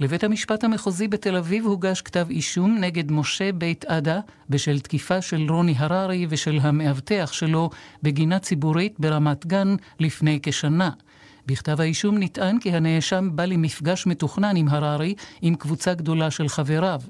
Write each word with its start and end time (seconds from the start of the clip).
לבית 0.00 0.24
המשפט 0.24 0.64
המחוזי 0.64 1.08
בתל 1.08 1.36
אביב 1.36 1.66
הוגש 1.66 2.02
כתב 2.02 2.26
אישום 2.30 2.78
נגד 2.80 3.12
משה 3.12 3.52
בית 3.52 3.84
עדה 3.84 4.20
בשל 4.50 4.80
תקיפה 4.80 5.22
של 5.22 5.46
רוני 5.50 5.74
הררי 5.76 6.26
ושל 6.28 6.58
המאבטח 6.62 7.32
שלו 7.32 7.70
בגינה 8.02 8.38
ציבורית 8.38 8.94
ברמת 8.98 9.46
גן 9.46 9.76
לפני 10.00 10.38
כשנה. 10.42 10.90
בכתב 11.46 11.80
האישום 11.80 12.18
נטען 12.18 12.58
כי 12.60 12.72
הנאשם 12.72 13.30
בא 13.32 13.44
למפגש 13.44 14.06
מתוכנן 14.06 14.56
עם 14.56 14.68
הררי 14.68 15.14
עם 15.42 15.54
קבוצה 15.54 15.94
גדולה 15.94 16.30
של 16.30 16.48
חבריו. 16.48 17.00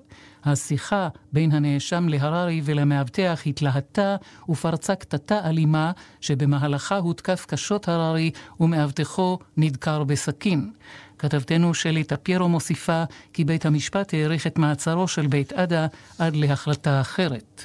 השיחה 0.47 1.09
בין 1.33 1.53
הנאשם 1.53 2.09
להררי 2.09 2.61
ולמאבטח 2.65 3.43
התלהטה 3.47 4.17
ופרצה 4.49 4.95
קטטה 4.95 5.49
אלימה 5.49 5.93
שבמהלכה 6.21 6.97
הותקף 6.97 7.47
קשות 7.49 7.89
הררי 7.89 8.31
ומאבטחו 8.61 9.39
נדקר 9.57 10.05
בסכין. 10.05 10.71
כתבתנו 11.19 11.75
שלי 11.75 12.05
טפיירו 12.05 12.49
מוסיפה 12.49 13.05
כי 13.33 13.45
בית 13.45 13.67
המשפט 13.67 14.15
האריך 14.15 14.47
את 14.47 14.59
מעצרו 14.59 15.09
של 15.09 15.27
בית 15.27 15.53
עדה 15.53 15.87
עד 16.19 16.37
להחלטה 16.37 17.01
אחרת. 17.01 17.65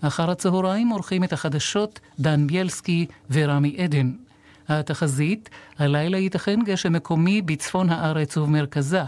אחר 0.00 0.30
הצהריים 0.30 0.88
עורכים 0.88 1.24
את 1.24 1.32
החדשות 1.32 2.00
דן 2.20 2.46
ביילסקי 2.46 3.06
ורמי 3.30 3.76
עדן. 3.78 4.12
התחזית, 4.68 5.50
הלילה 5.78 6.18
ייתכן 6.18 6.60
גשם 6.64 6.92
מקומי 6.92 7.42
בצפון 7.42 7.90
הארץ 7.90 8.36
ובמרכזה. 8.36 9.02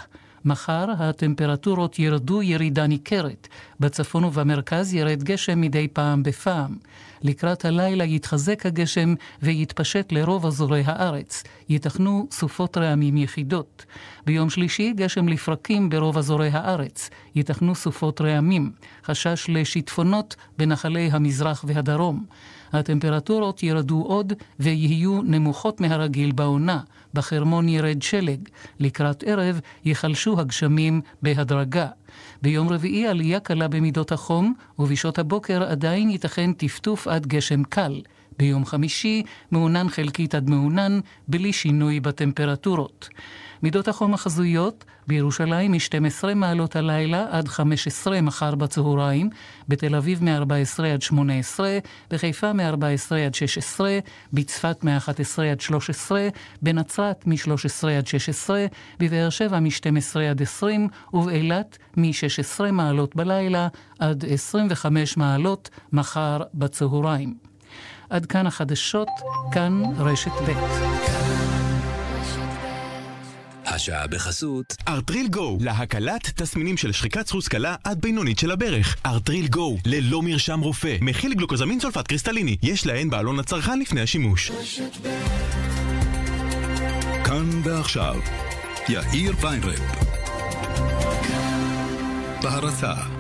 מחר 0.47 0.87
הטמפרטורות 0.99 1.99
ירדו 1.99 2.43
ירידה 2.43 2.87
ניכרת. 2.87 3.49
בצפון 3.81 4.25
ובמרכז 4.25 4.95
ירד 4.95 5.23
גשם 5.23 5.61
מדי 5.61 5.89
פעם 5.89 6.23
בפעם. 6.23 6.77
לקראת 7.23 7.65
הלילה 7.65 8.05
יתחזק 8.05 8.67
הגשם 8.67 9.15
ויתפשט 9.43 10.13
לרוב 10.13 10.47
אזורי 10.47 10.83
הארץ. 10.87 11.45
ייתכנו 11.69 12.27
סופות 12.31 12.77
רעמים 12.77 13.17
יחידות. 13.17 13.85
ביום 14.27 14.51
שלישי 14.51 14.93
גשם 14.93 15.29
לפרקים 15.29 15.89
ברוב 15.89 16.19
אזורי 16.19 16.49
הארץ. 16.53 17.11
ייתכנו 17.35 17.75
סופות 17.75 18.21
רעמים. 18.21 18.73
חשש 19.05 19.47
לשיטפונות 19.49 20.37
בנחלי 20.59 21.09
המזרח 21.13 21.65
והדרום. 21.69 22.25
הטמפרטורות 22.73 23.63
ירדו 23.63 24.03
עוד 24.03 24.33
ויהיו 24.61 25.23
נמוכות 25.23 25.81
מהרגיל 25.81 26.33
בעונה. 26.33 26.81
בחרמון 27.17 27.69
ירד 27.69 28.03
שלג. 28.03 28.49
לקראת 28.81 29.25
ערב 29.27 29.61
ייחלשו 29.85 30.41
הגשמים 30.41 31.01
בהדרגה. 31.23 31.89
ביום 32.43 32.69
רביעי 32.69 33.07
עלייה 33.07 33.41
קלה 33.41 33.69
במידות 33.69 34.13
החום, 34.13 34.55
ובשעות 34.79 35.19
הבוקר 35.19 35.63
עדיין 35.63 36.11
ייתכן 36.11 36.53
טפטוף 36.53 37.09
עד 37.09 37.27
גשם 37.27 37.65
קל. 37.65 38.01
ביום 38.39 38.65
חמישי 38.65 39.23
מעונן 39.51 39.89
חלקית 39.89 40.35
עד 40.35 40.51
מעונן, 40.51 41.01
בלי 41.29 41.53
שינוי 41.53 42.01
בטמפרטורות. 42.01 43.09
מידות 43.63 43.89
החום 43.89 44.15
החזויות 44.15 44.85
בירושלים 45.07 45.73
מ-12 45.73 46.35
מעלות 46.35 46.77
הלילה 46.77 47.27
עד 47.31 47.49
15 47.49 48.21
מחר 48.21 48.55
בצהריים, 48.55 49.31
בתל 49.69 49.95
אביב 49.95 50.25
מ-14 50.25 50.85
עד 50.85 51.03
18, 51.03 51.79
בחיפה 52.11 52.53
מ-14 52.53 53.15
עד 53.27 53.35
16, 53.35 53.99
בצפת 54.33 54.85
מ-11 54.85 55.43
עד 55.51 55.61
13, 55.61 56.29
בנצרת 56.63 57.27
מ-13 57.27 57.89
עד 57.99 58.07
16, 58.07 58.67
בבאר 59.01 59.31
שבע 59.31 59.61
מ-12 59.61 60.21
עד 60.31 60.43
20, 60.43 60.89
ובאילת 61.13 61.79
מ-16 61.97 62.71
מעלות 62.73 63.17
בלילה 63.17 63.69
עד 63.99 64.25
25 64.31 65.17
מעלות 65.17 65.71
מחר 65.93 66.43
בצהריים. 66.55 67.35
עד 68.11 68.27
כאן 68.27 68.47
החדשות, 68.47 69.09
כאן 69.53 69.83
רשת 69.99 70.31
ב'. 70.31 71.26
השעה 73.77 74.07
בחסות 74.07 74.77
ארטריל 74.89 75.29
גו, 75.29 75.59
להקלת 75.61 76.33
תסמינים 76.37 76.77
של 76.77 76.93
שחיקת 76.93 77.27
סחוס 77.27 77.49
קלה 77.49 77.75
עד 77.85 78.01
בינונית 78.01 78.39
של 78.39 78.51
הברך. 78.51 78.97
ארטריל 79.07 79.49
גו, 79.49 79.77
ללא 79.87 80.23
מרשם 80.23 80.61
רופא, 80.61 80.97
מכיל 81.01 81.35
גלוקוזמין 81.35 81.81
סולפט 81.81 82.07
קריסטליני, 82.07 82.57
יש 82.63 82.87
להן 82.87 83.11
בעלון 83.11 83.39
הצרכן 83.39 83.79
לפני 83.79 84.01
השימוש. 84.01 84.53
כאן 87.25 87.61
ועכשיו, 87.65 88.17
יאיר 88.89 89.35
ויינרב. 89.41 89.81
בהרצה 92.43 93.16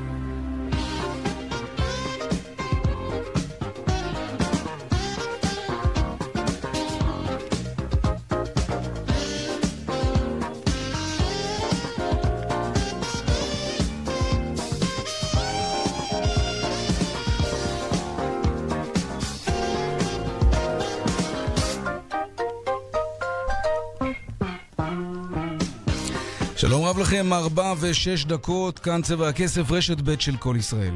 לכם, 27.06 27.32
ארבע 27.32 27.74
ושש 27.80 28.24
דקות, 28.24 28.78
כאן 28.78 29.02
צבע 29.02 29.28
הכסף, 29.28 29.70
רשת 29.70 30.00
ב' 30.00 30.20
של 30.20 30.36
כל 30.36 30.56
ישראל. 30.58 30.94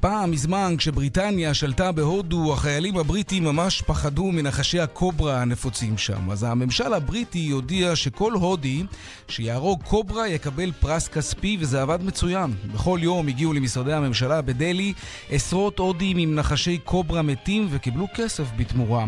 פעם, 0.00 0.30
מזמן, 0.30 0.74
כשבריטניה 0.78 1.54
שלטה 1.54 1.92
בהודו, 1.92 2.52
החיילים 2.52 2.96
הבריטים 2.96 3.44
ממש 3.44 3.82
פחדו 3.82 4.24
מנחשי 4.32 4.80
הקוברה 4.80 5.42
הנפוצים 5.42 5.98
שם. 5.98 6.30
אז 6.30 6.42
הממשל 6.42 6.94
הבריטי 6.94 7.50
הודיע 7.50 7.96
שכל 7.96 8.32
הודי 8.32 8.84
שיהרוג 9.28 9.82
קוברה 9.82 10.28
יקבל 10.28 10.72
פרס 10.72 11.08
כספי, 11.08 11.56
וזה 11.60 11.82
עבד 11.82 11.98
מצוין. 12.02 12.54
בכל 12.74 12.98
יום 13.02 13.28
הגיעו 13.28 13.52
למשרדי 13.52 13.92
הממשלה 13.92 14.42
בדלהי 14.42 14.92
עשרות 15.30 15.78
הודים 15.78 16.18
עם 16.18 16.34
נחשי 16.34 16.78
קוברה 16.78 17.22
מתים 17.22 17.68
וקיבלו 17.70 18.06
כסף 18.14 18.44
בתמורה. 18.56 19.04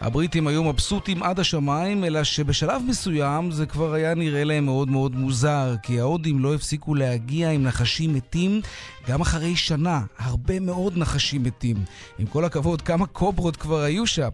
הבריטים 0.00 0.46
היו 0.46 0.64
מבסוטים 0.64 1.22
עד 1.22 1.40
השמיים, 1.40 2.04
אלא 2.04 2.24
שבשלב 2.24 2.82
מסוים 2.88 3.50
זה 3.50 3.66
כבר 3.66 3.92
היה 3.92 4.14
נראה 4.14 4.44
להם 4.44 4.64
מאוד 4.64 4.90
מאוד 4.90 5.16
מוזר, 5.16 5.74
כי 5.82 6.00
ההודים 6.00 6.38
לא 6.38 6.54
הפסיקו 6.54 6.94
להגיע 6.94 7.50
עם 7.50 7.62
נחשים 7.62 8.14
מתים 8.14 8.60
גם 9.08 9.20
אחרי 9.20 9.56
שנה, 9.56 10.00
הרבה 10.18 10.60
מאוד 10.60 10.98
נחשים 10.98 11.42
מתים. 11.42 11.76
עם 12.18 12.26
כל 12.26 12.44
הכבוד, 12.44 12.82
כמה 12.82 13.06
קוברות 13.06 13.56
כבר 13.56 13.82
היו 13.82 14.06
שם. 14.06 14.28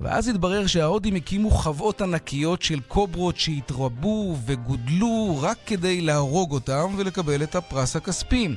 ואז 0.00 0.28
התברר 0.28 0.66
שההודים 0.66 1.14
הקימו 1.14 1.50
חוות 1.50 2.00
ענקיות 2.00 2.62
של 2.62 2.80
קוברות 2.88 3.36
שהתרבו 3.36 4.36
וגודלו 4.46 5.38
רק 5.40 5.58
כדי 5.66 6.00
להרוג 6.00 6.52
אותם 6.52 6.94
ולקבל 6.96 7.42
את 7.42 7.54
הפרס 7.54 7.96
הכספי. 7.96 8.48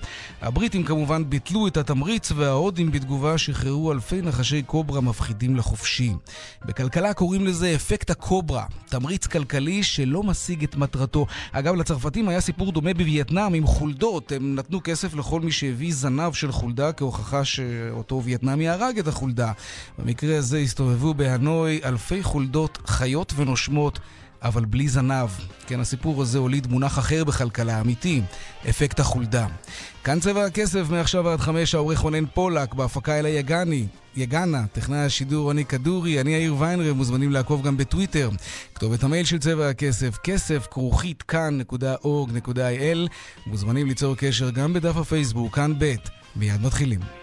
הבריטים 0.42 0.84
כמובן 0.84 1.30
ביטלו 1.30 1.68
את 1.68 1.78
התמריץ 1.78 2.32
וההודים 2.32 2.92
בתגובה 2.92 3.38
שחררו 3.38 3.92
אלפי 3.92 4.22
נחשי 4.22 4.62
קוברה 4.62 5.02
מפחידים 5.02 5.56
לחופשי. 5.56 6.14
בכלכלה 6.66 7.14
קוראים 7.14 7.46
לזה 7.46 7.76
אפקט 7.76 8.10
הקוברה, 8.10 8.66
תמריץ 8.90 9.28
כלכלי 9.28 9.84
שלא 9.84 10.24
משיג 10.24 10.64
את 10.64 10.76
מטרתו. 10.76 11.26
אגב, 11.52 11.76
לצרפתים 11.76 12.30
היה 12.30 12.42
סיפור 12.42 12.72
דומה 12.72 12.94
בווייטנאם 12.94 13.54
עם 13.54 13.68
חולדות. 13.68 14.32
הם 14.32 14.56
נתנו 14.56 14.80
כסף 14.84 15.16
לכל 15.16 15.42
מי 15.42 15.52
שהביא 15.54 15.94
זנב 15.94 16.34
של 16.34 16.52
חולדה 16.52 16.94
כהוכחה 16.94 17.46
שאותו 17.46 18.22
וייטנאמי 18.24 18.70
הרג 18.70 19.00
את 19.00 19.08
החולדה. 19.08 19.52
במקרה 20.00 20.38
הזה 20.38 20.58
הסתובבו 20.58 21.14
בהנוי 21.14 21.82
אלפי 21.84 22.24
חולדות 22.24 22.78
חיות 22.86 23.34
ונושמות. 23.36 24.00
אבל 24.44 24.66
בלי 24.66 24.88
זנב. 24.88 25.30
כן, 25.68 25.80
הסיפור 25.80 26.22
הזה 26.22 26.38
הוליד 26.38 26.68
מונח 26.68 27.00
אחר 27.00 27.24
בכלכלה 27.24 27.82
אמיתי, 27.82 28.22
אפקט 28.70 29.00
החולדה. 29.00 29.48
כאן 30.04 30.20
צבע 30.20 30.46
הכסף, 30.46 30.90
מעכשיו 30.90 31.30
עד 31.30 31.40
חמש, 31.40 31.76
העורך 31.76 32.00
רונן 32.00 32.26
פולק, 32.26 32.74
בהפקה 32.74 33.20
אלה 33.20 33.30
יגני, 33.30 33.88
יגנה, 34.16 34.68
טכנאי 34.72 35.00
השידור 35.00 35.44
רוני 35.44 35.66
כדורי, 35.66 36.22
אני 36.22 36.32
יאיר 36.32 36.56
ויינרב, 36.60 36.96
מוזמנים 36.96 37.32
לעקוב 37.32 37.64
גם 37.64 37.78
בטוויטר. 37.78 38.30
כתובת 38.76 39.04
המייל 39.04 39.26
של 39.26 39.40
צבע 39.40 39.70
הכסף, 39.70 40.18
כסף 40.24 40.68
כרוכית 40.72 41.22
כאן.org.il. 41.22 43.10
מוזמנים 43.48 43.88
ליצור 43.88 44.16
קשר 44.16 44.50
גם 44.50 44.74
בדף 44.74 44.98
הפייסבוק, 44.98 45.56
כאן 45.56 45.74
ב'. 45.80 45.96
מיד 46.36 46.62
מתחילים. 46.62 47.23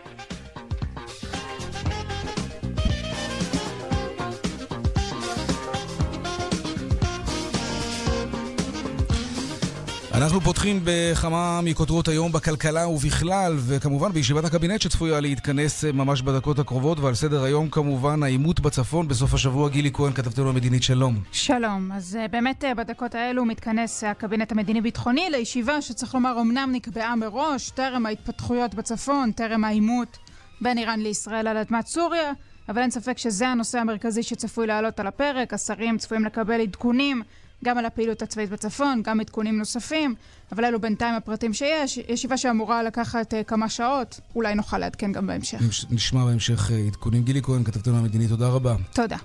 אנחנו 10.21 10.41
פותחים 10.41 10.81
בכמה 10.85 11.61
מכותרות 11.61 12.09
היום 12.09 12.33
בכלכלה 12.33 12.89
ובכלל, 12.89 13.57
וכמובן 13.67 14.13
בישיבת 14.13 14.45
הקבינט 14.45 14.81
שצפויה 14.81 15.21
להתכנס 15.21 15.85
ממש 15.85 16.23
בדקות 16.23 16.59
הקרובות, 16.59 16.99
ועל 16.99 17.15
סדר 17.15 17.43
היום 17.43 17.71
כמובן 17.71 18.23
העימות 18.23 18.61
בצפון 18.61 19.09
בסוף 19.09 19.35
השבוע. 19.35 19.69
גילי 19.69 19.91
כהן, 19.93 20.13
כתבתנו 20.13 20.49
המדינית, 20.49 20.83
שלום. 20.83 21.21
שלום. 21.33 21.93
אז 21.93 22.17
אה, 22.21 22.29
באמת 22.29 22.65
אה, 22.65 22.75
בדקות 22.75 23.15
האלו 23.15 23.45
מתכנס 23.45 24.05
הקבינט 24.05 24.53
המדיני-ביטחוני 24.53 25.31
לישיבה 25.31 25.83
שצריך 25.83 26.15
לומר 26.15 26.41
אמנם 26.41 26.71
נקבעה 26.73 27.17
מראש, 27.17 27.71
טרם 27.71 28.07
ההתפתחויות 28.07 28.75
בצפון, 28.75 29.33
טרם 29.33 29.65
העימות 29.65 30.19
בין 30.61 30.79
איראן 30.79 31.01
לישראל 31.01 31.47
על 31.47 31.57
אדמת 31.57 31.87
סוריה, 31.87 32.33
אבל 32.69 32.83
אין 32.83 32.91
ספק 32.91 33.19
שזה 33.19 33.49
הנושא 33.49 33.79
המרכזי 33.79 34.23
שצפוי 34.23 34.67
לעלות 34.67 35.01
על 35.01 35.07
הפרק. 35.07 35.55
השרים 35.55 35.99
צפויים 35.99 36.25
לקבל 36.25 36.61
עדכונים 36.61 37.23
גם 37.65 37.79
על 37.79 37.85
הפעילות 37.87 38.23
הצבאית 38.23 38.51
בצפון, 38.51 39.03
גם 39.05 39.21
עדכונים 39.21 39.59
נוספים, 39.59 40.15
אבל 40.53 40.65
אלו 40.65 40.81
בינתיים 40.81 41.15
הפרטים 41.15 41.53
שיש. 41.53 41.99
ישיבה 42.09 42.37
שאמורה 42.37 42.83
לקחת 42.83 43.35
uh, 43.35 43.37
כמה 43.47 43.69
שעות, 43.69 44.21
אולי 44.35 44.55
נוכל 44.55 44.79
לעדכן 44.79 45.13
גם 45.13 45.27
בהמשך. 45.27 45.59
נשמע 45.91 46.25
בהמשך 46.25 46.71
עדכונים. 46.87 47.23
גילי 47.23 47.43
כהן, 47.43 47.65
כתבתנו 47.65 47.99
המדיני, 47.99 48.29
תודה 48.29 48.49
רבה. 48.49 48.75
תודה. 48.93 49.17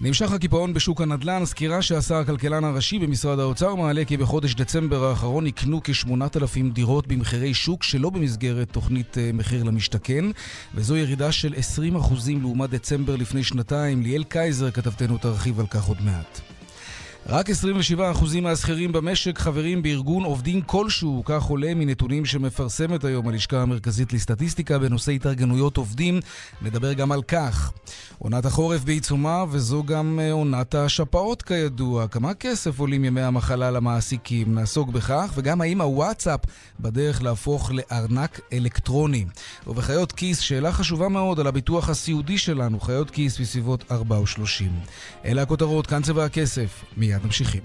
נמשך 0.00 0.32
הקיפאון 0.32 0.74
בשוק 0.74 1.00
הנדל"ן, 1.00 1.44
סקירה 1.44 1.82
שעשה 1.82 2.20
הכלכלן 2.20 2.64
הראשי 2.64 2.98
במשרד 2.98 3.38
האוצר 3.38 3.74
מעלה 3.74 4.04
כי 4.04 4.16
בחודש 4.16 4.54
דצמבר 4.54 5.04
האחרון 5.04 5.44
נקנו 5.44 5.80
כ-8,000 5.84 6.72
דירות 6.72 7.06
במחירי 7.06 7.54
שוק 7.54 7.82
שלא 7.82 8.10
במסגרת 8.10 8.70
תוכנית 8.70 9.18
אה, 9.18 9.30
מחיר 9.34 9.62
למשתכן, 9.62 10.24
וזו 10.74 10.96
ירידה 10.96 11.32
של 11.32 11.54
20% 11.54 12.14
לעומת 12.40 12.70
דצמבר 12.70 13.16
לפני 13.16 13.44
שנתיים. 13.44 14.02
ליאל 14.02 14.24
קייזר, 14.24 14.70
כתבתנו, 14.70 15.18
תרחיב 15.18 15.60
על 15.60 15.66
כך 15.66 15.84
עוד 15.84 15.98
מעט. 16.04 16.53
רק 17.28 17.50
27% 17.50 18.40
מהשכירים 18.42 18.92
במשק 18.92 19.38
חברים 19.38 19.82
בארגון 19.82 20.24
עובדים 20.24 20.62
כלשהו, 20.62 21.22
כך 21.24 21.42
עולה 21.42 21.74
מנתונים 21.74 22.24
שמפרסמת 22.24 23.04
היום 23.04 23.28
הלשכה 23.28 23.62
המרכזית 23.62 24.12
לסטטיסטיקה 24.12 24.78
בנושא 24.78 25.12
התארגנויות 25.12 25.76
עובדים. 25.76 26.20
נדבר 26.62 26.92
גם 26.92 27.12
על 27.12 27.22
כך. 27.22 27.72
עונת 28.18 28.44
החורף 28.44 28.84
בעיצומה, 28.84 29.44
וזו 29.50 29.84
גם 29.84 30.20
אה, 30.22 30.32
עונת 30.32 30.74
השפעות 30.74 31.42
כידוע. 31.42 32.08
כמה 32.08 32.34
כסף 32.34 32.78
עולים 32.78 33.04
ימי 33.04 33.20
המחלה 33.20 33.70
למעסיקים? 33.70 34.54
נעסוק 34.54 34.88
בכך, 34.88 35.32
וגם 35.34 35.60
האם 35.60 35.80
הוואטסאפ 35.80 36.40
בדרך 36.80 37.22
להפוך 37.22 37.70
לארנק 37.74 38.40
אלקטרוני. 38.52 39.24
ובחיות 39.66 40.12
כיס, 40.12 40.38
שאלה 40.38 40.72
חשובה 40.72 41.08
מאוד 41.08 41.40
על 41.40 41.46
הביטוח 41.46 41.88
הסיעודי 41.88 42.38
שלנו, 42.38 42.80
חיות 42.80 43.10
כיס 43.10 43.40
בסביבות 43.40 43.84
4 43.90 44.16
או 44.16 44.26
30. 44.26 44.70
אלה 45.24 45.42
הכותרות, 45.42 45.86
כאן 45.86 46.02
צבע 46.02 46.24
הכסף. 46.24 46.84
מיד 46.96 47.13
מיד 47.14 47.24
ממשיכים. 47.24 47.62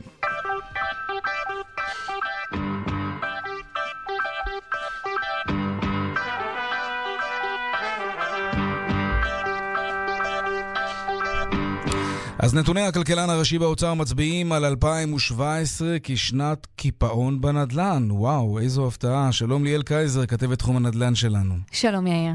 אז 12.42 12.54
נתוני 12.54 12.82
הכלכלן 12.82 13.30
הראשי 13.30 13.60
באוצר 13.60 13.94
מצביעים 13.94 14.52
על 14.52 14.66
2017 14.66 15.98
כשנת 16.04 16.68
קיפאון 16.76 17.42
בנדל"ן. 17.42 18.08
וואו, 18.12 18.60
איזו 18.60 18.88
הפתעה. 18.88 19.32
שלום 19.32 19.64
ליאל 19.64 19.82
קייזר, 19.82 20.26
כתבת 20.26 20.60
תחום 20.60 20.78
הנדל"ן 20.78 21.16
שלנו. 21.16 21.56
שלום 21.72 22.08
יאיר. 22.08 22.34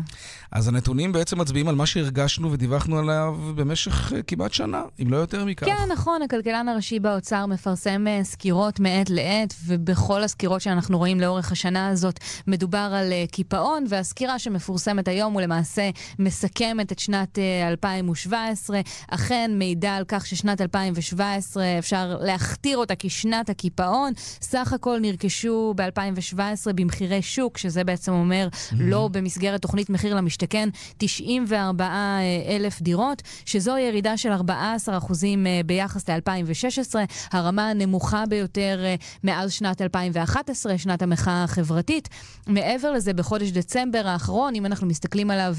אז 0.52 0.68
הנתונים 0.68 1.12
בעצם 1.12 1.40
מצביעים 1.40 1.68
על 1.68 1.74
מה 1.74 1.86
שהרגשנו 1.86 2.52
ודיווחנו 2.52 2.98
עליו 2.98 3.36
במשך 3.54 4.12
uh, 4.12 4.14
כמעט 4.26 4.52
שנה, 4.52 4.82
אם 5.02 5.10
לא 5.10 5.16
יותר 5.16 5.44
מכך. 5.44 5.66
כן, 5.66 5.92
נכון, 5.92 6.22
הכלכלן 6.22 6.68
הראשי 6.68 7.00
באוצר 7.00 7.46
מפרסם 7.46 8.04
uh, 8.06 8.24
סקירות 8.24 8.80
מעת 8.80 9.10
לעת, 9.10 9.54
ובכל 9.66 10.22
הסקירות 10.22 10.60
שאנחנו 10.60 10.98
רואים 10.98 11.20
לאורך 11.20 11.52
השנה 11.52 11.88
הזאת 11.88 12.20
מדובר 12.46 12.92
על 12.94 13.12
uh, 13.12 13.30
קיפאון, 13.30 13.84
והסקירה 13.88 14.38
שמפורסמת 14.38 15.08
היום 15.08 15.32
הוא 15.32 15.40
למעשה 15.40 15.90
מסכמת 16.18 16.92
את 16.92 16.98
שנת 16.98 17.38
uh, 17.38 17.68
2017. 17.68 18.80
אכן, 19.10 19.50
מידע 19.54 19.93
על 19.96 20.04
כך 20.08 20.26
ששנת 20.26 20.60
2017 20.60 21.78
אפשר 21.78 22.16
להכתיר 22.20 22.78
אותה 22.78 22.94
כשנת 22.98 23.50
הקיפאון. 23.50 24.12
סך 24.40 24.72
הכל 24.72 24.98
נרכשו 25.00 25.74
ב-2017 25.76 26.72
במחירי 26.74 27.22
שוק, 27.22 27.58
שזה 27.58 27.84
בעצם 27.84 28.12
אומר 28.12 28.48
mm-hmm. 28.52 28.74
לא 28.78 29.08
במסגרת 29.12 29.62
תוכנית 29.62 29.90
מחיר 29.90 30.14
למשתכן. 30.14 30.34
למשתכן 30.34 30.68
94 30.98 32.18
אלף 32.48 32.82
דירות, 32.82 33.22
שזו 33.46 33.78
ירידה 33.78 34.16
של 34.16 34.32
14 34.32 34.98
אחוזים 34.98 35.46
אה, 35.46 35.60
ביחס 35.66 36.10
ל-2016, 36.10 36.94
הרמה 37.32 37.70
הנמוכה 37.70 38.26
ביותר 38.26 38.80
אה, 38.84 38.94
מאז 39.24 39.52
שנת 39.52 39.82
2011, 39.82 40.78
שנת 40.78 41.02
המחאה 41.02 41.44
החברתית. 41.44 42.08
מעבר 42.46 42.92
לזה, 42.92 43.12
בחודש 43.12 43.50
דצמבר 43.50 44.06
האחרון, 44.06 44.54
אם 44.54 44.66
אנחנו 44.66 44.86
מסתכלים 44.86 45.30
עליו 45.30 45.56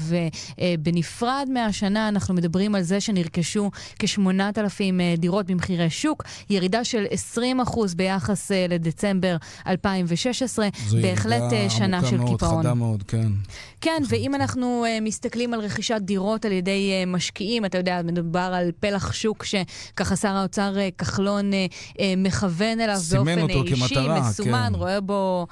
אה, 0.58 0.74
בנפרד 0.78 1.48
מהשנה, 1.52 2.08
אנחנו 2.08 2.34
מדברים 2.34 2.74
על 2.74 2.82
זה 2.82 3.00
שנרכשו 3.00 3.70
8,000 4.32 5.00
אה, 5.00 5.14
דירות 5.18 5.46
במחירי 5.46 5.90
שוק, 5.90 6.22
ירידה 6.50 6.84
של 6.84 7.04
20% 7.36 7.40
ביחס 7.96 8.52
אה, 8.52 8.66
לדצמבר 8.68 9.36
2016. 9.66 10.68
בהחלט 11.02 11.52
אה, 11.52 11.70
שנה 11.70 12.00
של 12.00 12.06
קיפאון. 12.06 12.18
זו 12.18 12.46
ירידה 12.46 12.46
עמוקה 12.46 12.46
מאוד, 12.46 12.60
חדה 12.60 12.74
מאוד, 12.74 13.02
כן. 13.02 13.28
כן, 13.80 14.02
ואם 14.08 14.34
אנחנו 14.34 14.84
מסתכלים 15.02 15.54
על 15.54 15.60
רכישת 15.60 16.00
דירות 16.00 16.44
על 16.44 16.52
ידי 16.52 17.04
משקיעים, 17.06 17.64
אתה 17.64 17.78
יודע, 17.78 18.00
מדובר 18.04 18.52
על 18.54 18.70
פלח 18.80 19.12
שוק 19.12 19.44
שככה 19.44 20.16
שר 20.16 20.28
האוצר 20.28 20.74
כחלון 20.98 21.50
מכוון 22.16 22.80
אליו 22.80 22.96
באופן 23.12 23.28
אישי, 23.28 23.40
סימן 23.40 23.40
אותו 23.40 23.64
כמטרה, 23.76 24.20
מסומן, 24.20 24.68
כן. 24.72 24.74
רואה 24.74 25.00
בו 25.00 25.46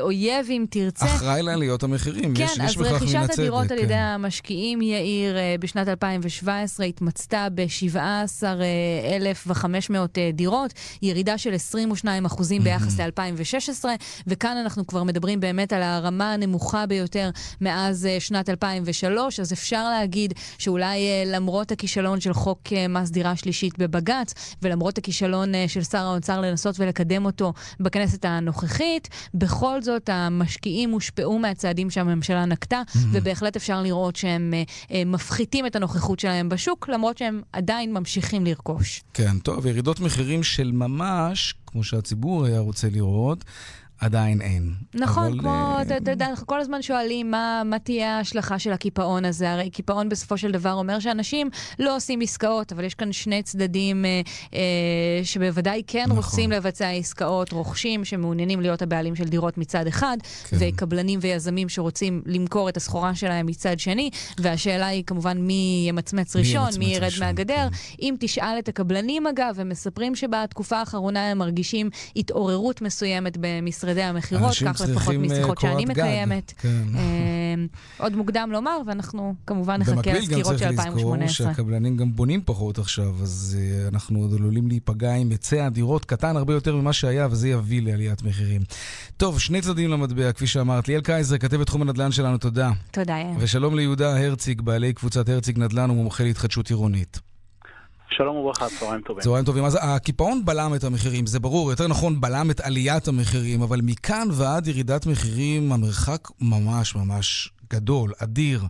אויב 0.00 0.46
אם 0.50 0.64
תרצה. 0.70 1.04
אחראי 1.06 1.42
לעליות 1.42 1.82
המחירים, 1.82 2.34
כן, 2.34 2.44
יש, 2.44 2.58
יש 2.64 2.76
בכך 2.76 2.90
מן 2.90 2.94
הצדק. 2.94 3.08
כן, 3.08 3.18
אז 3.18 3.22
רכישת 3.22 3.38
הדירות 3.38 3.70
על 3.70 3.78
כן. 3.78 3.84
ידי 3.84 3.94
המשקיעים, 3.94 4.82
יאיר, 4.82 5.36
בשנת 5.60 5.88
2017 5.88 6.86
התמצתה 6.86 7.48
ב-7 7.54 7.98
18,500 8.26 10.18
אה, 10.18 10.22
אה, 10.24 10.30
דירות, 10.32 10.72
ירידה 11.02 11.38
של 11.38 11.54
22 11.54 12.24
אחוזים 12.24 12.64
ביחס 12.64 13.00
ל-2016, 13.00 13.84
וכאן 14.26 14.56
אנחנו 14.56 14.86
כבר 14.86 15.02
מדברים 15.02 15.40
באמת 15.40 15.72
על 15.72 15.82
הרמה 15.82 16.32
הנמוכה 16.32 16.86
ביותר 16.86 17.30
מאז 17.60 18.06
אה, 18.06 18.20
שנת 18.20 18.48
2003, 18.50 19.40
אז 19.40 19.52
אפשר 19.52 19.88
להגיד 19.88 20.34
שאולי 20.58 21.00
למרות 21.26 21.72
הכישלון 21.72 22.20
של 22.20 22.32
חוק 22.32 22.60
מס 22.88 23.10
דירה 23.10 23.36
שלישית 23.36 23.78
בבג"ץ, 23.78 24.34
ולמרות 24.62 24.98
הכישלון 24.98 25.52
של 25.66 25.82
שר 25.82 25.98
האוצר 25.98 26.40
לנסות 26.40 26.80
ולקדם 26.80 27.26
אותו 27.26 27.52
בכנסת 27.80 28.24
הנוכחית, 28.24 29.08
בכל 29.34 29.82
זאת 29.82 30.08
המשקיעים 30.12 30.90
הושפעו 30.90 31.38
מהצעדים 31.38 31.90
שהממשלה 31.90 32.44
נקטה, 32.44 32.82
ובהחלט 33.12 33.56
אפשר 33.56 33.82
לראות 33.82 34.16
שהם 34.16 34.54
מפחיתים 35.06 35.66
את 35.66 35.76
הנוכחות 35.76 36.20
שלהם 36.20 36.48
בשוק, 36.48 36.88
למרות 36.88 37.18
שהם 37.18 37.42
עדיין 37.52 37.92
ממשיכים. 37.92 38.03
לרכוש. 38.44 39.02
כן, 39.14 39.38
טוב, 39.38 39.66
ירידות 39.66 40.00
מחירים 40.00 40.42
של 40.42 40.72
ממש, 40.72 41.54
כמו 41.66 41.84
שהציבור 41.84 42.44
היה 42.44 42.58
רוצה 42.58 42.88
לראות. 42.90 43.44
עדיין 44.00 44.40
אין. 44.40 44.72
נכון, 44.94 45.26
אבל... 45.26 45.38
כמו, 45.38 45.50
אה, 45.50 45.82
אתה 45.82 46.10
יודע, 46.10 46.26
אנחנו 46.26 46.46
כל 46.46 46.60
הזמן 46.60 46.82
שואלים 46.82 47.30
מה, 47.30 47.62
מה 47.64 47.78
תהיה 47.78 48.16
ההשלכה 48.16 48.58
של 48.58 48.72
הקיפאון 48.72 49.24
הזה. 49.24 49.50
הרי 49.50 49.70
קיפאון 49.70 50.08
בסופו 50.08 50.38
של 50.38 50.52
דבר 50.52 50.72
אומר 50.72 50.98
שאנשים 51.00 51.50
לא 51.78 51.96
עושים 51.96 52.20
עסקאות, 52.20 52.72
אבל 52.72 52.84
יש 52.84 52.94
כאן 52.94 53.12
שני 53.12 53.42
צדדים 53.42 54.04
אה, 54.04 54.20
אה, 54.54 54.60
שבוודאי 55.24 55.82
כן 55.86 56.04
נכון. 56.06 56.16
רוצים 56.16 56.50
לבצע 56.50 56.88
עסקאות, 56.88 57.52
רוכשים 57.52 58.04
שמעוניינים 58.04 58.60
להיות 58.60 58.82
הבעלים 58.82 59.16
של 59.16 59.24
דירות 59.24 59.58
מצד 59.58 59.86
אחד, 59.86 60.16
כן. 60.48 60.56
וקבלנים 60.60 61.18
ויזמים 61.22 61.68
שרוצים 61.68 62.22
למכור 62.26 62.68
את 62.68 62.76
הסחורה 62.76 63.14
שלהם 63.14 63.46
מצד 63.46 63.78
שני, 63.78 64.10
והשאלה 64.38 64.86
היא 64.86 65.04
כמובן 65.06 65.38
מי 65.38 65.84
ימצמץ 65.88 66.36
ראשון, 66.36 66.68
מי, 66.78 66.86
מי 66.86 66.94
ירד 66.94 67.04
ראשון, 67.04 67.26
מהגדר. 67.26 67.68
כן. 67.70 67.76
אם 68.02 68.14
תשאל 68.20 68.58
את 68.58 68.68
הקבלנים, 68.68 69.26
אגב, 69.26 69.60
הם 69.60 69.68
מספרים 69.68 70.14
שבתקופה 70.14 70.78
האחרונה 70.78 71.30
הם 71.30 71.38
מרגישים 71.38 71.90
התעוררות 72.16 72.82
מסוימת 72.82 73.36
במשרדי... 73.40 73.83
משרדי 73.84 74.02
המכירות, 74.02 74.52
כך 74.66 74.80
לפחות 74.80 75.14
משיחות 75.14 75.60
שאני 75.60 75.84
מקיימת. 75.84 76.52
כן. 76.58 76.82
אה, 76.94 77.54
עוד 77.98 78.16
מוקדם 78.16 78.48
לומר, 78.52 78.78
ואנחנו 78.86 79.34
כמובן 79.46 79.80
נחכה 79.80 80.12
לסקירות 80.12 80.58
של 80.58 80.64
2018. 80.64 80.66
במקביל 80.66 80.74
גם 80.74 80.74
צריך 80.74 80.96
לזכור 80.96 81.28
שהקבלנים 81.28 81.96
גם 81.96 82.12
בונים 82.12 82.42
פחות 82.44 82.78
עכשיו, 82.78 83.14
אז 83.22 83.58
uh, 83.58 83.88
אנחנו 83.88 84.20
עוד 84.20 84.34
עלולים 84.34 84.68
להיפגע 84.68 85.14
עם 85.14 85.30
היצע 85.30 85.66
הדירות 85.66 86.04
קטן 86.04 86.36
הרבה 86.36 86.54
יותר 86.54 86.76
ממה 86.76 86.92
שהיה, 86.92 87.28
וזה 87.30 87.48
יביא 87.48 87.82
לעליית 87.82 88.22
מחירים. 88.22 88.62
טוב, 89.16 89.38
שני 89.38 89.60
צדדים 89.60 89.90
למטבע, 89.90 90.32
כפי 90.32 90.46
שאמרת. 90.46 90.88
ליאל 90.88 91.00
קייזר, 91.00 91.38
כתבת 91.38 91.66
תחום 91.66 91.82
הנדל"ן 91.82 92.12
שלנו, 92.12 92.38
תודה. 92.38 92.70
תודה, 92.90 93.12
יאיר. 93.12 93.36
ושלום 93.38 93.76
ליהודה 93.76 94.24
הרציג, 94.26 94.60
בעלי 94.60 94.92
קבוצת 94.92 95.28
הרציג 95.28 95.58
נדל"ן 95.58 95.90
ומומחה 95.90 96.24
להתחדשות 96.24 96.70
עירונית. 96.70 97.33
שלום 98.16 98.36
וברכה, 98.36 98.66
צהריים 98.80 99.00
טובים. 99.00 99.22
צהריים 99.22 99.44
טובים. 99.44 99.64
אז 99.64 99.78
הקיפאון 99.82 100.44
בלם 100.44 100.70
את 100.76 100.84
המחירים, 100.84 101.26
זה 101.26 101.40
ברור, 101.40 101.70
יותר 101.70 101.88
נכון 101.88 102.20
בלם 102.20 102.50
את 102.50 102.60
עליית 102.60 103.08
המחירים, 103.08 103.62
אבל 103.62 103.78
מכאן 103.82 104.28
ועד 104.38 104.66
ירידת 104.66 105.06
מחירים 105.06 105.72
המרחק 105.72 106.28
ממש 106.40 106.96
ממש 106.96 107.50
גדול, 107.72 108.10
אדיר. 108.22 108.60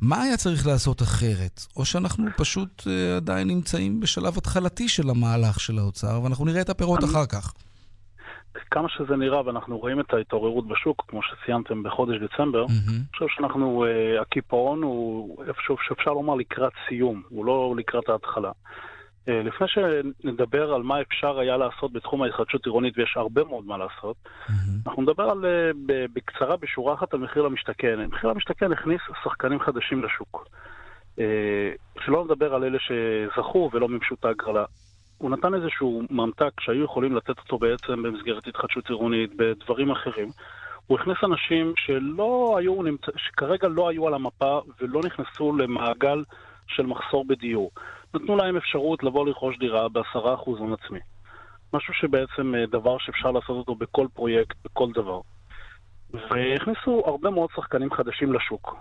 מה 0.00 0.22
היה 0.22 0.36
צריך 0.36 0.66
לעשות 0.66 1.02
אחרת? 1.02 1.60
או 1.76 1.84
שאנחנו 1.84 2.24
פשוט 2.36 2.80
uh, 2.80 3.16
עדיין 3.16 3.48
נמצאים 3.48 4.00
בשלב 4.00 4.38
התחלתי 4.38 4.88
של 4.88 5.10
המהלך 5.10 5.60
של 5.60 5.78
האוצר, 5.78 6.20
ואנחנו 6.22 6.44
נראה 6.44 6.60
את 6.60 6.70
הפירות. 6.70 7.04
אחר 7.04 7.26
כך. 7.26 7.52
כמה 8.70 8.88
שזה 8.88 9.16
נראה, 9.16 9.46
ואנחנו 9.46 9.78
רואים 9.78 10.00
את 10.00 10.14
ההתעוררות 10.14 10.68
בשוק, 10.68 11.04
כמו 11.08 11.20
שציינתם 11.22 11.82
בחודש 11.82 12.16
דצמבר, 12.22 12.64
mm-hmm. 12.64 12.90
אני 12.90 13.04
חושב 13.12 13.26
שאנחנו, 13.28 13.84
uh, 13.84 14.22
הקיפאון 14.22 14.82
הוא 14.82 15.44
איפשהו 15.48 15.76
שאפשר 15.88 16.10
לומר 16.10 16.34
לקראת 16.34 16.72
סיום, 16.88 17.22
הוא 17.28 17.44
לא 17.44 17.74
לקראת 17.78 18.08
ההתחלה. 18.08 18.50
Uh, 19.28 19.30
לפני 19.30 19.66
שנדבר 19.68 20.72
על 20.72 20.82
מה 20.82 21.00
אפשר 21.00 21.38
היה 21.38 21.56
לעשות 21.56 21.92
בתחום 21.92 22.22
ההתחדשות 22.22 22.66
עירונית, 22.66 22.98
ויש 22.98 23.16
הרבה 23.16 23.44
מאוד 23.44 23.64
מה 23.66 23.78
לעשות, 23.78 24.16
mm-hmm. 24.24 24.52
אנחנו 24.86 25.02
נדבר 25.02 25.30
על, 25.30 25.44
uh, 25.44 25.76
בקצרה, 26.12 26.56
בשורה 26.56 26.94
אחת, 26.94 27.14
על 27.14 27.20
מחיר 27.20 27.42
למשתכן. 27.42 28.06
מחיר 28.06 28.30
למשתכן 28.30 28.72
הכניס 28.72 29.00
שחקנים 29.24 29.60
חדשים 29.60 30.04
לשוק. 30.04 30.48
Uh, 31.16 31.20
שלא 32.04 32.24
נדבר 32.24 32.54
על 32.54 32.64
אלה 32.64 32.78
שזכו 32.78 33.70
ולא 33.72 33.88
מימשו 33.88 34.14
את 34.14 34.24
ההגרלה. 34.24 34.64
הוא 35.18 35.30
נתן 35.30 35.54
איזשהו 35.54 36.02
ממתק 36.10 36.60
שהיו 36.60 36.84
יכולים 36.84 37.16
לתת 37.16 37.38
אותו 37.38 37.58
בעצם 37.58 38.02
במסגרת 38.02 38.46
התחדשות 38.46 38.88
עירונית, 38.88 39.30
בדברים 39.36 39.90
אחרים. 39.90 40.28
הוא 40.86 40.98
הכניס 40.98 41.16
אנשים 41.24 41.72
שלא 41.76 42.56
היו, 42.58 42.80
שכרגע 43.16 43.68
לא 43.68 43.88
היו 43.88 44.06
על 44.06 44.14
המפה 44.14 44.60
ולא 44.80 45.00
נכנסו 45.04 45.56
למעגל 45.56 46.24
של 46.66 46.86
מחסור 46.86 47.24
בדיור. 47.24 47.70
נתנו 48.14 48.36
להם 48.36 48.56
אפשרות 48.56 49.02
לבוא 49.02 49.26
לרכוש 49.26 49.58
דירה 49.58 49.88
בעשרה 49.88 50.34
אחוז 50.34 50.58
הון 50.58 50.72
עצמי. 50.72 51.00
משהו 51.72 51.94
שבעצם 51.94 52.54
אה, 52.54 52.66
דבר 52.66 52.98
שאפשר 52.98 53.30
לעשות 53.30 53.56
אותו 53.56 53.74
בכל 53.74 54.06
פרויקט, 54.14 54.56
בכל 54.64 54.92
דבר. 54.94 55.20
והכניסו 56.10 57.02
הרבה 57.06 57.30
מאוד 57.30 57.50
שחקנים 57.56 57.90
חדשים 57.90 58.32
לשוק. 58.32 58.76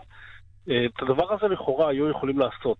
אה, 0.69 0.86
את 0.86 1.01
הדבר 1.01 1.34
הזה 1.34 1.48
לכאורה 1.48 1.89
היו 1.89 2.10
יכולים 2.10 2.39
לעשות 2.39 2.77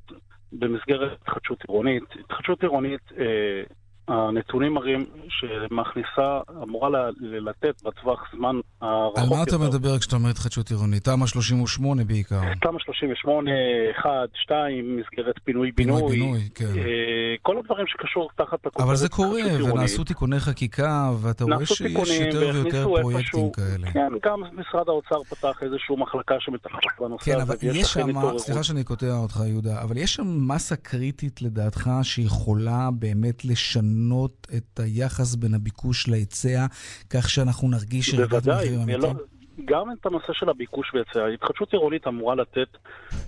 במסגרת 0.52 1.12
התחדשות 1.22 1.64
עירונית. 1.68 2.04
התחדשות 2.20 2.62
עירונית 2.62 3.12
אה, 3.18 3.64
הנתונים 4.08 4.74
מראים 4.74 5.06
שמכניסה 5.30 6.40
אמורה 6.64 6.90
לתת 7.22 7.84
בטווח 7.84 8.24
זמן 8.36 8.60
הרחוק 8.82 9.18
יותר. 9.18 9.34
על 9.34 9.38
מה 9.38 9.44
אתה 9.44 9.58
מדבר 9.58 10.00
כשאתה 10.00 10.16
אומר 10.16 10.30
התחדשות 10.30 10.70
עירונית? 10.70 11.04
תמ"א 11.04 11.28
38 11.28 12.04
בעיקר. 12.04 12.42
תמ"א 12.62 12.80
38, 12.80 13.52
1, 14.00 14.10
2, 14.34 14.98
מסגרת 14.98 15.36
פינוי-בינוי. 15.44 16.02
פינוי-בינוי, 16.02 16.50
כן. 16.56 16.66
אה, 16.66 17.36
כל 17.42 17.58
הדברים 17.58 17.88
שקשור 17.88 18.30
תחת 18.36 18.54
הכותרת 18.54 18.82
אבל 18.82 18.96
זה 18.96 19.10
קורה, 19.10 19.42
ונעשו 19.74 20.04
תיקוני 20.04 20.40
חקיקה, 20.40 21.12
ואתה 21.22 21.44
רואה 21.44 21.66
שיש 21.66 22.20
יותר 22.20 22.52
ויותר 22.54 22.86
פרויקטים 23.02 23.52
כאלה. 23.52 23.92
כן, 23.92 24.12
גם 24.26 24.40
משרד 24.54 24.90
האוצר 24.90 25.24
פתח 25.24 25.58
איזושהי 25.62 25.96
מחלקה 25.96 26.36
שמתחת 26.40 27.00
בנושא 27.00 27.26
כן, 27.26 27.40
הזה. 27.42 27.58
כן, 27.58 27.68
אבל 27.70 27.78
יש 27.78 27.94
שם, 27.94 28.38
סליחה 28.38 28.64
שאני 28.64 28.84
קוטע 28.84 29.18
אותך, 29.18 29.40
יהודה, 29.48 29.82
אבל 29.82 29.98
יש 29.98 30.14
שם 30.14 30.48
מסה 30.48 30.76
קריטית 30.76 31.42
לדעתך 31.42 31.90
שיכולה 32.04 32.90
באמת 33.00 33.46
לשנות 33.46 33.97
לשנות 33.98 34.48
את 34.58 34.80
היחס 34.80 35.36
בין 35.36 35.54
הביקוש 35.54 36.08
להיצע, 36.08 36.66
כך 37.10 37.30
שאנחנו 37.30 37.70
נרגיש 37.70 38.14
ירידת 38.14 38.48
מחירים 38.48 38.80
אמיתיים? 38.80 39.18
לא, 39.18 39.24
גם 39.66 39.92
את 39.92 40.06
הנושא 40.06 40.34
של 40.34 40.50
הביקוש 40.50 40.92
והיצע. 40.94 41.26
התחדשות 41.26 41.74
עירונית 41.74 42.08
אמורה 42.08 42.36
לתת 42.36 42.68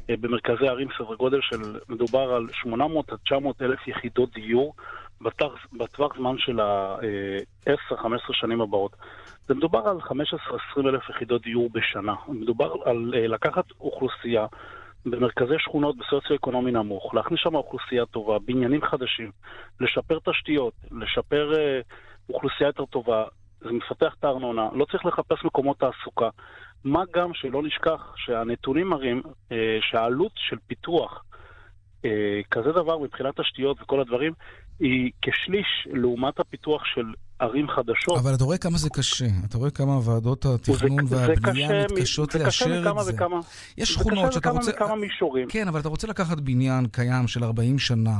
אה, 0.09 0.15
במרכזי 0.19 0.67
ערים 0.67 0.87
סדר 0.97 1.15
גודל 1.15 1.39
של, 1.41 1.79
מדובר 1.89 2.33
על 2.33 2.47
800 2.53 3.11
עד 3.11 3.17
900 3.25 3.61
אלף 3.61 3.87
יחידות 3.87 4.33
דיור 4.33 4.73
בטווח, 5.21 5.67
בטווח 5.73 6.17
זמן 6.17 6.35
של 6.37 6.59
ה-10-15 6.59 8.05
אה, 8.05 8.17
שנים 8.31 8.61
הבאות. 8.61 8.95
זה 9.47 9.53
מדובר 9.53 9.79
על 9.79 9.97
15-20 10.77 10.79
אלף 10.79 11.09
יחידות 11.09 11.41
דיור 11.41 11.69
בשנה. 11.73 12.13
מדובר 12.27 12.73
על 12.85 13.13
אה, 13.15 13.27
לקחת 13.27 13.65
אוכלוסייה 13.79 14.45
במרכזי 15.05 15.55
שכונות 15.59 15.97
בסוציו-אקונומי 15.97 16.71
נמוך, 16.71 17.15
להכניס 17.15 17.39
שם 17.43 17.55
אוכלוסייה 17.55 18.05
טובה, 18.05 18.39
בניינים 18.39 18.81
חדשים, 18.81 19.31
לשפר 19.79 20.19
תשתיות, 20.25 20.73
לשפר 20.91 21.53
אה, 21.57 21.79
אוכלוסייה 22.29 22.67
יותר 22.67 22.85
טובה, 22.85 23.23
זה 23.61 23.71
מפתח 23.71 24.15
את 24.19 24.23
הארנונה, 24.23 24.69
לא 24.73 24.85
צריך 24.85 25.05
לחפש 25.05 25.45
מקומות 25.45 25.79
תעסוקה. 25.79 26.29
מה 26.83 27.03
גם 27.13 27.33
שלא 27.33 27.63
נשכח 27.63 28.13
שהנתונים 28.15 28.87
מראים 28.87 29.21
אה, 29.51 29.77
שהעלות 29.81 30.31
של 30.35 30.57
פיתוח 30.67 31.23
אה, 32.05 32.41
כזה 32.51 32.71
דבר 32.71 32.97
מבחינת 32.97 33.39
תשתיות 33.39 33.81
וכל 33.81 33.99
הדברים 33.99 34.33
היא 34.79 35.11
כשליש 35.21 35.87
לעומת 35.93 36.39
הפיתוח 36.39 36.85
של 36.85 37.05
ערים 37.39 37.67
חדשות. 37.67 38.17
אבל 38.17 38.35
אתה 38.35 38.43
רואה 38.43 38.57
כמה 38.57 38.77
זה 38.77 38.89
קשה. 38.89 39.25
אתה 39.45 39.57
רואה 39.57 39.71
כמה 39.71 39.99
ועדות 40.03 40.45
התכנון 40.45 41.05
זה, 41.05 41.15
והבנייה 41.17 41.67
זה 41.67 41.95
מתקשות 41.95 42.31
זה 42.31 42.39
לאשר 42.39 42.89
את 42.89 43.05
זה. 43.05 43.13
וכמה, 43.13 43.39
יש 43.77 43.93
שכונות 43.93 44.33
שאתה 44.33 44.49
רוצה... 44.49 44.65
זה 44.65 44.71
קשה 44.71 44.77
מכמה 44.77 44.93
וכמה 44.93 45.01
מישורים. 45.01 45.47
כן, 45.49 45.67
אבל 45.67 45.79
אתה 45.79 45.89
רוצה 45.89 46.07
לקחת 46.07 46.39
בניין 46.39 46.87
קיים 46.87 47.27
של 47.27 47.43
40 47.43 47.79
שנה 47.79 48.15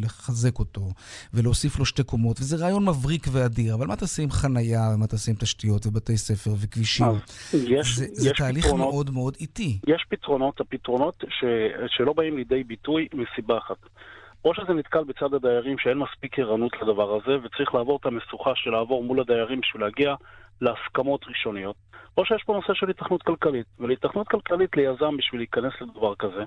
ולחזק 0.00 0.58
אותו, 0.58 0.90
ולהוסיף 1.34 1.78
לו 1.78 1.84
שתי 1.84 2.02
קומות, 2.02 2.40
וזה 2.40 2.56
רעיון 2.56 2.88
מבריק 2.88 3.26
ואדיר, 3.32 3.74
אבל 3.74 3.86
מה 3.86 3.96
תעשה 3.96 4.22
עם 4.22 4.30
חנייה, 4.30 4.90
ומה 4.94 5.06
תעשה 5.06 5.30
עם 5.30 5.36
תשתיות 5.36 5.86
ובתי 5.86 6.16
ספר 6.16 6.50
וכבישים? 6.60 7.06
יש, 7.52 7.96
זה, 7.96 8.06
זה 8.12 8.30
יש 8.30 8.38
תהליך 8.38 8.64
פתרונות, 8.64 8.92
מאוד 8.92 9.10
מאוד 9.10 9.36
איטי. 9.40 9.78
יש 9.86 10.04
פתרונות, 10.08 10.60
הפתרונות 10.60 11.24
ש, 11.28 11.44
שלא 11.88 12.12
באים 12.12 12.36
לידי 12.36 12.64
ביטוי 12.64 13.08
מסיבה 13.14 13.58
אחת. 13.58 13.76
או 14.46 14.54
שזה 14.54 14.74
נתקל 14.74 15.04
בצד 15.04 15.34
הדיירים 15.34 15.78
שאין 15.78 15.98
מספיק 15.98 16.38
ערנות 16.38 16.72
לדבר 16.82 17.14
הזה, 17.16 17.36
וצריך 17.42 17.74
לעבור 17.74 17.98
את 18.00 18.06
המשוכה 18.06 18.50
של 18.54 18.70
לעבור 18.70 19.04
מול 19.04 19.20
הדיירים 19.20 19.60
בשביל 19.60 19.82
להגיע 19.82 20.14
להסכמות 20.60 21.24
ראשוניות, 21.28 21.76
או 22.16 22.24
שיש 22.24 22.42
פה 22.44 22.52
נושא 22.52 22.74
של 22.74 22.90
התכנות 22.90 23.22
כלכלית. 23.22 23.66
ולהתכנות 23.78 24.28
כלכלית 24.28 24.76
ליזם 24.76 25.16
בשביל 25.16 25.40
להיכנס 25.40 25.72
לדבר 25.80 26.14
כזה, 26.14 26.44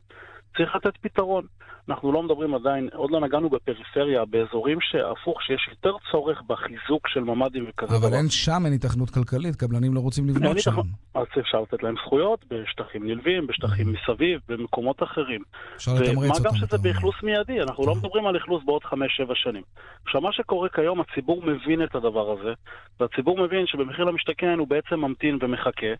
צריך 0.57 0.75
לתת 0.75 0.97
פתרון. 0.97 1.45
אנחנו 1.89 2.11
לא 2.11 2.23
מדברים 2.23 2.55
עדיין, 2.55 2.89
עוד 2.93 3.11
לא 3.11 3.19
נגענו 3.19 3.49
בפריפריה, 3.49 4.25
באזורים 4.25 4.77
שהפוך, 4.81 5.43
שיש 5.43 5.67
יותר 5.69 5.91
צורך 6.11 6.41
בחיזוק 6.47 7.07
של 7.07 7.19
ממ"דים 7.19 7.65
וכזה. 7.69 7.95
אבל 7.95 8.13
אין 8.13 8.29
שם, 8.29 8.61
אין 8.65 8.73
התכנות 8.73 9.09
כלכלית, 9.09 9.55
קבלנים 9.55 9.93
לא 9.93 9.99
רוצים 9.99 10.27
לבנות 10.27 10.59
שם. 10.59 10.71
אז 11.13 11.25
אפשר 11.39 11.61
לתת 11.61 11.83
להם 11.83 11.95
זכויות 12.05 12.45
בשטחים 12.49 13.07
נלווים, 13.07 13.47
בשטחים. 13.47 13.93
מסביב, 13.93 14.39
במקומות 14.47 15.03
אחרים. 15.03 15.41
אפשר 15.75 15.91
לתמרץ 15.93 16.29
אותם. 16.29 16.41
ומה 16.41 16.49
גם 16.49 16.55
שזה 16.55 16.77
באכלוס 16.77 17.15
מיידי, 17.23 17.61
אנחנו 17.61 17.85
לא 17.85 17.95
מדברים 17.95 18.27
על 18.27 18.37
אכלוס 18.37 18.63
בעוד 18.65 18.83
חמש-שבע 18.83 19.33
שנים. 19.35 19.63
עכשיו, 20.05 20.21
מה 20.21 20.33
שקורה 20.33 20.69
כיום, 20.69 21.01
הציבור 21.01 21.43
מבין 21.45 21.83
את 21.83 21.95
הדבר 21.95 22.31
הזה, 22.31 22.53
והציבור 22.99 23.37
מבין 23.43 23.67
שבמחיר 23.67 24.05
למשתכן 24.05 24.59
הוא 24.59 24.67
בעצם 24.67 24.95
ממתין 24.95 25.37
ומחכה, 25.41 25.93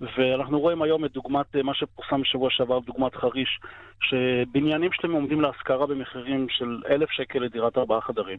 ואנחנו 0.00 0.60
רואים 0.60 0.82
היום 0.82 1.04
את 1.04 1.12
דוגמת, 1.12 1.56
מה 1.56 1.74
שפורסם 1.74 2.20
בשבוע 2.20 2.50
שעבר, 2.50 2.78
דוגמת 2.78 3.14
חריש, 3.14 3.60
שבניינים 4.00 4.92
שלהם 4.92 5.12
עומדים 5.12 5.40
להשכרה 5.40 5.86
במחירים 5.86 6.46
של 6.50 6.82
אלף 6.90 7.10
שקל 7.10 7.38
לדירת 7.38 7.78
ארבעה 7.78 8.00
חדרים. 8.00 8.38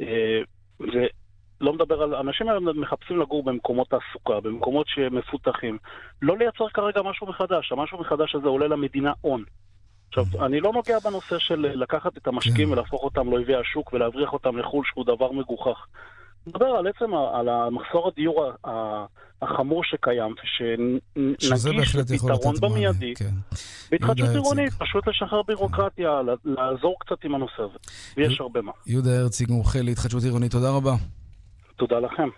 אה, 0.00 0.40
ולא 0.80 1.72
מדבר 1.72 2.02
על... 2.02 2.14
אנשים 2.14 2.48
היום 2.48 2.80
מחפשים 2.80 3.20
לגור 3.20 3.42
במקומות 3.42 3.88
תעסוקה, 3.88 4.40
במקומות 4.40 4.86
שמפותחים. 4.88 5.78
לא 6.22 6.38
לייצר 6.38 6.68
כרגע 6.68 7.02
משהו 7.02 7.26
מחדש, 7.26 7.72
המשהו 7.72 7.98
מחדש 7.98 8.34
הזה 8.34 8.48
עולה 8.48 8.66
למדינה 8.66 9.12
הון. 9.20 9.44
עכשיו, 10.08 10.24
אני 10.46 10.60
לא 10.60 10.72
נוגע 10.72 10.98
בנושא 10.98 11.38
של 11.38 11.60
לקחת 11.60 12.16
את 12.16 12.26
המשקיעים 12.26 12.68
כן. 12.68 12.72
ולהפוך 12.72 13.02
אותם 13.02 13.30
לאויבי 13.30 13.54
השוק 13.54 13.92
ולהבריח 13.92 14.32
אותם 14.32 14.58
לחו"ל, 14.58 14.84
שהוא 14.86 15.04
דבר 15.04 15.32
מגוחך. 15.32 15.86
מדבר 16.46 16.66
על 16.66 16.86
עצם, 16.86 17.14
על 17.14 17.48
המחסור 17.48 18.08
הדיור 18.08 18.50
החמור 19.42 19.84
שקיים, 19.84 20.34
ושנגיש 21.42 21.96
פתרון 21.96 22.54
במיידי. 22.60 23.14
כן. 23.14 23.30
בהתחדשות 23.90 24.28
עירונית, 24.28 24.72
פשוט 24.72 25.08
לשחרר 25.08 25.42
בירוקרטיה, 25.42 26.20
לעזור 26.44 26.96
קצת 27.00 27.24
עם 27.24 27.34
הנושא 27.34 27.62
הזה, 27.62 27.78
ויש 28.16 28.40
הרבה 28.40 28.62
מה. 28.62 28.72
יהודה 28.86 29.20
הרציג, 29.20 29.50
מומחה 29.50 29.78
להתחדשות 29.82 30.22
עירונית, 30.22 30.52
תודה 30.52 30.70
רבה. 30.70 30.94
תודה 31.76 31.98
לכם. 31.98 32.28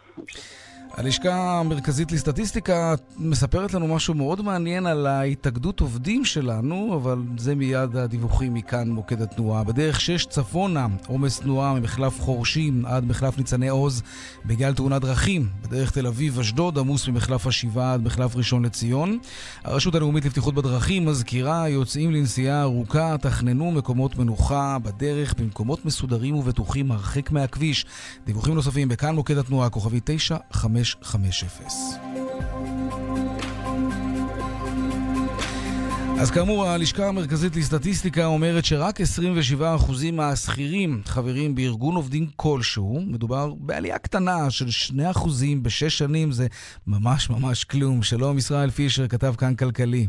הלשכה 0.93 1.61
המרכזית 1.61 2.13
לסטטיסטיקה 2.13 2.95
מספרת 3.17 3.75
לנו 3.75 3.89
משהו 3.89 4.15
מאוד 4.15 4.43
מעניין 4.43 4.87
על 4.87 5.07
ההתאגדות 5.07 5.81
עובדים 5.81 6.25
שלנו, 6.25 6.95
אבל 7.03 7.19
זה 7.39 7.55
מיד 7.55 7.97
הדיווחים 7.97 8.55
מכאן 8.55 8.91
מוקד 8.91 9.23
התנועה. 9.23 9.65
בדרך 9.65 10.01
6 10.01 10.27
צפונה, 10.27 10.87
עומס 11.07 11.41
תנועה 11.41 11.75
ממחלף 11.75 12.21
חורשים 12.21 12.87
עד 12.87 13.05
מחלף 13.05 13.39
ניצני 13.39 13.69
עוז 13.69 14.03
בגלל 14.45 14.75
תאונת 14.75 15.03
דרכים. 15.03 15.49
בדרך 15.63 15.91
תל 15.91 16.07
אביב-אשדוד 16.07 16.79
עמוס 16.79 17.09
ממחלף 17.09 17.47
השבעה 17.47 17.95
עד 17.95 18.03
מחלף 18.03 18.37
ראשון 18.37 18.65
לציון. 18.65 19.19
הרשות 19.65 19.95
הלאומית 19.95 20.25
לבטיחות 20.25 20.55
בדרכים 20.55 21.07
מזכירה, 21.07 21.69
יוצאים 21.69 22.13
לנסיעה 22.13 22.63
ארוכה, 22.63 23.17
תכננו 23.21 23.71
מקומות 23.71 24.17
מנוחה 24.17 24.79
בדרך 24.83 25.35
במקומות 25.39 25.85
מסודרים 25.85 26.35
ובטוחים 26.35 26.93
הרחק 26.93 27.31
מהכביש. 27.31 27.87
דיווחים 28.27 28.55
נוספים 28.55 28.89
בכאן 28.89 29.15
מוקד 29.15 29.39
התנועה, 29.39 29.71
כוכבי 29.71 30.01
9, 30.05 30.37
5 30.51 30.78
550. 30.78 30.78
אז 36.21 36.31
כאמור, 36.31 36.67
הלשכה 36.67 37.09
המרכזית 37.09 37.57
לסטטיסטיקה 37.57 38.25
אומרת 38.25 38.65
שרק 38.65 39.01
27% 39.01 39.63
מהשכירים 40.13 41.03
חברים 41.05 41.55
בארגון 41.55 41.95
עובדים 41.95 42.27
כלשהו. 42.37 43.01
מדובר 43.07 43.55
בעלייה 43.55 43.99
קטנה 43.99 44.51
של 44.51 44.67
2% 45.15 45.29
בשש 45.63 45.99
שנים, 45.99 46.33
זה 46.33 46.47
ממש 46.87 47.31
ממש 47.31 47.65
כלום. 47.65 48.03
שלום, 48.03 48.39
ישראל 48.39 48.71
פישר, 48.71 49.09
כתב 49.09 49.35
כאן 49.39 49.55
כלכלי. 49.55 50.09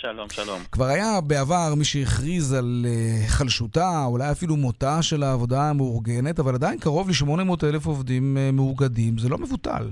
שלום, 0.00 0.30
שלום. 0.30 0.62
כבר 0.72 0.84
היה 0.84 1.20
בעבר 1.20 1.74
מי 1.76 1.84
שהכריז 1.84 2.52
על 2.52 2.86
uh, 2.88 3.28
חלשותה, 3.28 4.04
אולי 4.04 4.30
אפילו 4.30 4.56
מותה 4.56 5.02
של 5.02 5.22
העבודה 5.22 5.70
המאורגנת, 5.70 6.38
אבל 6.38 6.54
עדיין 6.54 6.78
קרוב 6.78 7.08
ל-800 7.08 7.64
אלף 7.66 7.86
עובדים 7.86 8.36
uh, 8.36 8.52
מאוגדים, 8.54 9.18
זה 9.18 9.28
לא 9.28 9.38
מבוטל. 9.38 9.90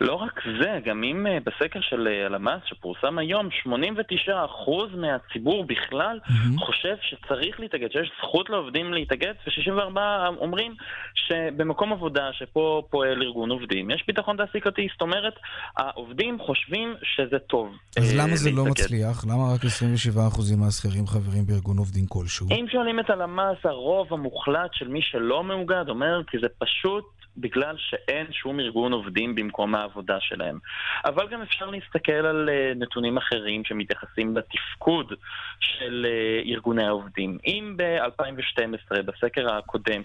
לא 0.00 0.14
רק 0.14 0.40
זה, 0.60 0.78
גם 0.84 1.02
אם 1.04 1.26
uh, 1.26 1.44
בסקר 1.44 1.80
של 1.80 2.08
uh, 2.08 2.26
הלמ"ס 2.26 2.62
שפורסם 2.64 3.18
היום, 3.18 3.48
89% 3.66 4.96
מהציבור 4.96 5.64
בכלל 5.64 6.18
mm-hmm. 6.22 6.60
חושב 6.60 6.96
שצריך 7.02 7.60
להתאגד, 7.60 7.92
שיש 7.92 8.12
זכות 8.22 8.50
לעובדים 8.50 8.92
להתאגד, 8.92 9.32
ו-64 9.46 9.98
אומרים 10.36 10.74
שבמקום 11.14 11.92
עבודה 11.92 12.28
שפה 12.32 12.82
פועל 12.90 13.22
ארגון 13.22 13.50
עובדים, 13.50 13.90
יש 13.90 14.04
ביטחון 14.06 14.36
תעסיקתי, 14.36 14.88
זאת 14.92 15.02
אומרת, 15.02 15.34
העובדים 15.76 16.38
חושבים 16.40 16.94
שזה 17.02 17.38
טוב. 17.38 17.76
אז 17.96 18.12
uh, 18.12 18.16
למה 18.16 18.36
זה 18.36 18.50
לא 18.50 18.56
להתאגד. 18.56 18.66
לא 18.66 18.70
מצליח? 18.70 19.24
למה 19.24 19.54
רק 19.54 19.60
27% 19.64 20.56
מהשכירים 20.56 21.06
חברים 21.06 21.46
בארגון 21.46 21.78
עובדים 21.78 22.06
כלשהו? 22.06 22.46
אם 22.50 22.66
שואלים 22.72 23.00
את 23.00 23.10
הלמ"ס, 23.10 23.58
הרוב 23.64 24.12
המוחלט 24.12 24.70
של 24.72 24.88
מי 24.88 25.00
שלא 25.02 25.44
מאוגד 25.44 25.84
אומר 25.88 26.22
כי 26.26 26.38
זה 26.42 26.46
פשוט 26.58 27.15
בגלל 27.38 27.76
שאין 27.78 28.26
שום 28.32 28.60
ארגון 28.60 28.92
עובדים 28.92 29.34
במקום 29.34 29.74
העבודה 29.74 30.16
שלהם. 30.20 30.58
אבל 31.04 31.28
גם 31.28 31.42
אפשר 31.42 31.70
להסתכל 31.70 32.12
על 32.12 32.48
uh, 32.48 32.78
נתונים 32.78 33.16
אחרים 33.16 33.64
שמתייחסים 33.64 34.36
לתפקוד 34.36 35.12
של 35.60 36.06
uh, 36.06 36.48
ארגוני 36.48 36.86
העובדים. 36.86 37.38
אם 37.46 37.74
ב-2012, 37.76 39.02
בסקר 39.02 39.54
הקודם, 39.54 40.02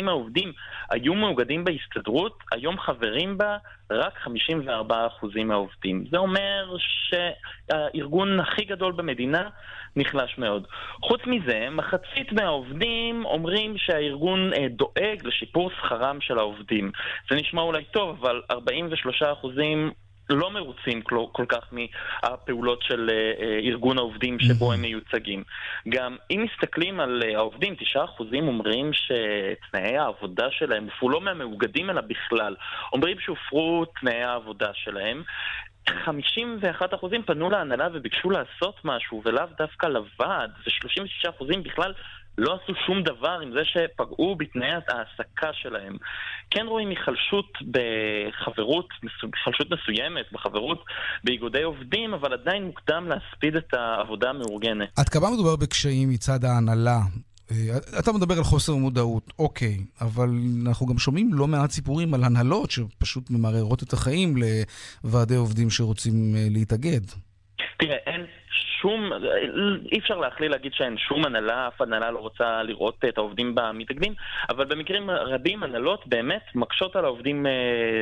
61% 0.00 0.02
מהעובדים 0.02 0.52
היו 0.90 1.14
מאוגדים 1.14 1.64
בהסתדרות, 1.64 2.38
היום 2.52 2.78
חברים 2.78 3.38
בה 3.38 3.56
רק 3.90 4.18
54% 4.26 5.42
מהעובדים. 5.44 6.04
זה 6.10 6.18
אומר 6.18 6.76
שהארגון 6.78 8.40
הכי 8.40 8.64
גדול 8.64 8.92
במדינה 8.92 9.48
נחלש 9.96 10.38
מאוד. 10.38 10.66
חוץ 11.02 11.20
מזה, 11.26 11.68
מחצית 11.70 12.32
מהעובדים 12.32 13.24
אומרים 13.24 13.78
שהארגון 13.78 14.52
אה, 14.52 14.68
דואג 14.68 15.20
לשיפור 15.24 15.70
שכרם 15.70 16.20
של 16.20 16.38
העובדים. 16.38 16.90
זה 17.30 17.36
נשמע 17.36 17.62
אולי 17.62 17.84
טוב, 17.84 18.24
אבל 18.24 18.42
43 18.50 19.22
אחוזים 19.22 19.90
לא 20.30 20.50
מרוצים 20.50 21.02
כל, 21.02 21.24
כל 21.32 21.44
כך 21.48 21.72
מהפעולות 21.72 22.82
של 22.82 23.10
uh, 23.10 23.42
ארגון 23.64 23.98
העובדים 23.98 24.40
שבו 24.40 24.72
הם 24.72 24.80
מיוצגים. 24.82 25.44
גם 25.88 26.16
אם 26.30 26.46
מסתכלים 26.52 27.00
על 27.00 27.22
uh, 27.22 27.36
העובדים, 27.36 27.74
9% 27.96 27.98
אומרים 28.32 28.90
שתנאי 28.92 29.96
העבודה 29.96 30.46
שלהם 30.50 30.84
הופרו 30.84 31.10
לא 31.10 31.20
מהמאוגדים 31.20 31.90
אלא 31.90 32.00
בכלל. 32.00 32.54
אומרים 32.92 33.20
שהופרו 33.20 33.84
תנאי 34.00 34.22
העבודה 34.22 34.70
שלהם. 34.74 35.22
51 36.04 36.94
אחוזים 36.94 37.22
פנו 37.22 37.50
להנהלה 37.50 37.88
וביקשו 37.94 38.30
לעשות 38.30 38.74
משהו, 38.84 39.22
ולאו 39.24 39.44
דווקא 39.58 39.86
לוועד, 39.86 40.50
ו-36 40.50 41.30
אחוזים 41.30 41.62
בכלל 41.62 41.92
לא 42.38 42.58
עשו 42.62 42.72
שום 42.86 43.02
דבר 43.02 43.38
עם 43.42 43.52
זה 43.52 43.64
שפגעו 43.64 44.36
בתנאי 44.36 44.68
ההעסקה 44.68 45.52
שלהם. 45.52 45.96
כן 46.50 46.66
רואים 46.66 46.88
היחלשות 46.88 47.52
בחברות, 47.70 48.88
היחלשות 49.02 49.66
מסוימת, 49.70 50.32
בחברות 50.32 50.84
באיגודי 51.24 51.62
עובדים, 51.62 52.14
אבל 52.14 52.32
עדיין 52.32 52.64
מוקדם 52.64 53.08
להספיד 53.08 53.56
את 53.56 53.74
העבודה 53.74 54.30
המאורגנת. 54.30 54.88
עד 54.98 55.08
כמה 55.08 55.30
מדובר 55.30 55.56
בקשיים 55.56 56.10
מצד 56.10 56.44
ההנהלה 56.44 56.98
אתה 57.98 58.12
מדבר 58.12 58.38
על 58.38 58.44
חוסר 58.44 58.74
מודעות, 58.74 59.32
אוקיי, 59.38 59.78
אבל 60.00 60.30
אנחנו 60.66 60.86
גם 60.86 60.98
שומעים 60.98 61.34
לא 61.34 61.46
מעט 61.46 61.70
סיפורים 61.70 62.14
על 62.14 62.24
הנהלות 62.24 62.70
שפשוט 62.70 63.30
ממררות 63.30 63.82
את 63.82 63.92
החיים 63.92 64.34
לוועדי 65.04 65.34
עובדים 65.34 65.70
שרוצים 65.70 66.34
אה, 66.36 66.46
להתאגד. 66.50 67.00
תראה, 67.78 67.96
שום, 68.80 69.10
אי 69.92 69.98
אפשר 69.98 70.16
להכליל 70.16 70.50
להגיד 70.50 70.72
שאין 70.74 70.98
שום 70.98 71.26
הנהלה, 71.26 71.68
אף 71.68 71.80
הנהלה 71.80 72.10
לא 72.10 72.18
רוצה 72.18 72.62
לראות 72.62 73.04
את 73.08 73.18
העובדים 73.18 73.54
במתאגדים, 73.54 74.14
אבל 74.48 74.64
במקרים 74.64 75.10
רבים 75.10 75.62
הנהלות 75.62 76.06
באמת 76.06 76.42
מקשות 76.54 76.96
על 76.96 77.04
העובדים 77.04 77.46
אה, 77.46 77.52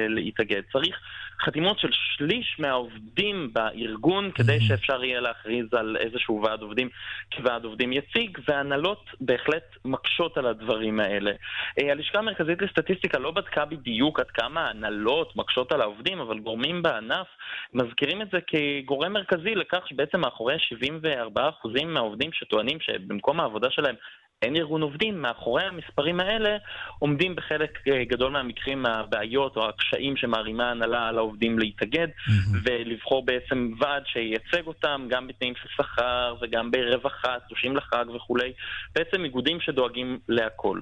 להתאגד. 0.09 0.62
צריך 0.73 1.00
חתימות 1.40 1.78
של 1.78 1.88
שליש 1.93 2.57
מהעובדים 2.59 3.50
בארגון 3.52 4.31
כדי 4.31 4.61
שאפשר 4.61 5.04
יהיה 5.04 5.21
להכריז 5.21 5.66
על 5.75 5.97
איזשהו 6.00 6.43
ועד 6.43 6.62
עובדים 6.62 6.88
כוועד 7.35 7.64
עובדים 7.64 7.93
יציג, 7.93 8.38
והנהלות 8.49 9.04
בהחלט 9.21 9.76
מקשות 9.85 10.38
על 10.38 10.47
הדברים 10.47 11.00
האלה. 11.00 11.33
אה, 11.78 11.93
הלשכה 11.93 12.19
המרכזית 12.19 12.62
לסטטיסטיקה 12.62 13.19
לא 13.19 13.31
בדקה 13.31 13.64
בדיוק 13.64 14.21
עד 14.21 14.31
כמה 14.31 14.71
הנהלות 14.71 15.37
מקשות 15.37 15.73
על 15.73 15.81
העובדים, 15.81 16.21
אבל 16.21 16.38
גורמים 16.38 16.83
בענף 16.83 17.26
מזכירים 17.75 18.23
את 18.23 18.28
זה 18.33 18.38
כגורם 18.47 19.12
מרכזי 19.12 19.54
לכך 19.54 19.88
שבעצם 19.88 20.21
מאחורי 20.21 20.54
74% 20.73 21.85
מהעובדים 21.85 22.30
שטוענים 22.33 22.78
שבמקום 22.80 23.40
העבודה 23.40 23.71
שלהם 23.71 23.94
אין 24.42 24.56
ארגון 24.56 24.83
עובדים, 24.83 25.23
מאחורי 25.23 25.62
המספרים 25.64 26.21
האלה 26.21 26.56
עומדים 26.99 27.37
בחלק 27.37 27.71
אה, 27.88 28.04
גדול 28.04 28.33
מהמקרים 28.33 28.87
הבעיות 28.87 29.56
או 29.56 29.68
הקשיים 29.68 30.16
שמערימה 30.16 30.68
ההנהלה 30.68 31.09
על 31.09 31.18
העובדים 31.18 31.59
להתאגד 31.59 32.09
mm-hmm. 32.09 32.56
ולבחור 32.64 33.25
בעצם 33.25 33.72
ועד 33.81 34.03
שייצג 34.07 34.66
אותם 34.66 35.07
גם 35.11 35.27
בתנאים 35.27 35.55
של 35.62 35.68
שכר 35.77 36.35
וגם 36.42 36.70
ברווחה, 36.70 37.35
תלושים 37.48 37.77
לחג 37.77 38.05
וכולי, 38.16 38.53
בעצם 38.94 39.24
איגודים 39.24 39.61
שדואגים 39.61 40.18
להכל. 40.29 40.81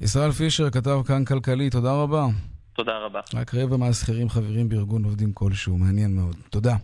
ישראל 0.00 0.30
פישר, 0.30 0.70
כתב 0.70 0.98
כאן 1.06 1.24
כלכלי, 1.24 1.70
תודה 1.70 1.92
רבה. 1.92 2.24
תודה 2.76 2.98
רבה. 2.98 3.20
רק 3.34 3.54
רבע 3.54 3.76
מהשכירים 3.76 4.28
חברים 4.28 4.68
בארגון 4.68 5.04
עובדים 5.04 5.32
כלשהו, 5.34 5.78
מעניין 5.78 6.14
מאוד. 6.16 6.36
תודה. 6.50 6.76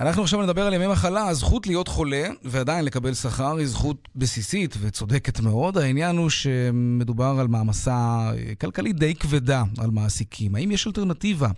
אנחנו 0.00 0.22
עכשיו 0.22 0.42
נדבר 0.42 0.66
על 0.66 0.72
ימי 0.72 0.86
מחלה. 0.86 1.28
הזכות 1.28 1.66
להיות 1.66 1.88
חולה 1.88 2.28
ועדיין 2.44 2.84
לקבל 2.84 3.14
שכר 3.14 3.56
היא 3.56 3.66
זכות 3.66 4.08
בסיסית 4.16 4.76
וצודקת 4.80 5.40
מאוד. 5.40 5.78
העניין 5.78 6.16
הוא 6.16 6.30
שמדובר 6.30 7.36
על 7.40 7.48
מעמסה 7.48 8.30
כלכלית 8.60 8.96
די 8.96 9.14
כבדה 9.14 9.62
על 9.78 9.90
מעסיקים. 9.90 10.54
האם 10.54 10.70
יש 10.70 10.86
אלטרנטיבה? 10.86 11.48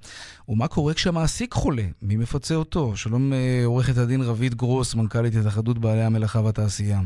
ומה 0.48 0.68
קורה 0.68 0.94
כשהמעסיק 0.94 1.54
חולה? 1.54 1.84
מי 2.02 2.16
מפצה 2.16 2.54
אותו? 2.54 2.96
שלום 2.96 3.32
אה, 3.32 3.62
עורכת 3.64 3.96
הדין 3.96 4.22
רבית 4.22 4.54
גרוס, 4.54 4.94
מנכ"לית 4.94 5.36
התאחדות 5.36 5.78
בעלי 5.78 6.02
המלאכה 6.02 6.40
והתעשייה. 6.40 7.00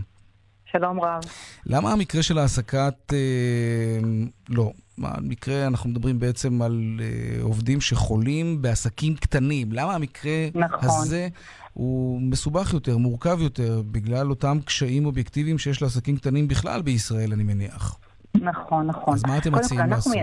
שלום 0.72 1.00
רב. 1.00 1.22
למה 1.66 1.92
המקרה 1.92 2.22
של 2.22 2.38
העסקת... 2.38 3.12
אה, 3.12 4.08
לא, 4.48 4.72
המקרה, 5.02 5.66
אנחנו 5.66 5.90
מדברים 5.90 6.18
בעצם 6.18 6.62
על 6.62 7.00
אה, 7.00 7.42
עובדים 7.42 7.80
שחולים 7.80 8.62
בעסקים 8.62 9.16
קטנים. 9.16 9.72
למה 9.72 9.94
המקרה 9.94 10.48
נכון. 10.54 10.88
הזה 10.88 11.28
הוא 11.72 12.20
מסובך 12.22 12.72
יותר, 12.74 12.98
מורכב 12.98 13.38
יותר, 13.40 13.82
בגלל 13.90 14.30
אותם 14.30 14.58
קשיים 14.64 15.06
אובייקטיביים 15.06 15.58
שיש 15.58 15.82
לעסקים 15.82 16.16
קטנים 16.16 16.48
בכלל 16.48 16.82
בישראל, 16.82 17.32
אני 17.32 17.42
מניח. 17.42 17.98
נכון, 18.34 18.86
נכון. 18.86 19.14
אז 19.14 19.24
מה 19.24 19.38
אתם 19.38 19.54
מציעים 19.54 19.90
לעשות? 19.90 20.14
מי... 20.14 20.22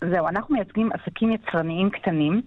זהו, 0.00 0.28
אנחנו 0.28 0.54
מייצגים 0.54 0.90
עסקים 0.92 1.32
יצרניים 1.32 1.90
קטנים. 1.90 2.42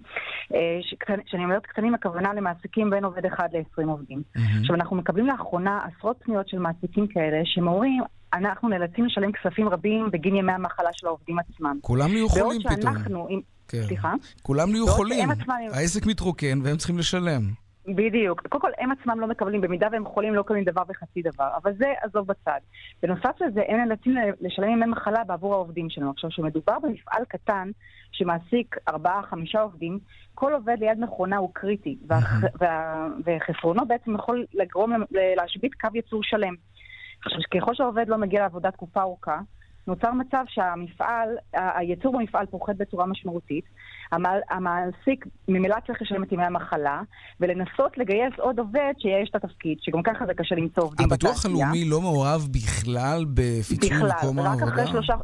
כשאני 1.26 1.44
אומרת 1.44 1.66
קטנים, 1.66 1.94
הכוונה 1.94 2.34
למעסיקים 2.34 2.90
בין 2.90 3.04
עובד 3.04 3.26
אחד 3.26 3.48
ל-20 3.52 3.86
עובדים. 3.86 4.22
Mm-hmm. 4.36 4.40
עכשיו, 4.60 4.74
אנחנו 4.74 4.96
מקבלים 4.96 5.26
לאחרונה 5.26 5.80
עשרות 5.84 6.16
פניות 6.24 6.48
של 6.48 6.58
מעסיקים 6.58 7.06
כאלה, 7.06 7.40
שהם 7.44 7.68
אומרים, 7.68 8.02
אנחנו 8.34 8.68
נאלצים 8.68 9.04
לשלם 9.04 9.32
כספים 9.32 9.68
רבים 9.68 10.08
בגין 10.12 10.36
ימי 10.36 10.52
המחלה 10.52 10.88
של 10.92 11.06
העובדים 11.06 11.38
עצמם. 11.38 11.78
כולם 11.80 12.10
נהיו 12.12 12.28
חולים 12.28 12.60
פתאום. 12.60 12.80
בעוד 12.80 12.96
שאנחנו... 12.96 13.28
כן. 13.68 13.82
סליחה? 13.82 14.12
כולם 14.42 14.70
נהיו 14.70 14.86
חולים. 14.86 15.30
עצמם... 15.30 15.54
העסק 15.72 16.06
מתרוקן 16.06 16.58
והם 16.62 16.76
צריכים 16.76 16.98
לשלם. 16.98 17.61
בדיוק. 17.86 18.46
קודם 18.48 18.60
כל, 18.60 18.70
הם 18.78 18.90
עצמם 18.90 19.20
לא 19.20 19.26
מקבלים, 19.26 19.60
במידה 19.60 19.88
והם 19.92 20.04
חולים, 20.04 20.34
לא 20.34 20.40
מקבלים 20.40 20.64
דבר 20.64 20.82
וחצי 20.88 21.22
דבר. 21.22 21.48
אבל 21.62 21.72
זה, 21.74 21.92
עזוב 22.02 22.26
בצד. 22.26 22.60
בנוסף 23.02 23.40
לזה, 23.40 23.62
הם 23.68 23.76
נאלצים 23.76 24.16
לשלם 24.40 24.68
ימי 24.68 24.86
מחלה 24.86 25.24
בעבור 25.24 25.54
העובדים 25.54 25.90
שלנו. 25.90 26.10
עכשיו, 26.10 26.30
כשמדובר 26.30 26.78
במפעל 26.82 27.24
קטן, 27.28 27.70
שמעסיק 28.12 28.76
ארבעה, 28.88 29.22
חמישה 29.22 29.60
עובדים, 29.60 29.98
כל 30.34 30.52
עובד 30.52 30.76
ליד 30.80 31.00
מכונה 31.00 31.36
הוא 31.36 31.50
קריטי, 31.52 31.98
וחסרונו 33.24 33.86
בעצם 33.86 34.14
יכול 34.14 34.46
לגרום 34.54 34.92
להשבית 35.36 35.74
קו 35.74 35.88
ייצור 35.94 36.20
שלם. 36.22 36.54
עכשיו, 37.24 37.40
ככל 37.54 37.74
שהעובד 37.74 38.08
לא 38.08 38.16
מגיע 38.18 38.40
לעבודה 38.42 38.70
תקופה 38.70 39.00
ארוכה, 39.00 39.40
נוצר 39.86 40.12
מצב 40.12 40.44
שהמפעל, 40.48 41.28
הייצור 41.52 42.18
במפעל 42.18 42.46
פוחת 42.46 42.76
בצורה 42.76 43.06
משמעותית, 43.06 43.64
המעסיק 44.50 45.26
ממילא 45.48 45.76
צריך 45.86 46.02
לשלם 46.02 46.22
את 46.22 46.32
ימי 46.32 46.44
המחלה, 46.44 47.00
ולנסות 47.40 47.98
לגייס 47.98 48.32
עוד 48.38 48.58
עובד 48.58 48.92
שיש 48.98 49.30
את 49.30 49.34
התפקיד, 49.34 49.78
שגם 49.80 50.02
ככה 50.02 50.26
זה 50.26 50.34
קשה 50.34 50.54
למצוא 50.54 50.82
עובדים 50.82 51.08
בתעשייה. 51.08 51.32
הביטוח 51.32 51.46
הלאומי 51.46 51.84
לא 51.84 52.00
מעורב 52.00 52.48
בכלל 52.52 53.24
בפיצוי 53.34 53.90
מקום 53.90 54.38
העבודה? 54.38 54.54
בכלל, 54.54 54.68
רק 54.68 54.72
אחרי 54.72 54.86
שלושה... 54.86 55.14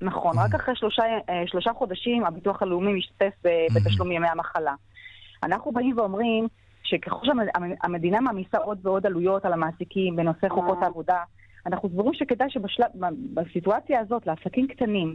נכון, 0.00 0.38
רק 0.38 0.54
אחרי 0.54 0.76
שלושה, 0.76 1.02
אה, 1.02 1.42
שלושה 1.46 1.70
חודשים 1.72 2.24
הביטוח 2.24 2.62
הלאומי 2.62 2.92
משתתף 2.92 3.34
בתשלום 3.74 4.12
ימי 4.12 4.28
המחלה. 4.28 4.74
אנחנו 5.42 5.72
באים 5.72 5.98
ואומרים 5.98 6.48
שככל 6.82 7.26
שהמדינה 7.26 8.20
מעמיסה 8.20 8.58
עוד 8.58 8.78
ועוד 8.82 9.06
עלויות 9.06 9.44
על 9.44 9.52
המעסיקים 9.52 10.16
בנושא 10.16 10.48
חוקות 10.48 10.78
העבודה, 10.82 11.18
אנחנו 11.66 11.88
סבורים 11.88 12.14
שכדאי 12.14 12.48
שבסיטואציה 12.50 14.00
הזאת, 14.00 14.26
לעסקים 14.26 14.66
קטנים 14.68 15.14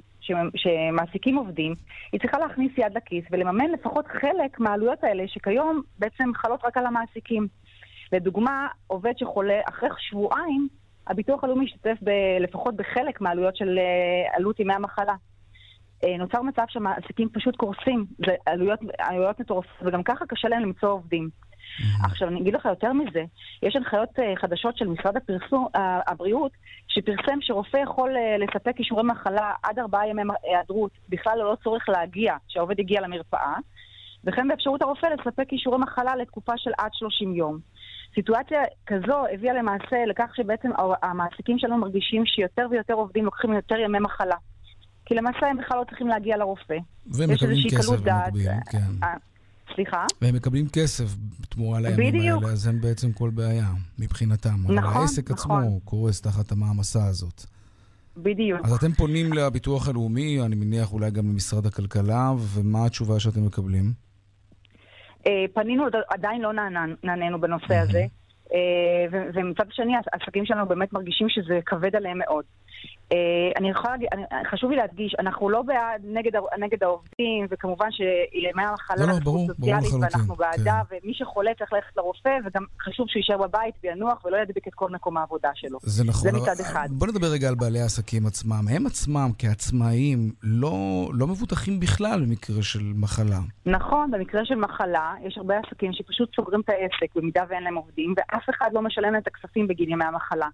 שמעסיקים 0.55 1.35
עובדים, 1.35 1.75
היא 2.11 2.21
צריכה 2.21 2.37
להכניס 2.39 2.71
יד 2.77 2.97
לכיס 2.97 3.25
ולממן 3.31 3.71
לפחות 3.71 4.07
חלק 4.07 4.59
מהעלויות 4.59 5.03
האלה 5.03 5.23
שכיום 5.27 5.81
בעצם 5.99 6.29
חלות 6.35 6.65
רק 6.65 6.77
על 6.77 6.85
המעסיקים. 6.85 7.47
לדוגמה, 8.13 8.67
עובד 8.87 9.13
שחולה 9.17 9.61
אחרי 9.69 9.89
שבועיים, 9.97 10.67
הביטוח 11.07 11.43
הלאומי 11.43 11.65
ישתתף 11.65 11.97
ב, 12.01 12.09
לפחות 12.39 12.75
בחלק 12.75 13.21
מהעלויות 13.21 13.55
של 13.55 13.77
אה, 13.77 14.37
עלות 14.37 14.59
ימי 14.59 14.73
המחלה. 14.73 15.15
אה, 16.03 16.17
נוצר 16.17 16.41
מצב 16.41 16.63
שהמעסיקים 16.67 17.29
פשוט 17.29 17.55
קורסים, 17.55 18.05
זה 18.25 18.35
עלויות, 18.45 18.79
עלויות 18.99 19.39
מטורפות, 19.39 19.87
וגם 19.87 20.03
ככה 20.03 20.25
קשה 20.25 20.47
להם 20.47 20.61
למצוא 20.61 20.89
עובדים. 20.89 21.29
Mm-hmm. 21.59 22.05
עכשיו, 22.05 22.27
אני 22.27 22.41
אגיד 22.41 22.53
לך 22.53 22.65
יותר 22.65 22.93
מזה, 22.93 23.23
יש 23.63 23.75
הנחיות 23.75 24.09
uh, 24.19 24.41
חדשות 24.41 24.77
של 24.77 24.87
משרד 24.87 25.17
הפרסום, 25.17 25.67
uh, 25.75 25.79
הבריאות, 26.07 26.51
שפרסם 26.87 27.37
שרופא 27.41 27.77
יכול 27.77 28.15
uh, 28.15 28.43
לספק 28.43 28.79
אישורי 28.79 29.03
מחלה 29.03 29.51
עד 29.63 29.79
ארבעה 29.79 30.07
ימי 30.07 30.21
היעדרות, 30.43 30.91
בכלל 31.09 31.33
ללא 31.39 31.55
צורך 31.63 31.89
להגיע, 31.89 32.33
שהעובד 32.47 32.79
הגיע 32.79 33.01
למרפאה, 33.01 33.55
וכן 34.23 34.47
באפשרות 34.47 34.81
הרופא 34.81 35.05
לספק 35.05 35.51
אישורי 35.51 35.77
מחלה 35.77 36.15
לתקופה 36.15 36.53
של 36.57 36.71
עד 36.77 36.89
30 36.93 37.35
יום. 37.35 37.59
סיטואציה 38.15 38.61
כזו 38.87 39.25
הביאה 39.33 39.53
למעשה 39.53 40.05
לכך 40.07 40.35
שבעצם 40.35 40.69
המעסיקים 41.01 41.59
שלנו 41.59 41.77
מרגישים 41.77 42.25
שיותר 42.25 42.67
ויותר 42.71 42.93
עובדים 42.93 43.25
לוקחים 43.25 43.53
יותר 43.53 43.75
ימי 43.75 43.99
מחלה. 43.99 44.35
כי 45.05 45.15
למעשה 45.15 45.47
הם 45.47 45.57
בכלל 45.57 45.77
לא 45.77 45.83
צריכים 45.83 46.07
להגיע 46.07 46.37
לרופא. 46.37 46.77
ומקבלים 47.07 47.69
כסף 47.77 47.91
במקביל, 47.91 48.47
כן. 48.71 49.07
סליחה? 49.79 50.05
והם 50.21 50.35
מקבלים 50.35 50.65
כסף 50.73 51.15
בתמורה 51.41 51.79
לימים 51.79 52.13
בדיוק. 52.13 52.43
האלה, 52.43 52.53
אז 52.53 52.67
אין 52.67 52.81
בעצם 52.81 53.11
כל 53.11 53.29
בעיה 53.29 53.67
מבחינתם. 53.99 54.55
נכון, 54.63 54.77
אבל 54.77 54.87
העסק 54.87 55.31
נכון. 55.31 55.63
עצמו 55.63 55.79
קורס 55.85 56.21
תחת 56.21 56.51
המעמסה 56.51 57.05
הזאת. 57.05 57.43
בדיוק. 58.17 58.61
אז 58.63 58.73
אתם 58.73 58.91
פונים 58.91 59.33
לביטוח 59.33 59.89
הלאומי, 59.89 60.41
אני 60.41 60.55
מניח 60.55 60.93
אולי 60.93 61.11
גם 61.11 61.29
למשרד 61.29 61.65
הכלכלה, 61.65 62.31
ומה 62.37 62.85
התשובה 62.85 63.19
שאתם 63.19 63.45
מקבלים? 63.45 63.93
אה, 65.27 65.45
פנינו, 65.53 65.83
עדיין 66.09 66.41
לא 66.41 66.51
נענינו 67.03 67.41
בנושא 67.41 67.75
הזה. 67.75 68.05
אה, 68.53 69.19
ומצד 69.33 69.65
שני, 69.71 69.93
העסקים 70.13 70.45
שלנו 70.45 70.67
באמת 70.67 70.93
מרגישים 70.93 71.29
שזה 71.29 71.59
כבד 71.65 71.95
עליהם 71.95 72.17
מאוד. 72.17 72.45
אה, 73.11 73.17
אני 73.57 73.69
יכולה 73.69 73.93
להגיד, 73.93 74.09
חשוב 74.51 74.71
לי 74.71 74.77
להדגיש, 74.77 75.15
אנחנו 75.19 75.49
לא 75.49 75.61
בעד, 75.61 76.01
נגד, 76.03 76.31
נגד 76.59 76.83
העובדים, 76.83 77.47
וכמובן 77.49 77.91
שימי 77.91 78.63
המחלה 78.63 79.05
לא, 79.05 79.13
לא, 79.13 79.19
ברור, 79.23 79.47
סוציאלית, 79.47 79.93
ואנחנו 80.01 80.35
בעדה, 80.35 80.81
כן. 80.89 80.95
ומי 81.03 81.13
שחולה 81.13 81.51
צריך 81.57 81.73
ללכת 81.73 81.97
לרופא, 81.97 82.37
וגם 82.45 82.63
חשוב 82.81 83.05
שהוא 83.09 83.19
יישאר 83.19 83.37
בבית 83.37 83.75
וינוח 83.83 84.25
ולא 84.25 84.37
ידביק 84.37 84.67
את 84.67 84.73
כל 84.73 84.89
מקום 84.89 85.17
העבודה 85.17 85.49
שלו. 85.55 85.79
זה 85.81 86.03
נכון. 86.03 86.31
זה 86.31 86.37
מצד 86.37 86.59
אחד. 86.61 86.87
בוא 86.91 87.07
נדבר 87.07 87.27
רגע 87.27 87.47
על 87.49 87.55
בעלי 87.55 87.79
העסקים 87.79 88.25
עצמם. 88.25 88.67
הם 88.69 88.85
עצמם, 88.85 89.29
כעצמאים, 89.37 90.31
לא, 90.43 91.09
לא 91.13 91.27
מבוטחים 91.27 91.79
בכלל 91.79 92.21
במקרה 92.25 92.63
של 92.63 92.83
מחלה. 92.95 93.39
נכון, 93.65 94.11
במקרה 94.11 94.45
של 94.45 94.55
מחלה, 94.55 95.13
יש 95.27 95.37
הרבה 95.37 95.55
עסקים 95.65 95.93
שפשוט 95.93 96.35
סוגרים 96.35 96.61
את 96.61 96.69
העסק 96.69 97.15
במידה 97.15 97.43
ואין 97.49 97.63
להם 97.63 97.75
עובדים, 97.75 98.13
ואף 98.17 98.43
אחד 98.49 98.69
לא 98.73 98.81
משלם 98.81 99.15
את 99.15 99.27
הכספים 99.27 99.67
בגין 99.67 99.89
ימי 99.89 100.05
המחלה. 100.05 100.47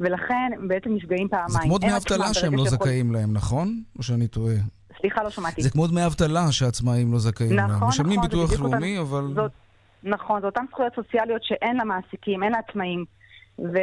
ולכן 0.00 0.52
בעצם 0.68 0.90
נפגעים 0.94 1.28
פעמיים. 1.28 1.70
אבטלה 1.96 2.34
שהם 2.34 2.54
לא 2.54 2.64
זכאים 2.64 3.12
להם, 3.12 3.32
נכון? 3.32 3.82
או 3.98 4.02
שאני 4.02 4.28
טועה? 4.28 4.54
סליחה, 5.00 5.22
לא 5.22 5.30
שמעתי. 5.30 5.62
זה 5.62 5.70
כמו 5.70 5.86
דמי 5.86 6.06
אבטלה 6.06 6.52
שעצמאים 6.52 7.12
לא 7.12 7.18
זכאים 7.18 7.52
נכון, 7.52 7.68
להם. 7.68 7.76
נכון, 7.76 7.88
משלמים 7.88 8.20
ביטוח 8.20 8.60
לאומי, 8.60 8.98
אבל... 8.98 9.32
זאת, 9.34 9.50
נכון, 10.02 10.40
זה 10.40 10.46
אותן 10.46 10.64
זכויות 10.70 10.92
סוציאליות 10.94 11.44
שאין 11.44 11.76
למעסיקים, 11.76 12.42
אין 12.42 12.52
לעצמאים. 12.52 13.04
ו... 13.58 13.78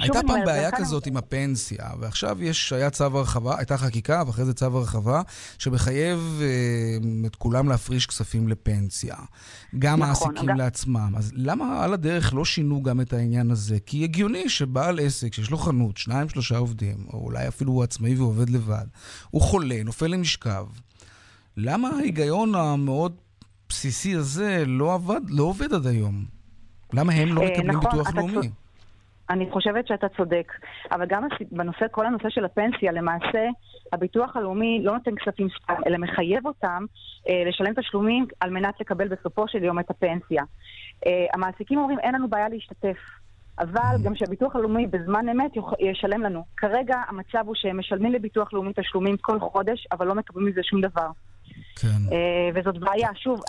הייתה 0.00 0.20
פעם 0.26 0.44
בעיה 0.44 0.70
כזאת 0.70 1.06
עם 1.06 1.16
הפנסיה, 1.16 1.86
ועכשיו 2.00 2.42
יש, 2.42 2.72
היה 2.72 2.90
צו 2.90 3.04
הרחבה, 3.04 3.58
הייתה 3.58 3.76
חקיקה, 3.76 4.22
ואחרי 4.26 4.44
זה 4.44 4.54
צו 4.54 4.78
הרחבה, 4.78 5.22
שמחייב 5.58 6.40
אה, 6.42 7.26
את 7.26 7.36
כולם 7.36 7.68
להפריש 7.68 8.06
כספים 8.06 8.48
לפנסיה. 8.48 9.16
גם 9.78 10.00
נכון, 10.02 10.08
מעסיקים 10.08 10.48
אגב... 10.48 10.58
לעצמם. 10.58 11.14
אז 11.16 11.32
למה 11.34 11.84
על 11.84 11.94
הדרך 11.94 12.34
לא 12.34 12.44
שינו 12.44 12.82
גם 12.82 13.00
את 13.00 13.12
העניין 13.12 13.50
הזה? 13.50 13.78
כי 13.86 14.04
הגיוני 14.04 14.48
שבעל 14.48 15.00
עסק 15.00 15.34
שיש 15.34 15.50
לו 15.50 15.58
חנות, 15.58 15.96
שניים, 15.96 16.28
שלושה 16.28 16.58
עובדים, 16.58 17.06
או 17.12 17.18
אולי 17.24 17.48
אפילו 17.48 17.72
הוא 17.72 17.82
עצמאי 17.82 18.14
ועובד 18.14 18.50
לבד, 18.50 18.86
הוא 19.30 19.42
חולה, 19.42 19.82
נופל 19.84 20.06
למשכב. 20.06 20.66
למה 21.56 21.88
ההיגיון 21.88 22.54
המאוד 22.54 23.12
בסיסי 23.68 24.14
הזה 24.14 24.64
לא 24.66 24.94
עבד, 24.94 25.20
לא 25.28 25.42
עובד 25.42 25.72
עד 25.72 25.86
היום? 25.86 26.24
למה 26.92 27.12
הם 27.12 27.34
לא 27.34 27.42
אה, 27.42 27.50
מקבלים 27.50 27.76
נכון, 27.76 27.90
ביטוח 27.90 28.14
לאומי? 28.14 28.50
אני 29.30 29.50
חושבת 29.50 29.86
שאתה 29.86 30.06
צודק, 30.16 30.52
אבל 30.92 31.06
גם 31.08 31.22
בנושא, 31.50 31.86
כל 31.90 32.06
הנושא 32.06 32.28
של 32.28 32.44
הפנסיה, 32.44 32.92
למעשה 32.92 33.48
הביטוח 33.92 34.36
הלאומי 34.36 34.80
לא 34.84 34.92
נותן 34.92 35.10
כספים 35.16 35.48
סתם, 35.62 35.74
אלא 35.86 35.98
מחייב 35.98 36.46
אותם 36.46 36.84
אה, 37.28 37.42
לשלם 37.48 37.74
תשלומים 37.74 38.26
על 38.40 38.50
מנת 38.50 38.80
לקבל 38.80 39.08
בסופו 39.08 39.48
של 39.48 39.64
יום 39.64 39.78
את 39.78 39.90
הפנסיה. 39.90 40.42
אה, 41.06 41.26
המעסיקים 41.34 41.78
אומרים, 41.78 41.98
אין 41.98 42.14
לנו 42.14 42.28
בעיה 42.28 42.48
להשתתף. 42.48 42.98
אבל 43.60 43.96
גם 44.04 44.14
שהביטוח 44.16 44.56
הלאומי 44.56 44.86
בזמן 44.86 45.28
אמת 45.28 45.50
ישלם 45.80 46.22
לנו. 46.22 46.44
כרגע 46.56 46.96
המצב 47.08 47.44
הוא 47.46 47.54
שהם 47.54 47.78
משלמים 47.78 48.12
לביטוח 48.12 48.52
לאומי 48.52 48.72
תשלומים 48.76 49.16
כל 49.16 49.40
חודש, 49.40 49.86
אבל 49.92 50.06
לא 50.06 50.14
מקבלים 50.14 50.46
מזה 50.46 50.60
שום 50.62 50.80
דבר. 50.80 51.10
כן. 51.80 51.88
אה, 52.12 52.48
וזאת 52.54 52.78
בעיה. 52.78 53.08
שוב, 53.14 53.40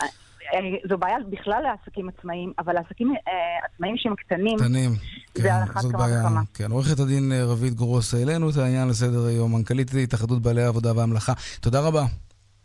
זו 0.88 0.98
בעיה 0.98 1.16
בכלל 1.30 1.62
לעסקים 1.62 2.08
עצמאיים, 2.08 2.52
אבל 2.58 2.72
לעסקים 2.72 3.14
אה, 3.28 3.32
עצמאים 3.74 3.94
שהם 3.96 4.14
קטנים, 4.14 4.58
קטנים, 4.58 4.90
כן, 5.34 5.42
זה 5.42 5.54
על 5.54 5.62
אחת 5.62 5.82
כמה 5.92 6.06
וכמה. 6.06 6.40
כן, 6.54 6.70
עורכת 6.70 7.00
הדין 7.00 7.32
אה, 7.32 7.44
רבית 7.44 7.74
גרוס, 7.74 8.14
העלינו 8.14 8.50
את 8.50 8.56
העניין 8.56 8.88
לסדר 8.88 9.26
היום, 9.26 9.56
מנכ"לית 9.56 9.90
התאחדות 10.02 10.42
בעלי 10.42 10.62
העבודה 10.62 10.96
והמלאכה. 10.96 11.32
תודה 11.60 11.80
רבה. 11.80 12.04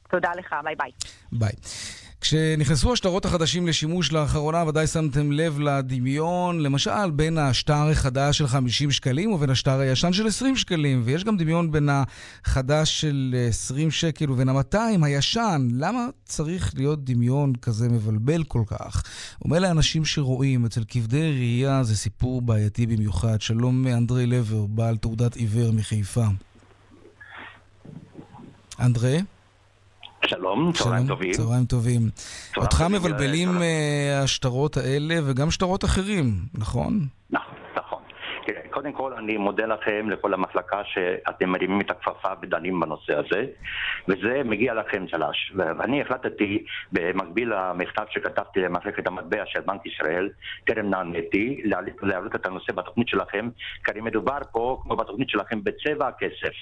תודה 0.10 0.30
לך, 0.38 0.56
ביי 0.64 0.76
ביי. 0.76 0.92
ביי. 1.32 1.52
כשנכנסו 2.28 2.94
השטרות 2.94 3.26
החדשים 3.26 3.68
לשימוש 3.68 4.12
לאחרונה, 4.12 4.64
ודאי 4.68 4.88
שמתם 4.88 5.32
לב 5.32 5.60
לדמיון, 5.60 6.60
למשל, 6.60 7.12
בין 7.12 7.38
השטר 7.38 7.88
החדש 7.92 8.38
של 8.38 8.48
50 8.48 8.92
שקלים 8.92 9.32
ובין 9.32 9.50
השטר 9.50 9.80
הישן 9.80 10.14
של 10.14 10.28
20 10.28 10.56
שקלים, 10.56 11.02
ויש 11.06 11.24
גם 11.24 11.38
דמיון 11.38 11.72
בין 11.72 11.90
החדש 11.92 13.02
של 13.02 13.36
20 13.50 13.92
שקל 13.92 14.32
ובין 14.32 14.50
ה-200, 14.50 14.78
הישן. 15.04 15.68
למה 15.72 16.08
צריך 16.24 16.74
להיות 16.76 17.04
דמיון 17.04 17.54
כזה 17.56 17.90
מבלבל 17.90 18.44
כל 18.44 18.64
כך? 18.68 19.04
אומר 19.44 19.60
לאנשים 19.60 20.06
שרואים, 20.06 20.66
אצל 20.66 20.84
כבדי 20.88 21.32
ראייה 21.32 21.84
זה 21.84 21.98
סיפור 21.98 22.42
בעייתי 22.42 22.86
במיוחד. 22.86 23.42
שלום 23.42 23.88
אנדרי 23.88 24.26
לבר, 24.26 24.66
בעל 24.66 24.98
תעודת 24.98 25.36
עיוור 25.36 25.72
מחיפה. 25.72 26.26
אנדרי? 28.80 29.22
שלום, 30.28 30.72
צהריים 30.72 31.08
טובים. 31.08 31.32
צהריים 31.32 31.66
טובים. 31.66 32.02
אותך 32.58 32.84
מבלבלים 32.90 33.50
אה, 33.62 34.22
השטרות 34.24 34.78
האלה 34.78 35.16
וגם 35.26 35.52
שטרות 35.52 35.86
אחרים, 35.86 36.26
נכון? 36.54 37.00
נכון, 37.30 37.56
נכון. 37.76 38.00
קודם 38.70 38.94
כל, 38.94 39.14
אני 39.14 39.38
מודה 39.38 39.66
לכם, 39.66 40.10
לכל 40.10 40.34
המחלקה, 40.34 40.82
שאתם 40.86 41.50
מרימים 41.50 41.82
את 41.82 41.92
הכפפה 41.92 42.30
ודנים 42.42 42.80
בנושא 42.80 43.14
הזה, 43.14 43.46
וזה 44.08 44.42
מגיע 44.46 44.74
לכם 44.74 45.06
צל"ש. 45.12 45.52
ואני 45.56 46.02
החלטתי, 46.02 46.66
במקביל 46.92 47.54
למכתב 47.54 48.04
שכתבתי 48.10 48.60
למחלקת 48.60 49.08
המטבע 49.08 49.44
של 49.46 49.60
בנק 49.60 49.86
ישראל, 49.86 50.30
טרם 50.66 50.90
נעניתי, 50.90 51.62
להעלות 52.02 52.36
את 52.36 52.46
הנושא 52.46 52.74
בתוכנית 52.74 53.08
שלכם, 53.08 53.50
כי 53.84 54.02
מדובר 54.02 54.38
פה, 54.52 54.80
כמו 54.84 54.96
בתוכנית 54.96 55.30
שלכם, 55.30 55.64
בצבע 55.64 56.08
הכסף. 56.08 56.56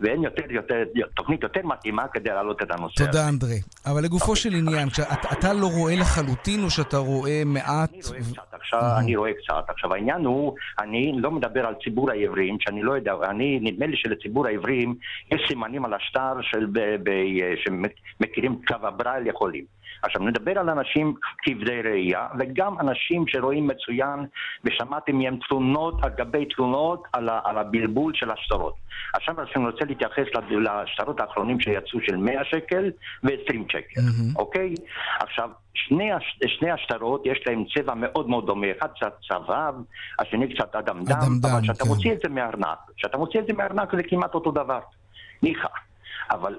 ואין 0.00 0.22
יותר, 0.22 0.52
יותר, 0.52 0.84
תוכנית 1.16 1.42
יותר 1.42 1.66
מתאימה 1.66 2.08
כדי 2.08 2.30
להעלות 2.30 2.62
את 2.62 2.70
הנושא 2.70 3.04
תודה, 3.04 3.28
אנדרי. 3.28 3.60
אבל 3.86 4.02
לגופו. 4.04 4.24
אוקיי. 4.24 4.42
של 4.42 4.54
עניין, 4.54 4.88
אתה 5.32 5.52
לא 5.52 5.66
רואה 5.66 5.96
לחלוטין 5.96 6.64
או 6.64 6.70
שאתה 6.70 6.96
רואה 6.96 7.42
מעט? 7.46 7.90
אני 7.92 8.00
רואה 8.08 8.20
קצת 8.32 8.54
עכשיו. 8.54 8.80
אני 8.98 9.16
רואה 9.16 9.30
קצת. 9.32 9.64
עכשיו, 9.68 9.94
העניין 9.94 10.24
הוא, 10.24 10.54
אני 10.78 11.12
לא 11.16 11.30
מדבר 11.30 11.66
על 11.66 11.74
ציבור 11.84 12.10
העברים, 12.10 12.56
שאני 12.60 12.82
לא 12.82 12.92
יודע, 12.92 13.12
אני, 13.30 13.58
נדמה 13.62 13.86
לי 13.86 13.96
שלציבור 13.96 14.46
העברים 14.46 14.94
יש 15.32 15.40
סימנים 15.48 15.84
על 15.84 15.94
השטר 15.94 16.32
שמכירים 17.64 18.60
קו 18.66 18.86
הברייל 18.86 19.26
יכולים. 19.26 19.77
עכשיו 20.02 20.22
נדבר 20.22 20.58
על 20.58 20.70
אנשים 20.70 21.14
כבדי 21.42 21.82
ראייה 21.82 22.26
וגם 22.38 22.80
אנשים 22.80 23.24
שרואים 23.28 23.66
מצוין 23.66 24.26
ושמעתי 24.64 25.12
מהם 25.12 25.38
תלונות 25.48 26.04
על 26.04 26.10
גבי 26.18 26.44
תלונות 26.44 27.02
על, 27.12 27.28
על 27.44 27.58
הבלבול 27.58 28.12
של 28.14 28.30
השטרות. 28.30 28.74
עכשיו 29.14 29.34
אני 29.56 29.66
רוצה 29.66 29.84
להתייחס 29.84 30.24
לשטרות 30.50 31.20
האחרונים 31.20 31.60
שיצאו 31.60 31.98
של 32.02 32.16
100 32.16 32.44
שקל 32.44 32.90
ו-20 33.24 33.72
שקל, 33.72 34.00
mm-hmm. 34.00 34.38
אוקיי? 34.38 34.74
עכשיו, 35.20 35.50
שני, 35.74 36.10
שני 36.46 36.70
השטרות 36.70 37.22
יש 37.26 37.38
להם 37.46 37.64
צבע 37.74 37.94
מאוד 37.94 38.28
מאוד 38.28 38.46
דומה, 38.46 38.66
אחד 38.78 38.88
קצת 38.96 39.12
צהב, 39.28 39.74
השני 40.18 40.54
קצת 40.54 40.76
אדם 40.76 41.04
דם, 41.04 41.14
אבל 41.42 41.62
כשאתה 41.62 41.84
כן. 41.84 41.90
מוציא 41.90 42.12
את 42.12 42.18
זה 42.22 42.28
מהארנק, 42.28 42.78
כשאתה 42.96 43.18
מוציא 43.18 43.40
את 43.40 43.46
זה 43.46 43.52
מהארנק 43.52 43.96
זה 43.96 44.02
כמעט 44.02 44.34
אותו 44.34 44.50
דבר, 44.50 44.80
ניחא. 45.42 45.68
אבל 46.30 46.54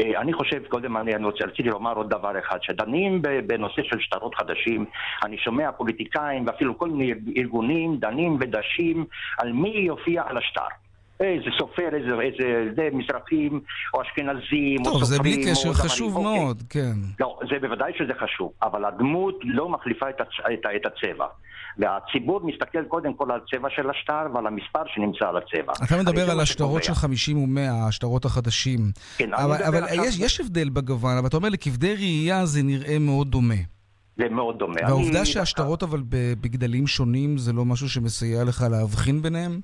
אני 0.00 0.32
חושב, 0.32 0.66
קודם 0.68 0.96
אני, 0.96 1.14
אני 1.14 1.24
רוצה, 1.24 1.44
רציתי 1.44 1.68
לומר 1.68 1.92
עוד 1.92 2.10
דבר 2.10 2.38
אחד, 2.38 2.58
שדנים 2.62 3.22
בנושא 3.46 3.82
של 3.82 4.00
שטרות 4.00 4.34
חדשים, 4.34 4.84
אני 5.24 5.38
שומע 5.38 5.72
פוליטיקאים 5.72 6.46
ואפילו 6.46 6.78
כל 6.78 6.88
מיני 6.88 7.14
ארגונים 7.36 7.96
דנים 7.96 8.36
ודשים 8.40 9.04
על 9.38 9.52
מי 9.52 9.68
יופיע 9.68 10.22
על 10.26 10.38
השטר. 10.38 10.83
איזה 11.20 11.50
סופר, 11.58 11.88
איזה, 11.96 12.20
איזה 12.20 12.70
זה, 12.76 12.88
מזרחים, 12.92 13.60
או 13.94 14.02
אשכנזים, 14.02 14.84
טוב, 14.84 14.94
או 14.94 15.00
סופרים. 15.00 15.00
טוב, 15.00 15.04
זה 15.04 15.18
בלי 15.18 15.50
קשר 15.50 15.72
חשוב 15.72 16.16
אוקיי. 16.16 16.38
מאוד, 16.38 16.62
כן. 16.70 16.94
לא, 17.20 17.38
זה 17.50 17.58
בוודאי 17.60 17.92
שזה 17.98 18.12
חשוב, 18.20 18.52
אבל 18.62 18.84
הדמות 18.84 19.38
לא 19.42 19.68
מחליפה 19.68 20.10
את, 20.10 20.20
הצ... 20.20 20.28
את, 20.52 20.66
את 20.76 20.86
הצבע. 20.86 21.26
והציבור 21.78 22.40
מסתכל 22.44 22.84
קודם 22.84 23.14
כל 23.14 23.32
על 23.32 23.40
צבע 23.50 23.68
של 23.70 23.90
השטר 23.90 24.26
ועל 24.34 24.46
המספר 24.46 24.82
שנמצא 24.86 25.28
על 25.28 25.36
הצבע. 25.36 25.72
אתה 25.84 25.96
מדבר 25.96 26.30
על 26.30 26.40
השטרות 26.40 26.84
של 26.84 26.94
50 26.94 27.56
ו-100, 27.56 27.88
השטרות 27.88 28.24
החדשים. 28.24 28.80
כן, 29.18 29.34
אבל, 29.34 29.62
אבל 29.62 29.84
עכשיו... 29.84 30.04
יש, 30.04 30.18
יש 30.18 30.40
הבדל 30.40 30.68
בגוון, 30.68 31.16
אבל 31.18 31.26
אתה 31.28 31.36
אומר 31.36 31.48
לכבדי 31.48 31.94
ראייה 31.94 32.46
זה 32.46 32.62
נראה 32.62 32.98
מאוד 32.98 33.30
דומה. 33.30 33.54
זה 34.16 34.28
מאוד 34.28 34.58
דומה. 34.58 34.74
והעובדה 34.82 35.18
אני... 35.18 35.26
שהשטרות 35.26 35.82
אבל 35.82 36.02
בגדלים 36.40 36.86
שונים 36.86 37.38
זה 37.38 37.52
לא 37.52 37.64
משהו 37.64 37.88
שמסייע 37.88 38.44
לך 38.44 38.64
להבחין 38.70 39.22
ביניהם? 39.22 39.60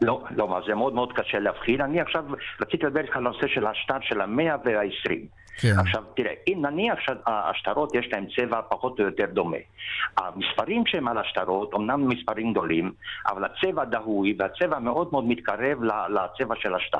לא, 0.00 0.24
לא, 0.30 0.48
מה, 0.48 0.60
זה 0.66 0.74
מאוד 0.74 0.94
מאוד 0.94 1.12
קשה 1.12 1.38
להבחין. 1.38 1.80
אני 1.80 2.00
עכשיו 2.00 2.24
רציתי 2.60 2.86
לדבר 2.86 3.00
איתך 3.00 3.16
על 3.16 3.26
הנושא 3.26 3.46
של 3.46 3.66
השטר 3.66 3.98
של 4.00 4.20
המאה 4.20 4.56
והעשרים. 4.64 5.26
כן. 5.56 5.78
עכשיו, 5.78 6.02
תראה, 6.16 6.32
אם 6.48 6.58
נניח 6.62 6.98
שהשטרות 7.00 7.94
יש 7.94 8.08
להם 8.12 8.26
צבע 8.36 8.60
פחות 8.68 9.00
או 9.00 9.04
יותר 9.04 9.24
דומה. 9.26 9.56
המספרים 10.16 10.82
שהם 10.86 11.08
על 11.08 11.18
השטרות, 11.18 11.74
אמנם 11.74 12.08
מספרים 12.08 12.52
גדולים, 12.52 12.92
אבל 13.28 13.44
הצבע 13.44 13.84
דהוי 13.84 14.36
והצבע 14.38 14.78
מאוד 14.78 15.08
מאוד 15.12 15.24
מתקרב 15.24 15.78
לצבע 16.08 16.54
של 16.58 16.74
השטר. 16.74 16.98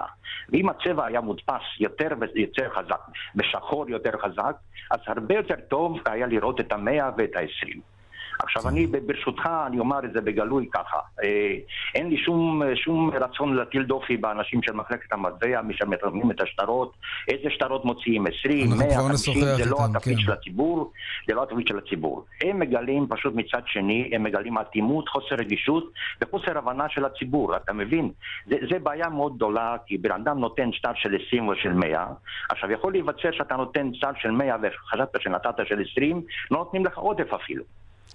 ואם 0.49 0.69
הצבע 0.69 1.07
היה 1.07 1.21
מודפס 1.21 1.63
יותר 1.81 2.09
ויותר 2.35 2.69
חזק, 2.75 3.01
בשחור 3.35 3.91
יותר 3.91 4.13
חזק, 4.23 4.57
אז 4.91 5.01
הרבה 5.07 5.35
יותר 5.35 5.57
טוב 5.69 5.99
היה 6.07 6.27
לראות 6.27 6.61
את 6.61 6.73
המאה 6.73 7.11
ואת 7.17 7.37
העשרים. 7.37 7.94
עכשיו 8.43 8.69
אני 8.69 8.87
ברשותך, 8.87 9.49
אני 9.67 9.79
אומר 9.79 10.05
את 10.05 10.13
זה 10.13 10.21
בגלוי 10.21 10.69
ככה, 10.73 10.99
אה, 11.25 11.57
אין 11.95 12.11
לי 12.11 12.17
שום, 12.17 12.63
שום 12.75 13.11
רצון 13.15 13.55
להטיל 13.55 13.83
דופי 13.83 14.17
באנשים 14.17 14.63
של 14.63 14.73
מחלקת 14.73 15.13
המטבע, 15.13 15.63
מי 15.63 15.75
שמתרמים 15.75 16.31
את 16.31 16.41
השטרות, 16.41 16.93
איזה 17.29 17.51
שטרות 17.51 17.85
מוציאים, 17.85 18.25
20, 18.27 18.71
100, 18.79 18.99
50, 18.99 19.35
זה 19.41 19.71
לא 19.71 19.77
התפקיד 19.85 20.17
כן. 20.17 20.23
של 20.23 20.33
הציבור, 20.33 20.93
זה 21.29 21.35
לא 21.35 21.43
התפקיד 21.43 21.69
של 21.69 21.79
הציבור. 21.79 22.25
הם 22.43 22.59
מגלים 22.59 23.07
פשוט 23.09 23.35
מצד 23.35 23.63
שני, 23.67 24.11
הם 24.13 24.23
מגלים 24.23 24.59
אטימות, 24.59 25.09
חוסר 25.09 25.35
רגישות 25.35 25.93
וחוסר 26.21 26.59
הבנה 26.59 26.89
של 26.89 27.05
הציבור, 27.05 27.57
אתה 27.57 27.73
מבין? 27.73 28.11
זה, 28.47 28.57
זה 28.71 28.79
בעיה 28.79 29.09
מאוד 29.09 29.37
גדולה, 29.37 29.77
כי 29.87 29.99
בן 29.99 30.13
אדם 30.13 30.39
נותן 30.39 30.73
שטר 30.73 30.93
של 30.95 31.17
20 31.27 31.49
או 31.49 31.55
של 31.55 31.73
100, 31.73 32.07
עכשיו 32.51 32.71
יכול 32.71 32.93
להיווצר 32.93 33.33
שאתה 33.33 33.57
נותן 33.57 33.95
שטר 33.95 34.11
של 34.19 34.31
100 34.31 34.57
וחשבת 34.63 35.09
שנתת 35.21 35.55
של 35.65 35.83
20, 35.93 36.23
לא 36.51 36.59
נותנים 36.59 36.87
לך 36.87 36.99
עודף 36.99 37.33
אפילו. 37.33 37.65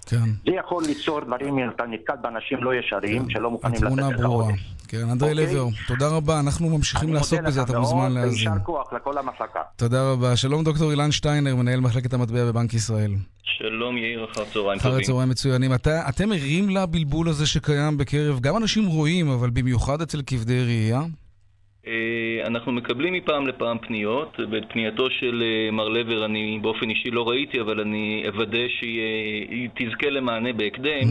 כן. 0.06 0.30
זה 0.46 0.52
יכול 0.58 0.84
ליצור 0.84 1.20
דברים, 1.20 1.58
אם 1.58 1.70
אתה 1.76 1.84
נתקל 1.86 2.14
באנשים 2.22 2.64
לא 2.64 2.74
ישרים, 2.74 3.22
כן. 3.22 3.30
שלא 3.30 3.50
מוכנים 3.50 3.84
לתת 3.84 3.96
לך 3.96 4.20
ברורה. 4.20 4.52
כן, 4.88 5.10
אנדרי 5.10 5.30
אוקיי? 5.30 5.54
לבר, 5.54 5.66
תודה 5.86 6.08
רבה, 6.08 6.40
אנחנו 6.40 6.68
ממשיכים 6.76 7.14
לעסוק 7.14 7.40
בזה, 7.40 7.62
אתה 7.62 7.78
מוזמן 7.78 8.12
להאזין. 8.12 8.32
יישר 8.32 8.64
כוח 8.64 8.92
לכל 8.92 9.18
המחלקה. 9.18 9.60
תודה 9.76 10.12
רבה. 10.12 10.36
שלום 10.36 10.64
דוקטור 10.64 10.90
אילן 10.90 11.12
שטיינר, 11.12 11.56
מנהל 11.56 11.80
מחלקת 11.80 12.14
המטבע 12.14 12.44
בבנק 12.44 12.74
ישראל. 12.74 13.12
שלום 13.42 13.96
יאיר, 13.96 14.24
אחר 14.24 14.44
צהריים 14.44 14.80
טובים. 14.80 14.96
אחר 14.96 15.04
צהריים 15.06 15.28
מצוינים. 15.28 15.74
אתה, 15.74 16.08
אתם 16.08 16.32
ערים 16.32 16.70
לבלבול 16.70 17.28
הזה 17.28 17.46
שקיים 17.46 17.98
בקרב 17.98 18.40
גם 18.40 18.56
אנשים 18.56 18.86
רואים, 18.86 19.30
אבל 19.30 19.50
במיוחד 19.50 20.02
אצל 20.02 20.22
כבדי 20.26 20.64
ראייה? 20.64 21.02
אה, 21.86 22.46
אנחנו 22.46 22.72
מקבלים 22.72 23.12
מפעם 23.12 23.46
לפעם 23.46 23.78
פניות, 23.78 24.40
ואת 24.50 24.62
פנייתו 24.68 25.10
של 25.10 25.42
אה, 25.42 25.70
מר 25.70 25.88
לבר 25.88 26.24
אני 26.24 26.58
באופן 26.62 26.90
אישי 26.90 27.10
לא 27.10 27.28
ראיתי, 27.28 27.60
אבל 27.60 27.80
אני 27.80 28.24
אוודא 28.28 28.68
שהיא 28.68 29.68
תזכה 29.74 30.10
למענה 30.10 30.52
בהקדם. 30.52 31.08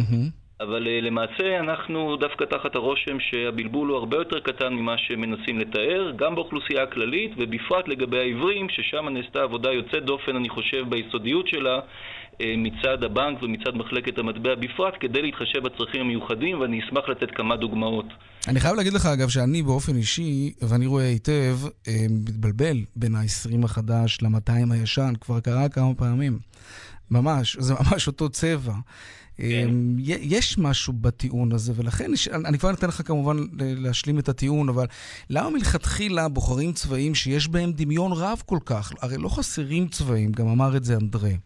אבל 0.62 0.88
אה, 0.88 1.02
למעשה 1.02 1.60
אנחנו 1.60 2.16
דווקא 2.16 2.44
תחת 2.44 2.76
הרושם 2.76 3.20
שהבלבול 3.20 3.90
הוא 3.90 3.98
הרבה 3.98 4.18
יותר 4.18 4.40
קטן 4.40 4.74
ממה 4.74 4.98
שמנסים 4.98 5.60
לתאר, 5.60 6.12
גם 6.16 6.36
באוכלוסייה 6.36 6.84
הכללית 6.84 7.32
ובפרט 7.38 7.88
לגבי 7.88 8.20
העיוורים, 8.20 8.70
ששם 8.70 9.10
נעשתה 9.10 9.42
עבודה 9.42 9.72
יוצאת 9.72 10.04
דופן, 10.04 10.36
אני 10.36 10.50
חושב, 10.50 10.90
ביסודיות 10.90 11.48
שלה, 11.48 11.80
מצד 12.58 13.04
הבנק 13.04 13.44
ומצד 13.44 13.72
מחלקת 13.76 14.18
המטבע 14.18 14.56
בפרט, 14.56 14.94
כדי 15.00 15.22
להתחשב 15.22 15.60
בצרכים 15.64 16.02
המיוחדים, 16.02 16.60
ואני 16.60 16.80
אשמח 16.80 17.10
לתת 17.10 17.32
כמה 17.36 17.56
דוגמאות. 17.56 18.06
אני 18.48 18.60
חייב 18.60 18.76
להגיד 18.76 18.94
לך, 18.94 19.06
אגב, 19.06 19.30
שאני 19.30 19.64
באופן 19.64 19.96
אישי, 19.96 20.54
ואני 20.62 20.86
רואה 20.86 21.04
היטב, 21.04 21.58
אה, 21.88 22.06
מתבלבל 22.10 22.78
בין 22.96 23.16
ה-20 23.16 23.66
החדש 23.66 24.18
ל-200 24.22 24.74
הישן, 24.74 25.14
כבר 25.22 25.40
קרה 25.40 25.70
כמה 25.70 25.94
פעמים. 25.94 26.40
ממש, 27.12 27.58
זה 27.60 27.74
ממש 27.74 28.08
אותו 28.08 28.30
צבע. 28.30 28.74
כן. 29.38 29.70
יש 29.98 30.58
משהו 30.58 30.94
בטיעון 30.94 31.52
הזה, 31.52 31.74
ולכן 31.76 32.12
אני 32.46 32.60
כבר 32.60 32.74
אתן 32.74 32.88
לך 32.88 33.02
כמובן 33.08 33.38
להשלים 33.58 34.20
את 34.20 34.30
הטיעון, 34.30 34.70
אבל 34.70 34.86
למה 35.30 35.50
מלכתחילה 35.50 36.28
בוחרים 36.28 36.74
צבעים 36.74 37.16
שיש 37.16 37.48
בהם 37.48 37.72
דמיון 37.72 38.12
רב 38.12 38.42
כל 38.46 38.60
כך? 38.66 38.92
הרי 39.02 39.18
לא 39.18 39.30
חסרים 39.30 39.88
צבעים, 39.88 40.32
גם 40.32 40.48
אמר 40.48 40.78
את 40.78 40.84
זה 40.84 40.96
אנדרי. 40.96 41.38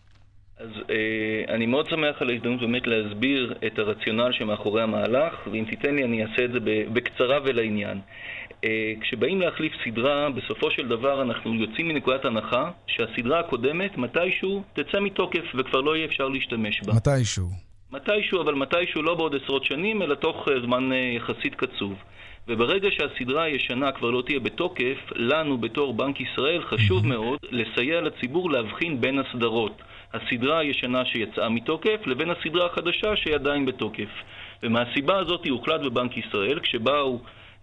אז 0.64 0.70
אה, 0.90 1.54
אני 1.56 1.66
מאוד 1.66 1.90
שמח 1.90 2.22
על 2.22 2.30
ההזדמנות 2.30 2.60
באמת 2.60 2.88
להסביר 2.88 3.54
את 3.68 3.80
הרציונל 3.80 4.32
שמאחורי 4.32 4.82
המהלך, 4.82 5.34
ואם 5.52 5.66
תיתן 5.70 5.96
לי 5.96 6.04
אני 6.04 6.24
אעשה 6.24 6.46
את 6.46 6.52
זה 6.52 6.60
בקצרה 6.94 7.40
ולעניין. 7.44 8.00
אה, 8.64 8.94
כשבאים 9.02 9.42
להחליף 9.42 9.74
סדרה, 9.86 10.30
בסופו 10.30 10.72
של 10.72 10.88
דבר 10.88 11.22
אנחנו 11.22 11.54
יוצאים 11.54 11.88
מנקודת 11.88 12.26
הנחה 12.26 12.72
שהסדרה 12.88 13.40
הקודמת 13.40 13.98
מתישהו 13.98 14.64
תצא 14.74 15.00
מתוקף 15.00 15.44
וכבר 15.56 15.82
לא 15.82 15.96
יהיה 15.96 16.06
אפשר 16.06 16.28
להשתמש 16.28 16.82
בה. 16.84 16.94
מתישהו. 16.94 17.48
מתישהו, 17.92 18.42
אבל 18.42 18.54
מתישהו 18.54 19.02
לא 19.02 19.16
בעוד 19.16 19.36
עשרות 19.44 19.64
שנים, 19.64 20.02
אלא 20.02 20.16
תוך 20.16 20.48
אה, 20.48 20.60
זמן 20.66 20.92
אה, 20.92 20.98
יחסית 20.98 21.56
קצוב. 21.56 21.94
וברגע 22.48 22.90
שהסדרה 22.92 23.44
הישנה 23.44 23.92
כבר 23.92 24.10
לא 24.10 24.22
תהיה 24.26 24.40
בתוקף, 24.40 24.98
לנו 25.16 25.58
בתור 25.58 25.94
בנק 25.94 26.22
ישראל 26.22 26.62
חשוב 26.64 27.08
מאוד 27.08 27.40
לסייע 27.52 28.02
לציבור 28.02 28.52
להבחין 28.52 29.02
בין 29.02 29.20
הסדרות. 29.20 29.82
הסדרה 30.14 30.60
הישנה 30.60 31.06
שיצאה 31.06 31.50
מתוקף 31.50 32.08
לבין 32.08 32.30
הסדרה 32.30 32.66
החדשה 32.66 33.16
שהיא 33.16 33.36
עדיין 33.36 33.66
בתוקף. 33.66 34.10
ומהסיבה 34.64 35.18
הזאת 35.18 35.48
הוחלט 35.48 35.82
בבנק 35.82 36.18
ישראל, 36.18 36.60
כשבאו 36.60 37.20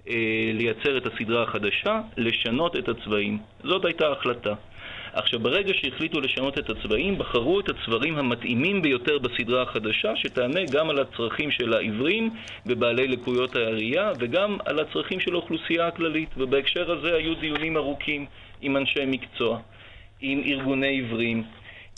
אה, 0.08 0.14
לייצר 0.54 0.96
את 0.96 1.06
הסדרה 1.06 1.42
החדשה, 1.42 2.00
לשנות 2.16 2.76
את 2.76 2.88
הצבעים. 2.88 3.38
זאת 3.64 3.84
הייתה 3.84 4.08
ההחלטה. 4.08 4.54
עכשיו, 5.12 5.40
ברגע 5.40 5.74
שהחליטו 5.74 6.20
לשנות 6.20 6.58
את 6.58 6.70
הצבעים, 6.70 7.18
בחרו 7.18 7.60
את 7.60 7.68
הצבעים 7.68 8.18
המתאימים 8.18 8.82
ביותר 8.82 9.18
בסדרה 9.18 9.62
החדשה, 9.62 10.16
שתענה 10.16 10.60
גם 10.72 10.90
על 10.90 10.98
הצרכים 10.98 11.50
של 11.50 11.74
העיוורים 11.74 12.30
ובעלי 12.66 13.08
לקויות 13.08 13.56
הראייה, 13.56 14.12
וגם 14.18 14.58
על 14.64 14.78
הצרכים 14.80 15.20
של 15.20 15.34
האוכלוסייה 15.34 15.86
הכללית. 15.86 16.28
ובהקשר 16.36 16.90
הזה 16.92 17.16
היו 17.16 17.34
דיונים 17.34 17.76
ארוכים 17.76 18.26
עם 18.60 18.76
אנשי 18.76 19.06
מקצוע, 19.06 19.58
עם 20.20 20.42
ארגוני 20.46 20.88
עיוורים, 20.88 21.42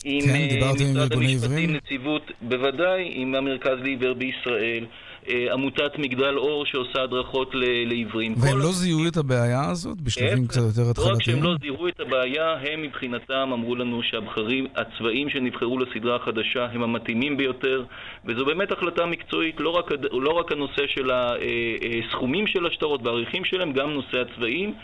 עם 0.05 0.21
כן, 0.21 0.35
אה, 0.63 0.73
משרד 0.75 1.13
המשפטים, 1.13 1.73
נציבות, 1.73 2.31
בוודאי, 2.43 3.11
עם 3.15 3.35
המרכז 3.35 3.79
לעיוור 3.83 4.15
בישראל, 4.15 4.85
אה, 5.29 5.53
עמותת 5.53 5.99
מגדל 5.99 6.35
אור 6.37 6.67
שעושה 6.67 7.03
הדרכות 7.03 7.51
לעיוורים. 7.55 8.35
והם 8.37 8.59
לא 8.59 8.73
זיהו 8.73 9.09
את 9.09 9.17
הבעיה 9.17 9.71
הזאת 9.71 10.01
בשלבים 10.01 10.47
קצת 10.47 10.61
יותר 10.61 10.91
התחלתיים? 10.91 11.13
לא 11.13 11.17
רק 11.17 11.23
שהם 11.23 11.43
לא 11.43 11.55
זיהו 11.61 11.89
את 11.89 12.01
הבעיה, 12.01 12.57
הם 12.63 12.83
מבחינתם 12.83 13.51
אמרו 13.53 13.75
לנו 13.75 14.01
שהצבעים 14.03 15.29
שנבחרו 15.31 15.79
לסדרה 15.79 16.17
החדשה 16.17 16.67
הם 16.73 16.83
המתאימים 16.83 17.37
ביותר, 17.37 17.85
וזו 18.25 18.45
באמת 18.45 18.73
החלטה 18.73 19.07
מקצועית, 19.07 19.61
לא 19.61 19.71
רק, 19.71 19.91
לא 20.13 20.31
רק 20.31 20.53
הנושא 20.53 20.87
של 20.87 21.11
הסכומים 21.11 22.47
אה, 22.47 22.53
של 22.53 22.67
השטרות 22.67 23.01
והעריכים 23.05 23.45
שלהם, 23.45 23.73
גם 23.73 23.91
נושא 23.91 24.21
הצבעים, 24.21 24.75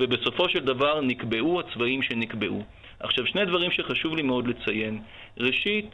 ובסופו 0.00 0.48
של 0.48 0.64
דבר 0.64 1.00
נקבעו 1.00 1.60
הצבעים 1.60 2.02
שנקבעו. 2.02 2.62
עכשיו, 3.02 3.26
שני 3.26 3.44
דברים 3.44 3.70
שחשוב 3.70 4.16
לי 4.16 4.22
מאוד 4.22 4.46
לציין. 4.46 5.02
ראשית, 5.38 5.90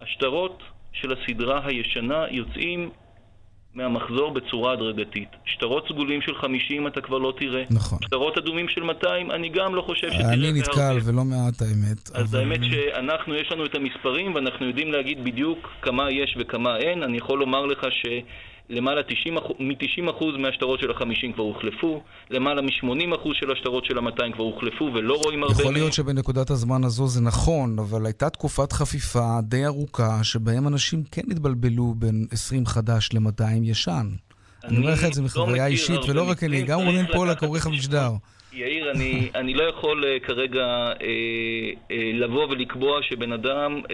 השטרות 0.00 0.62
של 0.92 1.12
הסדרה 1.12 1.60
הישנה 1.66 2.24
יוצאים 2.30 2.90
מהמחזור 3.74 4.30
בצורה 4.30 4.72
הדרגתית. 4.72 5.28
שטרות 5.44 5.88
סגולים 5.88 6.22
של 6.22 6.34
50 6.34 6.86
אתה 6.86 7.00
כבר 7.00 7.18
לא 7.18 7.32
תראה. 7.38 7.64
נכון. 7.70 7.98
שטרות 8.04 8.38
אדומים 8.38 8.68
של 8.68 8.82
200 8.82 9.30
אני 9.30 9.48
גם 9.48 9.74
לא 9.74 9.82
חושב 9.82 10.10
שתראה 10.12 10.32
אני 10.32 10.52
נתקל 10.52 10.98
ולא 11.04 11.24
מעט 11.24 11.62
האמת. 11.62 12.10
אז 12.14 12.34
אבל... 12.34 12.38
האמת 12.38 12.60
שאנחנו, 12.70 13.34
יש 13.34 13.52
לנו 13.52 13.66
את 13.66 13.74
המספרים 13.74 14.34
ואנחנו 14.34 14.66
יודעים 14.66 14.92
להגיד 14.92 15.24
בדיוק 15.24 15.70
כמה 15.82 16.10
יש 16.10 16.36
וכמה 16.40 16.76
אין. 16.76 17.02
אני 17.02 17.16
יכול 17.16 17.38
לומר 17.38 17.66
לך 17.66 17.86
ש... 17.90 18.06
למעלה 18.70 19.00
מ-90% 19.58 20.24
מהשטרות 20.38 20.80
של 20.80 20.90
ה-50 20.90 21.34
כבר 21.34 21.44
הוחלפו, 21.44 22.02
למעלה 22.30 22.62
מ-80% 22.62 23.28
של 23.32 23.50
השטרות 23.52 23.84
של 23.84 23.98
ה-200 23.98 24.32
כבר 24.34 24.44
הוחלפו 24.44 24.90
ולא 24.94 25.14
רואים 25.24 25.42
הרבה... 25.42 25.60
יכול 25.60 25.72
להיות 25.72 25.92
שבנקודת 25.92 26.50
הזמן 26.50 26.84
הזו 26.84 27.06
זה 27.06 27.20
נכון, 27.20 27.78
אבל 27.78 28.06
הייתה 28.06 28.30
תקופת 28.30 28.72
חפיפה 28.72 29.38
די 29.42 29.66
ארוכה 29.66 30.24
שבהם 30.24 30.68
אנשים 30.68 31.02
כן 31.10 31.22
התבלבלו 31.30 31.94
בין 31.98 32.26
20 32.30 32.66
חדש 32.66 33.08
ל-200 33.12 33.62
ישן. 33.62 34.06
אני 34.64 34.76
אומר 34.76 34.92
לך 34.92 35.04
את 35.04 35.14
זה 35.14 35.22
מחוויה 35.22 35.64
לא 35.64 35.72
אישית, 35.72 36.00
ולא 36.08 36.30
רק 36.30 36.44
אני, 36.44 36.62
גם 36.62 36.80
רונן 36.80 37.06
פולק, 37.12 37.42
עורך 37.42 37.66
המשדר. 37.66 38.10
יאיר, 38.56 38.90
אני, 38.90 39.30
אני 39.34 39.54
לא 39.54 39.62
יכול 39.62 40.04
uh, 40.04 40.26
כרגע 40.26 40.92
uh, 40.92 41.00
uh, 41.00 41.92
לבוא 42.14 42.46
ולקבוע 42.50 43.02
שבן 43.02 43.32
אדם 43.32 43.80
uh, 43.84 43.90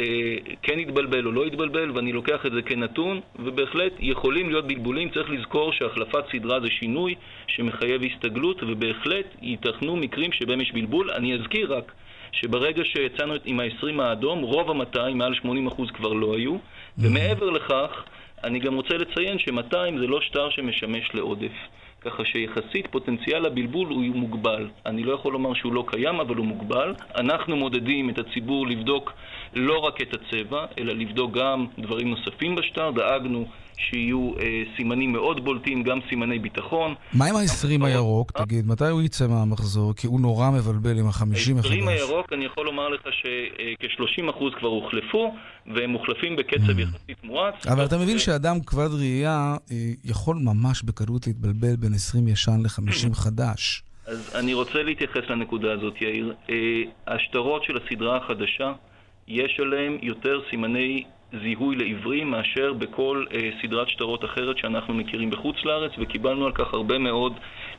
כן 0.63 0.79
יתבלבל 0.79 1.27
או 1.27 1.33
לא 1.33 1.47
יתבלבל, 1.47 1.91
ואני 1.91 2.13
לוקח 2.13 2.47
את 2.47 2.53
זה 2.53 2.63
כנתון, 2.63 3.21
ובהחלט 3.39 3.93
יכולים 3.99 4.51
להיות 4.51 4.67
בלבולים. 4.67 5.11
צריך 5.11 5.31
לזכור 5.31 5.73
שהחלפת 5.73 6.25
סדרה 6.33 6.61
זה 6.61 6.69
שינוי 6.71 7.15
שמחייב 7.47 8.03
הסתגלות, 8.05 8.63
ובהחלט 8.63 9.27
ייתכנו 9.43 9.97
מקרים 9.97 10.33
שבהם 10.33 10.61
יש 10.61 10.73
בלבול. 10.73 11.11
אני 11.11 11.35
אזכיר 11.35 11.75
רק 11.75 11.93
שברגע 12.33 12.83
שיצאנו 12.85 13.35
עם 13.45 13.61
ה-20 13.61 14.03
האדום, 14.03 14.43
רוב 14.43 14.71
ה-200, 14.71 15.15
מעל 15.15 15.35
80% 15.69 15.93
כבר 15.95 16.13
לא 16.13 16.35
היו, 16.37 16.57
ומעבר 16.99 17.51
לכך, 17.51 18.05
אני 18.45 18.59
גם 18.59 18.75
רוצה 18.75 18.95
לציין 18.95 19.39
ש-200 19.39 19.99
זה 19.99 20.07
לא 20.07 20.21
שטר 20.21 20.51
שמשמש 20.51 21.15
לעודף. 21.15 21.53
ככה 22.05 22.25
שיחסית 22.25 22.87
פוטנציאל 22.91 23.47
הבלבול 23.47 23.89
הוא 23.89 24.03
מוגבל. 24.05 24.69
אני 24.87 25.03
לא 25.03 25.13
יכול 25.13 25.33
לומר 25.33 25.55
שהוא 25.55 25.73
לא 25.73 25.85
קיים, 25.87 26.21
אבל 26.21 26.37
הוא 26.37 26.47
מוגבל. 26.47 26.95
אנחנו 27.17 27.57
מודדים 27.57 28.11
את 28.11 28.19
הציבור 28.19 28.67
לבדוק 28.67 29.13
לא 29.55 29.79
רק 29.79 30.01
את 30.03 30.15
הצבע, 30.15 30.67
אלא 30.79 30.93
לבדוק 30.93 31.33
גם 31.33 31.67
דברים 31.79 32.11
נוספים 32.11 32.55
בשטר. 32.55 32.91
דאגנו 32.91 33.47
שיהיו 33.77 34.33
אה, 34.41 34.63
סימנים 34.77 35.13
מאוד 35.13 35.45
בולטים, 35.45 35.83
גם 35.83 35.99
סימני 36.09 36.39
ביטחון. 36.39 36.95
מה 37.13 37.27
עם 37.27 37.37
ה-20 37.37 37.87
הירוק? 37.87 38.33
תגיד, 38.33 38.67
מתי 38.67 38.89
הוא 38.89 39.03
יצא 39.03 39.27
מהמחזור? 39.27 39.95
כי 39.95 40.07
הוא 40.07 40.21
נורא 40.21 40.51
מבלבל 40.51 40.99
עם 40.99 41.07
ה-50 41.07 41.55
מחדש. 41.55 41.71
ה-20 41.71 41.89
הירוק, 41.89 42.33
אני 42.33 42.45
יכול 42.45 42.67
לומר 42.67 42.89
לך 42.89 43.03
שכ-30% 43.11 44.59
כבר 44.59 44.69
הוחלפו, 44.69 45.35
והם 45.75 45.91
מוחלפים 45.91 46.37
בקצב 46.37 46.79
mm. 46.79 46.81
יחסית 46.81 47.25
מואץ. 47.25 47.67
אבל 47.67 47.85
אתה 47.85 47.99
מבין 47.99 48.19
שאדם 48.19 48.61
כבד 48.61 48.89
ראייה 48.99 49.57
אה, 49.71 49.77
יכול 50.05 50.37
ממש 50.37 50.83
בקלות 50.83 51.27
להתבלבל 51.27 51.77
בין 51.77 51.95
20 51.95 52.29
ישן 52.29 52.61
ל-50 52.63 53.15
חדש. 53.15 53.83
אז 54.07 54.33
אני 54.35 54.55
רוצה 54.55 54.83
להתייחס 54.83 55.23
לנקודה 55.29 55.73
הזאת, 55.73 56.03
יאיר. 56.03 56.35
אה, 56.51 56.55
השטרות 57.07 57.65
של 57.65 57.77
הסדרה 57.77 58.17
החדשה, 58.17 58.73
יש 59.29 59.61
עליהם 59.61 59.99
יותר 60.03 60.41
סימני 60.51 61.05
זיהוי 61.41 61.77
לעיוורים 61.77 62.31
מאשר 62.31 62.73
בכל 62.73 63.25
אה, 63.35 63.51
סדרת 63.63 63.89
שטרות 63.89 64.25
אחרת 64.25 64.59
שאנחנו 64.59 64.95
מכירים 64.95 65.31
בחוץ 65.31 65.57
לארץ, 65.65 65.93
וקיבלנו 65.99 66.47
על 66.47 66.53
כך 66.53 66.75
הרבה 66.75 66.99
מאוד 66.99 67.33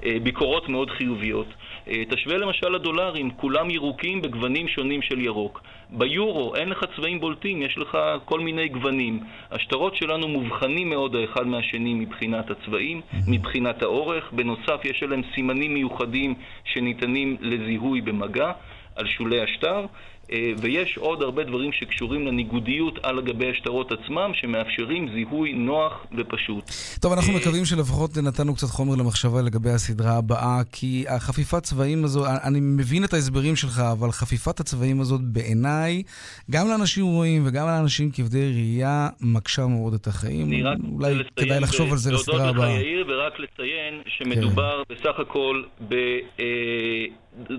אה, 0.06 0.18
ביקורות 0.24 0.70
מאוד 0.70 0.90
חיוביות. 0.90 1.48
אה, 1.88 2.04
תשווה 2.10 2.38
למשל 2.38 2.70
לדולרים, 2.70 3.32
כולם 3.32 3.70
ירוקים 3.70 4.22
בגוונים 4.22 4.68
שונים 4.68 5.02
של 5.02 5.22
ירוק. 5.22 5.62
ביורו 5.90 6.56
אין 6.56 6.70
לך 6.70 6.86
צבעים 6.96 7.20
בולטים, 7.20 7.62
יש 7.62 7.78
לך 7.78 7.98
כל 8.26 8.40
מיני 8.40 8.68
גוונים. 8.68 9.20
השטרות 9.52 9.96
שלנו 9.96 10.28
מובחנים 10.28 10.90
מאוד 10.90 11.16
האחד 11.16 11.48
מהשני 11.48 11.94
מבחינת 11.94 12.52
הצבעים, 12.52 13.02
מבחינת 13.28 13.82
האורך. 13.82 14.32
בנוסף, 14.32 14.86
יש 14.86 15.04
עליהם 15.04 15.22
סימנים 15.36 15.74
מיוחדים 15.74 16.36
שניתנים 16.66 17.38
לזיהוי 17.42 18.02
במגע 18.02 18.52
על 18.96 19.08
שולי 19.08 19.42
השטר. 19.42 19.86
אה, 20.32 20.52
ויש 20.58 20.98
עוד 20.98 21.22
הרבה 21.22 21.44
דברים 21.44 21.72
שקשורים 21.72 22.28
לניגודיות 22.28 23.00
על 23.04 23.22
גבי 23.22 23.50
השטרות 23.50 23.92
עצמם, 23.92 24.32
שמאפשרים 24.34 25.10
זיהוי 25.14 25.54
נוח 25.54 26.06
ופשוט. 26.18 26.64
טוב, 27.02 27.14
אנחנו 27.14 27.34
אה, 27.34 27.38
מקווים 27.38 27.66
שלפחות 27.66 28.18
נתנו 28.18 28.56
קצת 28.56 28.68
חומר 28.68 28.96
למחשבה 28.96 29.42
לגבי 29.42 29.70
הסדרה 29.70 30.18
הבאה, 30.18 30.62
כי 30.72 31.06
החפיפת 31.10 31.64
צבעים 31.64 32.04
הזו, 32.04 32.26
אני 32.44 32.60
מבין 32.62 33.04
את 33.04 33.14
ההסברים 33.14 33.56
שלך, 33.56 33.80
אבל 33.92 34.12
חפיפת 34.12 34.60
הצבעים 34.60 35.02
הזאת 35.02 35.22
בעיניי, 35.22 36.04
גם 36.52 36.68
לאנשים 36.68 37.06
רואים 37.06 37.44
וגם 37.46 37.68
לאנשים 37.68 38.12
כבדי 38.12 38.52
ראייה, 38.52 39.10
מקשה 39.22 39.68
מאוד 39.68 39.94
את 39.94 40.08
החיים. 40.08 40.66
אולי 40.92 41.14
כדאי 41.36 41.60
לחשוב 41.60 41.92
על 41.92 41.98
זה 41.98 42.12
לסדרה 42.12 42.50
הבאה. 42.50 42.66
להודות 42.66 42.80
לך, 42.80 42.86
יאיר, 42.86 43.06
ורק 43.08 43.34
לציין 43.40 44.02
שמדובר 44.08 44.84
כן. 44.88 44.96
בסך 44.96 45.20
הכל 45.20 45.64
ב... 45.90 45.94
אה, 46.40 47.06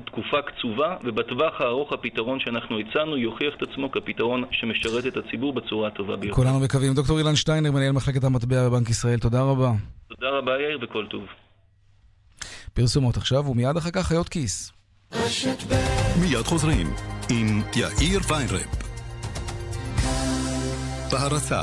תקופה 0.05 0.43
קצובה, 0.43 0.97
ובטווח 1.05 1.61
הארוך 1.61 1.93
הפתרון 1.93 2.41
שאנחנו 2.41 2.54
הצענו 2.57 3.17
יוכיח 3.17 3.55
את 3.57 3.63
עצמו 3.63 3.91
כפתרון 3.93 4.45
שמשרת 4.51 5.07
את 5.07 5.17
הציבור 5.17 5.53
בצורה 5.53 5.89
הטובה 5.89 6.17
ביותר. 6.17 6.37
כולנו 6.37 6.61
מקווים. 6.61 6.95
דוקטור 6.95 7.19
אילן 7.19 7.37
שטיינר, 7.37 7.73
מנהל 7.73 7.93
מחלקת 7.93 8.25
המטבע 8.25 8.69
בבנק 8.69 8.91
ישראל, 8.91 9.19
תודה 9.19 9.43
רבה. 9.43 9.73
תודה 10.09 10.29
רבה, 10.39 10.53
יאיר, 10.53 10.79
וכל 10.83 11.07
טוב. 11.11 11.23
פרסומות 12.75 13.17
עכשיו, 13.17 13.47
ומיד 13.51 13.77
אחר 13.77 13.91
כך 13.91 14.07
חיות 14.07 14.29
כיס. 14.29 14.73
מיד 16.21 16.43
חוזרים 16.45 16.87
עם 17.31 17.63
יאיר 17.77 18.21
ויינרפ. 18.29 18.85
בהרצה 21.13 21.63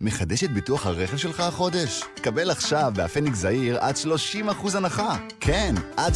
מחדש 0.00 0.44
את 0.44 0.52
ביטוח 0.52 0.86
הרכב 0.86 1.16
שלך 1.16 1.40
החודש? 1.40 2.02
קבל 2.22 2.50
עכשיו 2.50 2.92
בהפניקס 2.94 3.38
זעיר 3.38 3.78
עד 3.78 3.94
30% 3.96 4.76
הנחה. 4.76 5.16
כן, 5.40 5.74
עד 5.96 6.12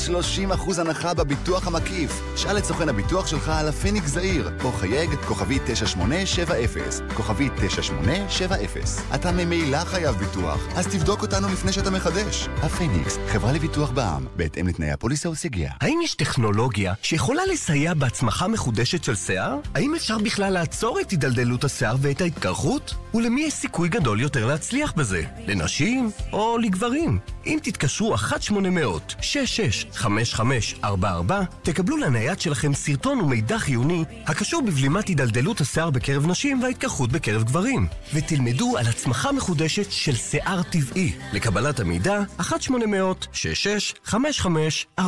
30% 0.51 0.81
הנחה 0.81 1.15
בביטוח 1.15 1.67
המקיף. 1.67 2.23
שאל 2.37 2.59
את 2.59 2.65
סוכן 2.65 2.89
הביטוח 2.89 3.27
שלך 3.27 3.49
על 3.49 3.69
הפניקס 3.69 4.09
זעיר, 4.09 4.51
או 4.65 4.73
חייג 4.73 5.11
כוכבי 5.27 5.59
9870, 5.67 6.85
כוכבי 7.15 7.49
9870. 7.57 8.85
אתה 9.15 9.33
ממילא 9.33 9.85
חייב 9.85 10.17
ביטוח, 10.17 10.61
אז 10.77 10.87
תבדוק 10.87 11.23
אותנו 11.23 11.49
לפני 11.49 11.73
שאתה 11.73 11.91
מחדש. 11.91 12.49
הפניקס, 12.63 13.19
חברה 13.29 13.53
לביטוח 13.53 13.91
בע"מ, 13.91 14.27
בהתאם 14.37 14.69
לתנאי 14.69 14.91
הפוליסה 14.91 15.31
וסייגיה. 15.31 15.73
האם 15.81 16.01
יש 16.05 16.15
טכנולוגיה 16.15 16.95
שיכולה 17.03 17.43
לסייע 17.53 17.95
בהצמחה 17.95 18.49
מחודשת 18.49 19.05
של 19.05 19.15
שיער? 19.15 19.57
האם 19.75 19.95
אפשר 19.95 20.19
בכלל 20.19 20.53
לעצור 20.53 21.01
את 21.01 21.11
הידלדלות 21.11 21.65
השיער 21.65 21.97
ואת 22.01 22.21
ההתקרחות? 22.21 22.95
ולמי 23.15 23.41
יש 23.41 23.53
סיכוי 23.55 23.89
גדול 23.89 24.21
יותר 24.21 24.47
להצליח 24.47 24.93
בזה, 24.93 25.23
לנשים 25.47 26.11
או 26.33 26.59
לגברים. 26.59 27.19
אם 27.47 27.59
תתקשרו 27.63 28.15
1-800-665544, 28.15 30.85
תקבלו 31.63 31.97
לנייד 31.97 32.41
שלכם 32.41 32.75
סרטון 32.75 33.21
ומידע 33.21 33.59
חיוני 33.59 34.05
הקשור 34.27 34.63
בבלימת 34.63 35.09
הידלדלות 35.09 35.61
השיער 35.61 35.91
בקרב 35.91 36.27
נשים 36.27 36.63
וההתקרחות 36.63 37.13
בקרב 37.13 37.43
גברים, 37.43 37.87
ותלמדו 38.15 38.79
על 38.79 38.87
הצמחה 38.87 39.33
מחודשת 39.33 39.91
של 39.91 40.17
שיער 40.17 40.63
טבעי. 40.63 41.13
לקבלת 41.33 41.81
המידע, 41.81 42.23
1-800-665544. 42.41 45.01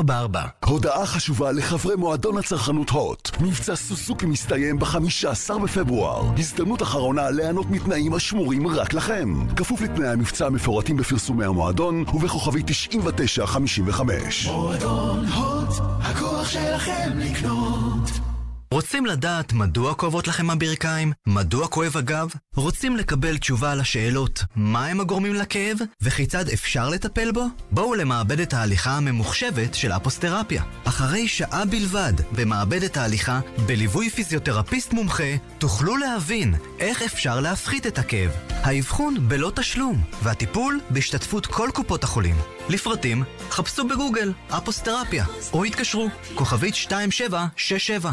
הודעה 0.64 1.06
חשובה 1.06 1.52
לחברי 1.52 1.96
מועדון 1.96 2.38
הצרכנות 2.38 2.90
הוט. 2.90 3.30
מבצע 3.40 3.76
סוסוקי 3.76 4.26
מסתיים 4.26 4.78
ב-15 4.78 5.58
בפברואר. 5.58 6.32
הזדמנות 6.38 6.82
אחרונה 6.82 7.30
ליהנות 7.30 7.70
מתנאים 7.70 8.14
השמורים 8.14 8.66
רק 8.66 8.94
לכם. 8.94 9.46
כפוף 9.56 9.80
לתנאי 9.80 10.08
המבצע 10.08 10.46
המפורטים 10.46 10.96
בפרסומי 10.96 11.44
המועדון 11.44 12.04
ובכוכבי 12.22 12.62
9955. 12.66 14.46
מועדון 14.46 15.24
הוט, 15.24 15.68
הכוח 16.00 16.48
שלכם 16.48 17.10
לקנות. 17.14 18.31
רוצים 18.72 19.06
לדעת 19.06 19.52
מדוע 19.52 19.94
כואבות 19.94 20.28
לכם 20.28 20.50
הברכיים? 20.50 21.12
מדוע 21.26 21.68
כואב 21.68 21.96
הגב? 21.96 22.28
רוצים 22.56 22.96
לקבל 22.96 23.38
תשובה 23.38 23.72
על 23.72 23.80
השאלות 23.80 24.44
מה 24.56 24.86
הם 24.86 25.00
הגורמים 25.00 25.34
לכאב? 25.34 25.76
וכיצד 26.00 26.48
אפשר 26.48 26.88
לטפל 26.88 27.32
בו? 27.32 27.46
בואו 27.70 27.94
למעבדת 27.94 28.54
ההליכה 28.54 28.90
הממוחשבת 28.90 29.74
של 29.74 29.92
אפוסטרפיה. 29.92 30.62
אחרי 30.84 31.28
שעה 31.28 31.64
בלבד 31.64 32.12
במעבדת 32.32 32.96
ההליכה, 32.96 33.40
בליווי 33.66 34.10
פיזיותרפיסט 34.10 34.92
מומחה, 34.92 35.36
תוכלו 35.58 35.96
להבין 35.96 36.54
איך 36.78 37.02
אפשר 37.02 37.40
להפחית 37.40 37.86
את 37.86 37.98
הכאב. 37.98 38.30
האבחון 38.50 39.28
בלא 39.28 39.52
תשלום, 39.54 40.02
והטיפול 40.22 40.80
בהשתתפות 40.90 41.46
כל 41.46 41.68
קופות 41.74 42.04
החולים. 42.04 42.36
לפרטים, 42.68 43.24
חפשו 43.50 43.88
בגוגל 43.88 44.32
אפוסטרפיה, 44.48 45.24
או 45.52 45.64
התקשרו, 45.64 46.08
כוכבית 46.34 46.74
2767 46.74 48.12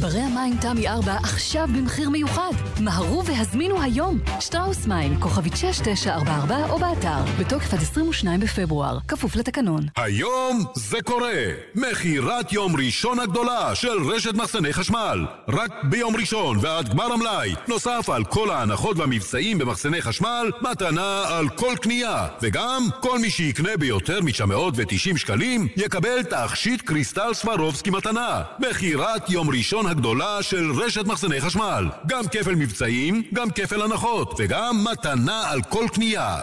ברי 0.00 0.20
המים 0.20 0.56
תמי 0.60 0.88
4 0.88 1.16
עכשיו 1.22 1.68
במחיר 1.74 2.10
מיוחד. 2.10 2.50
מהרו 2.80 3.24
והזמינו 3.24 3.82
היום. 3.82 4.18
שטראוס 4.40 4.86
מים, 4.86 5.20
כוכבית 5.20 5.56
6944 5.56 6.70
או 6.70 6.78
באתר. 6.78 7.24
בתוקף 7.38 7.74
עד 7.74 7.80
22 7.80 8.40
בפברואר, 8.40 8.98
כפוף 9.08 9.36
לתקנון. 9.36 9.80
היום 9.96 10.64
זה 10.74 11.02
קורה. 11.04 11.42
מכירת 11.74 12.52
יום 12.52 12.76
ראשון 12.76 13.18
הגדולה 13.18 13.74
של 13.74 14.02
רשת 14.14 14.34
מחסני 14.34 14.72
חשמל. 14.72 15.26
רק 15.48 15.70
ביום 15.90 16.16
ראשון 16.16 16.58
ועד 16.60 16.88
גמר 16.88 17.12
המלאי. 17.12 17.54
נוסף 17.68 18.10
על 18.12 18.24
כל 18.24 18.50
ההנחות 18.50 18.98
והמבצעים 18.98 19.58
במחסני 19.58 20.02
חשמל, 20.02 20.50
מתנה 20.60 21.24
על 21.28 21.48
כל 21.48 21.74
קנייה. 21.82 22.26
וגם 22.42 22.82
כל 23.00 23.18
מי 23.18 23.30
שיקנה 23.30 23.76
ביותר 23.78 24.20
מ-990 24.20 25.18
שקלים, 25.18 25.68
יקבל 25.76 26.22
תכשיט 26.22 26.80
קריסטל 26.80 27.34
סברובסקי 27.34 27.90
מתנה. 27.90 28.42
מכירת 28.58 29.30
יום 29.30 29.50
ראשון 29.50 29.65
ראשון 29.66 29.86
הגדולה 29.86 30.42
של 30.42 30.72
רשת 30.72 31.06
מחסני 31.06 31.40
חשמל. 31.40 31.88
גם 32.06 32.24
כפל 32.28 32.54
מבצעים, 32.54 33.22
גם 33.34 33.50
כפל 33.50 33.82
הנחות, 33.82 34.34
וגם 34.38 34.84
מתנה 34.90 35.50
על 35.50 35.62
כל 35.62 35.84
קנייה. 35.92 36.40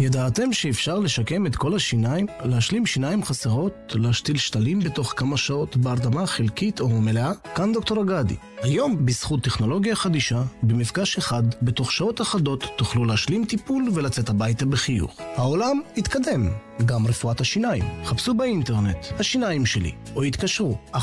ידעתם 0.00 0.52
שאפשר 0.52 0.98
לשקם 0.98 1.46
את 1.46 1.56
כל 1.56 1.74
השיניים, 1.74 2.26
להשלים 2.44 2.86
שיניים 2.86 3.24
חסרות, 3.24 3.72
להשתיל 3.94 4.36
שתלים 4.36 4.80
בתוך 4.80 5.14
כמה 5.16 5.36
שעות 5.36 5.76
בהרדמה 5.76 6.26
חלקית 6.26 6.80
או 6.80 6.88
מלאה? 6.88 7.32
כאן 7.54 7.72
דוקטור 7.72 8.02
אגדי. 8.02 8.36
היום, 8.62 9.06
בזכות 9.06 9.42
טכנולוגיה 9.42 9.96
חדישה, 9.96 10.42
במפגש 10.62 11.18
אחד, 11.18 11.42
בתוך 11.62 11.92
שעות 11.92 12.20
אחדות, 12.20 12.64
תוכלו 12.76 13.04
להשלים 13.04 13.44
טיפול 13.44 13.88
ולצאת 13.94 14.28
הביתה 14.28 14.66
בחיוך. 14.66 15.20
העולם 15.36 15.80
התקדם, 15.96 16.48
גם 16.84 17.06
רפואת 17.06 17.40
השיניים. 17.40 17.84
חפשו 18.04 18.34
באינטרנט, 18.34 19.06
השיניים 19.18 19.66
שלי, 19.66 19.92
או 20.16 20.22
התקשרו, 20.22 20.78
1-800-60-90-60. 20.94 21.00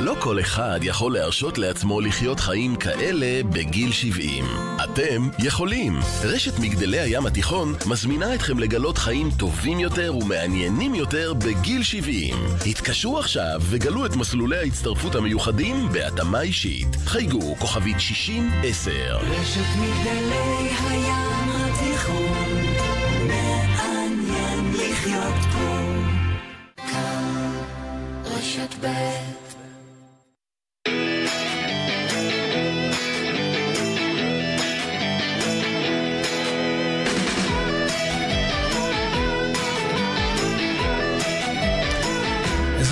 לא 0.00 0.14
כל 0.20 0.40
אחד 0.40 0.80
יכול 0.82 1.12
להרשות 1.12 1.58
לעצמו 1.58 2.00
לחיות 2.00 2.40
חיים 2.40 2.76
כאלה 2.76 3.42
בגיל 3.42 3.92
70. 3.92 4.44
אתם 4.84 5.28
יכולים. 5.38 5.98
רשת 6.22 6.58
מגדלי 6.58 7.00
הים 7.00 7.26
התיכון 7.26 7.74
מזמינה 7.86 8.34
אתכם 8.34 8.58
לגלות 8.58 8.98
חיים 8.98 9.30
טובים 9.38 9.80
יותר 9.80 10.16
ומעניינים 10.16 10.94
יותר 10.94 11.34
בגיל 11.34 11.82
70. 11.82 12.36
התקשרו 12.66 13.18
עכשיו 13.18 13.60
וגלו 13.60 14.06
את 14.06 14.16
מסלולי 14.16 14.56
ההצטרפות 14.56 15.14
המיוחדים 15.14 15.88
בהתאמה 15.92 16.40
אישית. 16.40 16.96
חייגו 17.06 17.56
כוכבית 17.58 17.96
60-10. 17.96 18.00
רשת 19.20 19.60
מגדלי 19.80 20.68
הים 20.88 21.55
רשת 28.66 28.84
ב' 28.84 29.45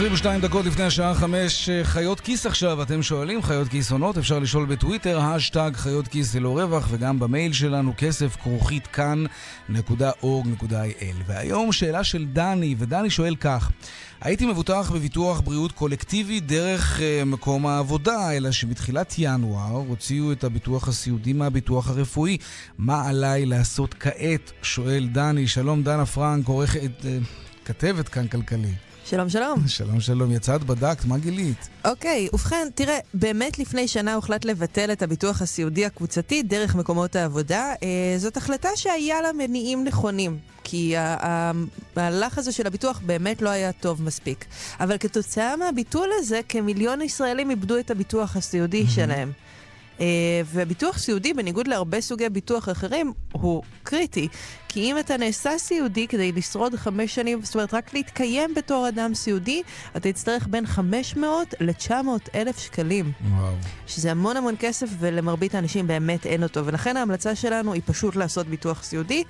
22 0.05 0.40
דקות 0.40 0.66
לפני 0.66 0.84
השעה 0.84 1.14
5, 1.14 1.70
חיות 1.82 2.20
כיס 2.20 2.46
עכשיו, 2.46 2.82
אתם 2.82 3.02
שואלים, 3.02 3.42
חיות 3.42 3.68
כיס 3.68 3.92
עונות, 3.92 4.18
אפשר 4.18 4.38
לשאול 4.38 4.66
בטוויטר, 4.66 5.20
השטג 5.20 5.70
חיות 5.74 6.09
כיס 6.09 6.34
ללא 6.34 6.59
רווח, 6.59 6.88
וגם 6.90 7.18
במייל 7.18 7.52
שלנו, 7.52 7.92
כסף 7.98 8.36
כרוכית 8.36 8.86
כאן.org.il. 8.86 10.22
והיום 11.26 11.72
שאלה 11.72 12.05
של 12.05 12.24
דני, 12.24 12.74
ודני 12.78 13.11
שואל 13.11 13.36
כך: 13.36 13.70
הייתי 14.20 14.46
מבוטח 14.46 14.90
בביטוח 14.94 15.40
בריאות 15.40 15.72
קולקטיבי 15.72 16.40
דרך 16.40 16.98
uh, 16.98 17.24
מקום 17.24 17.66
העבודה, 17.66 18.32
אלא 18.32 18.50
שבתחילת 18.50 19.14
ינואר 19.18 19.82
הוציאו 19.88 20.32
את 20.32 20.44
הביטוח 20.44 20.88
הסיעודי 20.88 21.32
מהביטוח 21.32 21.90
הרפואי. 21.90 22.38
מה 22.78 23.09
עליי 23.09 23.46
לעשות 23.46 23.94
כעת? 24.00 24.52
שואל 24.62 25.09
דני. 25.12 25.48
שלום, 25.48 25.82
דנה 25.82 26.07
פרנק, 26.07 26.48
עורכת, 26.48 26.90
uh, 27.00 27.05
כתבת 27.64 28.09
כאן 28.09 28.28
כלכלי. 28.28 28.74
שלום, 29.05 29.28
שלום. 29.28 29.68
שלום, 29.78 30.00
שלום. 30.00 30.32
יצאת, 30.32 30.64
בדקת, 30.64 31.05
מה 31.05 31.18
גילית? 31.18 31.68
אוקיי, 31.84 32.28
ובכן, 32.32 32.68
תראה, 32.74 32.98
באמת 33.14 33.59
לפני 33.59 33.88
שנה 33.88 34.14
הוחלט 34.14 34.44
לבטל 34.44 34.92
את 34.92 35.02
הביטוח 35.02 35.42
הסיעודי 35.42 35.86
הקבוצתי 35.86 36.42
דרך 36.42 36.74
מקומות 36.74 37.16
העבודה. 37.16 37.72
אה, 37.82 38.18
זאת 38.18 38.36
החלטה 38.36 38.68
שהיה 38.76 39.22
לה 39.22 39.32
מניעים 39.32 39.84
נכונים, 39.84 40.38
כי 40.64 40.94
המהלך 40.96 42.38
הזה 42.38 42.52
של 42.52 42.66
הביטוח 42.66 43.00
באמת 43.07 43.42
לא 43.42 43.48
היה 43.48 43.72
טוב 43.72 44.02
מספיק. 44.02 44.44
אבל 44.80 44.98
כתוצאה 44.98 45.57
מהביטול 45.57 46.09
הזה, 46.18 46.40
כמיליון 46.48 47.00
ישראלים 47.02 47.50
איבדו 47.50 47.78
את 47.78 47.90
הביטוח 47.90 48.36
הסיעודי 48.36 48.86
שלהם. 48.86 49.32
Uh, 49.99 50.01
וביטוח 50.53 50.99
סיעודי, 50.99 51.34
בניגוד 51.34 51.68
להרבה 51.68 52.01
סוגי 52.01 52.28
ביטוח 52.28 52.68
אחרים, 52.68 53.12
הוא 53.32 53.62
קריטי. 53.82 54.28
כי 54.68 54.80
אם 54.80 54.99
אתה 54.99 55.16
נעשה 55.16 55.59
סיעודי 55.59 56.09
כדי 56.09 56.32
לשרוד 56.32 56.74
חמש 56.74 57.14
שנים, 57.14 57.42
זאת 57.42 57.55
אומרת, 57.55 57.74
רק 57.74 57.95
להתקיים 57.95 58.55
בתור 58.55 58.88
אדם 58.88 59.14
סיעודי, 59.14 59.62
אתה 59.97 60.12
תצטרך 60.12 60.47
בין 60.51 60.66
500 60.66 61.55
ל-900 61.61 61.95
אלף 62.34 62.59
שקלים. 62.59 63.12
וואו. 63.30 63.53
שזה 63.86 64.11
המון 64.11 64.36
המון 64.36 64.55
כסף, 64.59 64.88
ולמרבית 64.99 65.55
האנשים 65.55 65.86
באמת 65.86 66.26
אין 66.26 66.42
אותו. 66.42 66.66
ולכן 66.66 66.97
ההמלצה 66.97 67.34
שלנו 67.34 67.72
היא 67.72 67.82
פשוט 67.86 68.16
לעשות 68.16 68.47
ביטוח 68.47 68.82
סיעודי. 68.82 69.24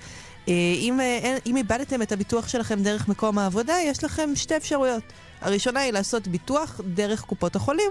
Uh, 0.46 0.48
אם, 0.50 1.00
uh, 1.00 1.40
אם 1.46 1.56
איבדתם 1.56 2.02
את 2.02 2.12
הביטוח 2.12 2.48
שלכם 2.48 2.82
דרך 2.82 3.08
מקום 3.08 3.38
העבודה, 3.38 3.74
יש 3.84 4.04
לכם 4.04 4.30
שתי 4.34 4.56
אפשרויות. 4.56 5.02
הראשונה 5.40 5.80
היא 5.80 5.92
לעשות 5.92 6.28
ביטוח 6.28 6.80
דרך 6.94 7.20
קופות 7.20 7.56
החולים, 7.56 7.90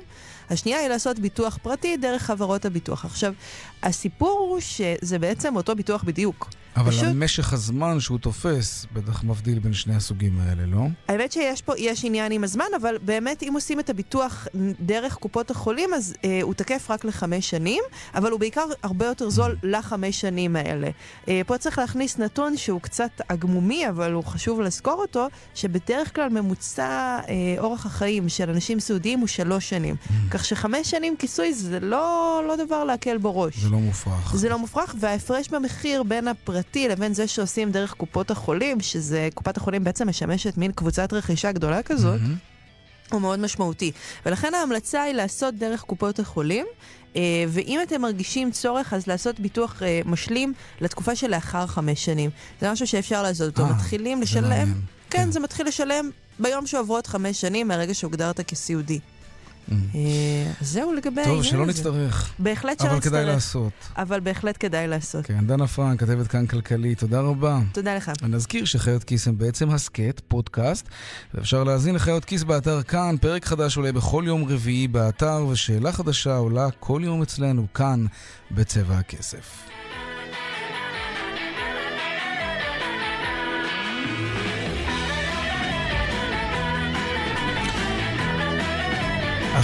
השנייה 0.50 0.80
היא 0.80 0.88
לעשות 0.88 1.20
ביטוח 1.20 1.58
פרטי 1.62 1.98
דרך 1.98 2.22
חברות 2.22 2.66
הביטוח. 2.66 3.06
עכשיו, 3.06 3.34
הסיפור 3.84 4.48
הוא 4.50 4.60
שזה 4.60 5.20
בעצם 5.20 5.56
אותו 5.56 5.76
ביטוח 5.76 6.04
בדיוק. 6.04 6.50
אבל 6.76 6.92
פשוט... 6.92 7.08
משך 7.16 7.54
הזמן 7.54 8.00
שהוא 8.00 8.20
תופס 8.20 8.86
בטח 8.94 9.24
מבדיל 9.24 9.60
בין 9.60 9.74
שני 9.74 9.96
הסוגים 9.96 10.40
האלה, 10.40 10.66
לא? 10.66 10.88
האמת 11.08 11.32
שיש 11.32 11.62
פה, 11.62 11.74
יש 11.78 12.06
עניין 12.06 12.32
עם 12.32 12.44
הזמן, 12.44 12.66
אבל 12.82 12.98
באמת 13.02 13.44
אם 13.44 13.52
עושים 13.54 13.80
את 13.80 13.90
הביטוח 13.90 14.48
דרך 14.80 15.14
קופות 15.14 15.52
החולים, 15.52 15.94
אז 15.94 16.14
אה, 16.26 16.40
הוא 16.42 16.54
תקף 16.54 16.92
רק 16.92 17.06
לחמש 17.06 17.50
שנים, 17.50 17.84
אבל 18.16 18.32
הוא 18.32 18.40
בעיקר 18.40 18.66
הרבה 18.84 19.06
יותר 19.06 19.30
זול 19.30 19.56
לחמש 19.64 20.22
שנים 20.22 20.56
האלה. 20.56 20.90
אה, 21.28 21.42
פה 21.48 21.58
צריך 21.58 21.80
להכניס 21.80 22.18
נתון 22.18 22.58
שהוא 22.58 22.82
קצת 22.82 23.12
עגמומי, 23.30 23.90
אבל 23.90 24.14
הוא 24.14 24.24
חשוב 24.24 24.62
לזכור 24.62 25.02
אותו, 25.02 25.28
שבדרך 25.56 26.16
כלל 26.16 26.30
ממוצע 26.30 27.20
אה, 27.30 27.56
אורח 27.58 27.86
החיים 27.86 28.30
של 28.30 28.50
אנשים 28.50 28.80
סיעודיים 28.80 29.20
הוא 29.20 29.28
שלוש 29.28 29.70
שנים. 29.70 29.96
כך 30.32 30.46
שחמש 30.46 30.92
שנים 30.92 31.16
כיסוי 31.18 31.54
זה 31.54 31.80
לא, 31.80 32.42
לא 32.48 32.56
דבר 32.66 32.84
להקל 32.84 33.18
בו 33.18 33.42
ראש. 33.42 33.58
זה 33.58 33.70
לא 33.70 33.78
מופרך. 33.78 34.36
זה 34.36 34.50
לא 34.50 34.60
מופרך, 34.60 34.96
וההפרש 35.00 35.50
במחיר 35.50 36.04
בין 36.04 36.28
הפרטי 36.64 36.88
לבין 36.88 37.14
זה 37.14 37.28
שעושים 37.28 37.72
דרך 37.72 37.94
קופות 37.94 38.32
החולים, 38.32 38.80
שזה, 38.80 39.30
קופת 39.34 39.58
החולים 39.58 39.84
בעצם 39.84 40.10
משמשת 40.10 40.58
מין 40.58 40.72
קבוצת 40.72 41.14
רכישה 41.14 41.52
גדולה 41.52 41.84
כזאת, 41.84 42.20
mm-hmm. 42.20 43.14
הוא 43.14 43.22
מאוד 43.22 43.40
משמעותי. 43.40 43.92
ולכן 44.26 44.54
ההמלצה 44.54 45.02
היא 45.02 45.14
לעשות 45.14 45.56
דרך 45.56 45.82
קופות 45.82 46.20
החולים. 46.20 46.66
Uh, 47.14 47.16
ואם 47.50 47.80
אתם 47.84 48.02
מרגישים 48.02 48.52
צורך, 48.52 48.94
אז 48.94 49.08
לעשות 49.08 49.40
ביטוח 49.40 49.82
uh, 49.82 50.08
משלים 50.08 50.54
לתקופה 50.82 51.16
שלאחר 51.16 51.68
חמש 51.68 52.06
שנים. 52.06 52.30
זה 52.62 52.72
משהו 52.72 52.88
שאפשר 52.88 53.24
לעשות 53.24 53.48
אותו. 53.48 53.70
אה, 53.70 53.74
מתחילים 53.74 54.22
לשלם, 54.22 54.74
כן, 55.10 55.32
זה 55.32 55.40
מתחיל 55.40 55.68
לשלם 55.68 56.10
ביום 56.40 56.68
שעוברות 56.68 57.08
חמש 57.08 57.42
שנים 57.42 57.68
מהרגע 57.68 57.94
שהוגדרת 57.94 58.42
כסיעודי. 58.42 59.00
אז 59.72 59.78
זהו 60.62 60.94
לגבי 60.94 61.22
העניין 61.22 61.40
הזה. 61.40 61.50
טוב, 61.50 61.52
שלא 61.52 61.66
נצטרך. 61.66 62.34
בהחלט 62.40 62.80
שלא 62.80 62.96
נצטרך. 62.96 63.14
אבל 63.14 63.22
כדאי 63.22 63.26
לעשות. 63.26 63.74
אבל 63.98 64.20
בהחלט 64.20 64.56
כדאי 64.60 64.88
לעשות. 64.88 65.26
כן, 65.26 65.48
דנה 65.48 65.68
פרנק, 65.68 66.00
כתבת 66.00 66.28
כאן 66.28 66.48
כלכלי, 66.48 66.96
תודה 66.96 67.20
רבה. 67.20 67.60
תודה 67.72 67.96
לך. 67.96 68.12
נזכיר 68.24 68.66
שחיות 68.66 69.04
כיס 69.04 69.28
הם 69.28 69.38
בעצם 69.38 69.70
הסכת, 69.70 70.22
פודקאסט, 70.28 70.90
ואפשר 71.34 71.64
להאזין 71.64 71.96
לחיות 71.96 72.26
כיס 72.26 72.44
באתר 72.44 72.84
כאן, 72.84 73.16
פרק 73.22 73.46
חדש 73.46 73.78
עולה 73.78 73.92
בכל 73.92 74.24
יום 74.28 74.44
רביעי 74.44 74.88
באתר, 74.88 75.46
ושאלה 75.46 75.92
חדשה 75.92 76.36
עולה 76.36 76.68
כל 76.80 77.02
יום 77.04 77.22
אצלנו, 77.22 77.68
כאן, 77.74 78.06
בצבע 78.52 78.98
הכסף. 78.98 79.64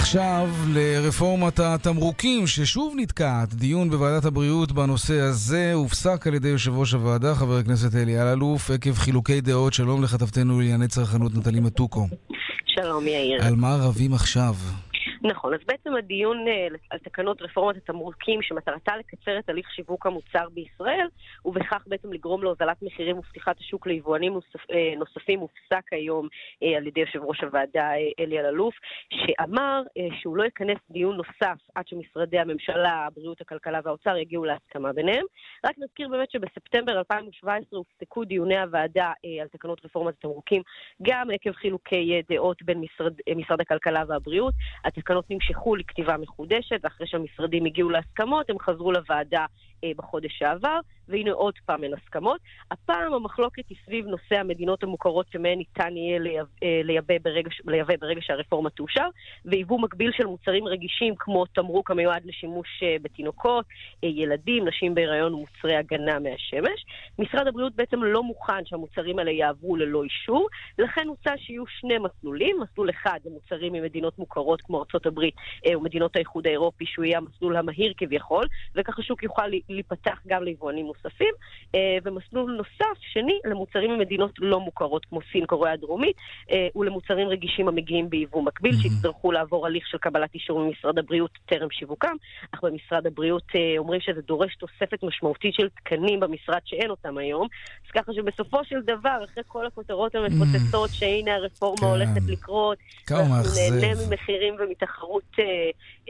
עכשיו 0.00 0.48
לרפורמת 0.68 1.58
התמרוקים 1.58 2.46
ששוב 2.46 2.94
נתקעת. 2.96 3.54
דיון 3.54 3.90
בוועדת 3.90 4.24
הבריאות 4.24 4.72
בנושא 4.72 5.20
הזה 5.20 5.72
הופסק 5.74 6.26
על 6.26 6.34
ידי 6.34 6.48
יושב 6.48 6.72
ראש 6.74 6.92
הוועדה, 6.92 7.34
חבר 7.34 7.56
הכנסת 7.56 7.94
אלי 7.94 8.22
אלאלוף, 8.22 8.70
עקב 8.70 8.94
חילוקי 8.94 9.40
דעות. 9.40 9.72
שלום 9.72 10.02
לכתבתנו 10.02 10.60
לענייני 10.60 10.88
צרכנות 10.88 11.34
נטלי 11.34 11.60
מתוקו. 11.60 12.08
שלום 12.66 13.06
יאיר. 13.06 13.44
על 13.44 13.54
מה 13.54 13.76
רבים 13.76 14.14
עכשיו? 14.14 14.54
נכון, 15.22 15.54
אז 15.54 15.60
בעצם 15.66 15.96
הדיון 15.96 16.48
אה, 16.48 16.66
על 16.90 16.98
תקנות 16.98 17.42
רפורמת 17.42 17.76
התמרוקים 17.76 18.42
שמטרתה 18.42 18.96
לקצר 18.96 19.38
את 19.38 19.48
הליך 19.48 19.70
שיווק 19.70 20.06
המוצר 20.06 20.48
בישראל 20.52 21.08
ובכך 21.44 21.84
בעצם 21.86 22.12
לגרום 22.12 22.42
להוזלת 22.42 22.82
מחירים 22.82 23.18
ופתיחת 23.18 23.58
השוק 23.58 23.86
ליבואנים 23.86 24.32
נוספ, 24.32 24.70
אה, 24.70 24.92
נוספים 24.96 25.40
הופסק 25.40 25.92
היום 25.92 26.28
אה, 26.62 26.76
על 26.76 26.86
ידי 26.86 27.00
יושב 27.00 27.22
ראש 27.22 27.40
הוועדה 27.40 27.90
אלי 28.20 28.40
אלאלוף 28.40 28.74
שאמר 29.10 29.82
שהוא 30.20 30.36
לא 30.36 30.44
יכנס 30.44 30.78
דיון 30.90 31.16
נוסף 31.16 31.58
עד 31.74 31.88
שמשרדי 31.88 32.38
הממשלה, 32.38 33.06
הבריאות, 33.06 33.40
הכלכלה 33.40 33.80
והאוצר 33.84 34.16
יגיעו 34.16 34.44
להסכמה 34.44 34.92
ביניהם. 34.92 35.24
רק 35.66 35.74
נזכיר 35.78 36.08
באמת 36.08 36.30
שבספטמבר 36.30 36.98
2017 36.98 37.78
הופסקו 37.78 38.24
דיוני 38.24 38.58
הוועדה 38.58 39.12
על 39.40 39.48
תקנות 39.48 39.84
רפורמת 39.84 40.14
התמרוקים 40.18 40.62
גם 41.02 41.28
עקב 41.30 41.52
חילוקי 41.52 42.22
דעות 42.28 42.62
בין 42.62 42.80
משרד, 42.80 43.12
משרד 43.36 43.60
הכלכלה 43.60 44.02
והבריאות. 44.08 44.54
התקנות 45.10 45.30
נמשכו 45.30 45.76
לכתיבה 45.76 46.16
מחודשת, 46.16 46.80
ואחרי 46.82 47.06
שהמשרדים 47.06 47.64
הגיעו 47.64 47.90
להסכמות, 47.90 48.50
הם 48.50 48.58
חזרו 48.58 48.92
לוועדה 48.92 49.46
אה, 49.84 49.90
בחודש 49.96 50.38
שעבר, 50.38 50.80
והנה 51.10 51.32
עוד 51.32 51.54
פעם 51.66 51.84
אין 51.84 51.94
הסכמות. 51.94 52.40
הפעם 52.70 53.14
המחלוקת 53.14 53.62
היא 53.68 53.78
סביב 53.86 54.06
נושא 54.06 54.34
המדינות 54.40 54.82
המוכרות 54.82 55.26
שמהן 55.32 55.58
ניתן 55.58 55.96
יהיה 55.96 56.42
אה, 56.62 56.80
לייבא, 56.84 57.14
ברגע, 57.22 57.50
לייבא 57.64 57.94
ברגע 58.00 58.20
שהרפורמה 58.22 58.70
תאושר, 58.70 59.08
ויבוא 59.44 59.80
מקביל 59.80 60.12
של 60.12 60.26
מוצרים 60.26 60.66
רגישים 60.66 61.14
כמו 61.18 61.46
תמרוק 61.46 61.90
המיועד 61.90 62.22
לשימוש 62.24 62.68
אה, 62.82 62.96
בתינוקות, 63.02 63.64
אה, 64.04 64.08
ילדים, 64.08 64.68
נשים 64.68 64.94
בהיריון 64.94 65.34
ומוצרי 65.34 65.76
הגנה 65.76 66.18
מהשמש. 66.18 66.84
משרד 67.18 67.46
הבריאות 67.46 67.74
בעצם 67.76 68.02
לא 68.02 68.22
מוכן 68.22 68.64
שהמוצרים 68.64 69.18
האלה 69.18 69.30
יעברו 69.30 69.76
ללא 69.76 70.04
אישור, 70.04 70.48
לכן 70.78 71.08
הוצע 71.08 71.34
שיהיו 71.36 71.66
שני 71.66 71.98
מסלולים, 71.98 72.60
מסלול 72.60 72.90
אחד 72.90 73.18
למוצרים 73.24 73.72
ממדינות 73.72 74.18
מוכרות 74.18 74.60
כמו 74.60 74.78
ארה"ב 74.94 75.20
ומדינות 75.72 76.16
האיחוד 76.16 76.46
האירופי, 76.46 76.86
שהוא 76.86 77.04
יהיה 77.04 77.18
המסלול 77.18 77.56
המהיר 77.56 77.92
כביכול, 77.96 78.46
וככה 78.74 79.02
שוק 79.02 79.22
יוכל 79.22 79.46
להיפתח 79.68 80.20
גם 80.26 80.42
ליבואנים 80.42 80.86
נוספים, 81.04 81.34
אה, 81.74 81.98
ומסלול 82.04 82.52
נוסף, 82.56 83.00
שני, 83.12 83.38
למוצרים 83.44 83.90
ממדינות 83.90 84.30
לא 84.38 84.60
מוכרות 84.60 85.04
כמו 85.04 85.20
סין, 85.32 85.46
קוריאה 85.46 85.72
הדרומית, 85.72 86.16
אה, 86.50 86.68
ולמוצרים 86.76 87.28
רגישים 87.28 87.68
המגיעים 87.68 88.10
ביבוא 88.10 88.42
מקביל, 88.42 88.76
שיצטרכו 88.82 89.32
לעבור 89.32 89.66
הליך 89.66 89.86
של 89.86 89.98
קבלת 89.98 90.34
אישור 90.34 90.60
ממשרד 90.60 90.98
הבריאות 90.98 91.30
טרם 91.46 91.70
שיווקם, 91.70 92.16
אך 92.54 92.64
במשרד 92.64 93.06
הבריאות 93.06 93.46
אה, 93.54 93.74
אומרים 93.78 94.00
שזה 94.00 94.20
דורש 94.20 94.56
תוספת 94.56 95.02
משמעותית 95.02 95.54
של 95.54 95.68
תקנים 95.68 96.20
במשרד 96.20 96.60
שאין 96.64 96.90
אותם 96.90 97.18
היום, 97.18 97.48
אז 97.86 97.90
ככה 97.90 98.12
שבסופו 98.12 98.64
של 98.64 98.80
דבר, 98.82 99.24
אחרי 99.24 99.44
כל 99.46 99.66
הכותרות 99.66 100.14
המפוצצות 100.14 100.90
שהנה 100.92 101.34
הרפורמה 101.34 101.76
כן. 101.80 101.86
הולכת 101.86 102.28
לקרות, 102.28 102.78
אנחנו 103.10 103.34
נהנה 103.56 104.06
ממחירים 104.06 104.54
ומתחרות 104.58 105.22
אה, 105.38 105.44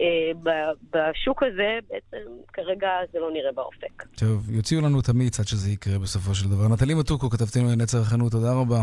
אה, 0.01 0.71
בשוק 0.93 1.43
הזה, 1.43 1.79
בעצם 1.91 2.31
כרגע 2.53 2.89
זה 3.13 3.19
לא 3.19 3.31
נראה 3.33 3.53
באופק. 3.53 4.03
טוב, 4.17 4.51
יוציאו 4.51 4.80
לנו 4.81 5.01
את 5.01 5.09
המיץ 5.09 5.41
עד 5.41 5.49
שזה 5.49 5.71
יקרה 5.71 5.99
בסופו 5.99 6.35
של 6.35 6.49
דבר. 6.49 6.69
נטלי 6.69 6.95
מתוקו, 6.95 7.31
כתבתנו 7.31 7.69
לנצר 7.69 8.01
החנות, 8.01 8.33
תודה 8.33 8.53
רבה. 8.53 8.83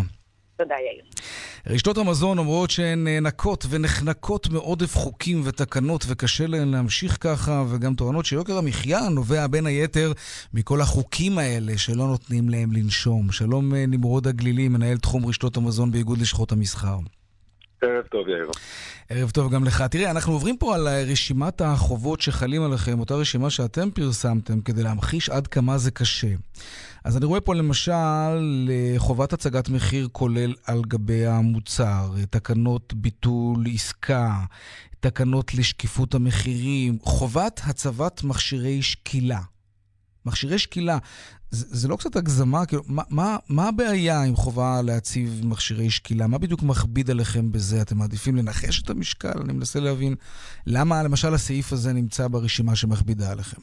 תודה, 0.57 0.75
יאיר. 0.75 1.03
רשתות 1.67 1.97
המזון 1.97 2.37
אומרות 2.37 2.69
שהן 2.69 3.03
נאנקות 3.03 3.65
ונחנקות 3.69 4.49
מעודף 4.49 4.95
חוקים 4.95 5.41
ותקנות 5.45 6.05
וקשה 6.07 6.47
להן 6.47 6.67
להמשיך 6.67 7.17
ככה, 7.19 7.63
וגם 7.69 7.95
טוענות 7.95 8.25
שיוקר 8.25 8.57
המחיה 8.57 9.09
נובע 9.09 9.47
בין 9.47 9.65
היתר 9.65 10.11
מכל 10.53 10.81
החוקים 10.81 11.37
האלה 11.37 11.77
שלא 11.77 12.07
נותנים 12.07 12.49
להם 12.49 12.71
לנשום. 12.71 13.31
שלום 13.31 13.75
אה, 13.75 13.85
נמרוד 13.85 14.27
הגלילי, 14.27 14.67
מנהל 14.67 14.97
תחום 14.97 15.25
רשתות 15.25 15.57
המזון 15.57 15.91
באיגוד 15.91 16.17
לשכות 16.17 16.51
המסחר. 16.51 16.97
ערב 17.81 18.05
טוב, 18.11 18.27
יאיר. 18.27 18.51
ערב 19.09 19.29
טוב 19.29 19.53
גם 19.53 19.63
לך. 19.63 19.81
תראה, 19.81 20.11
אנחנו 20.11 20.33
עוברים 20.33 20.57
פה 20.57 20.75
על 20.75 20.87
רשימת 20.87 21.61
החובות 21.61 22.21
שחלים 22.21 22.63
עליכם, 22.63 22.99
אותה 22.99 23.15
רשימה 23.15 23.49
שאתם 23.49 23.91
פרסמתם, 23.91 24.61
כדי 24.61 24.83
להמחיש 24.83 25.29
עד 25.29 25.47
כמה 25.47 25.77
זה 25.77 25.91
קשה. 25.91 26.27
אז 27.03 27.17
אני 27.17 27.25
רואה 27.25 27.41
פה 27.41 27.55
למשל 27.55 28.71
חובת 28.97 29.33
הצגת 29.33 29.69
מחיר 29.69 30.07
כולל 30.11 30.53
על 30.65 30.81
גבי 30.87 31.25
המוצר, 31.25 32.13
תקנות 32.29 32.93
ביטול 32.93 33.65
עסקה, 33.73 34.39
תקנות 34.99 35.53
לשקיפות 35.53 36.15
המחירים, 36.15 36.97
חובת 37.01 37.61
הצבת 37.63 38.23
מכשירי 38.23 38.81
שקילה. 38.81 39.39
מכשירי 40.25 40.59
שקילה, 40.59 40.97
זה, 41.51 41.65
זה 41.69 41.87
לא 41.87 41.95
קצת 41.95 42.15
הגזמה? 42.15 42.65
כאילו, 42.65 42.81
מה, 42.87 43.03
מה, 43.09 43.37
מה 43.49 43.67
הבעיה 43.67 44.23
עם 44.23 44.35
חובה 44.35 44.81
להציב 44.83 45.41
מכשירי 45.43 45.89
שקילה? 45.89 46.27
מה 46.27 46.37
בדיוק 46.37 46.63
מכביד 46.63 47.09
עליכם 47.09 47.51
בזה? 47.51 47.81
אתם 47.81 47.97
מעדיפים 47.97 48.35
לנחש 48.35 48.81
את 48.81 48.89
המשקל? 48.89 49.39
אני 49.43 49.53
מנסה 49.53 49.79
להבין 49.79 50.15
למה 50.67 51.03
למשל 51.03 51.33
הסעיף 51.33 51.73
הזה 51.73 51.93
נמצא 51.93 52.27
ברשימה 52.27 52.75
שמכבידה 52.75 53.31
עליכם. 53.31 53.61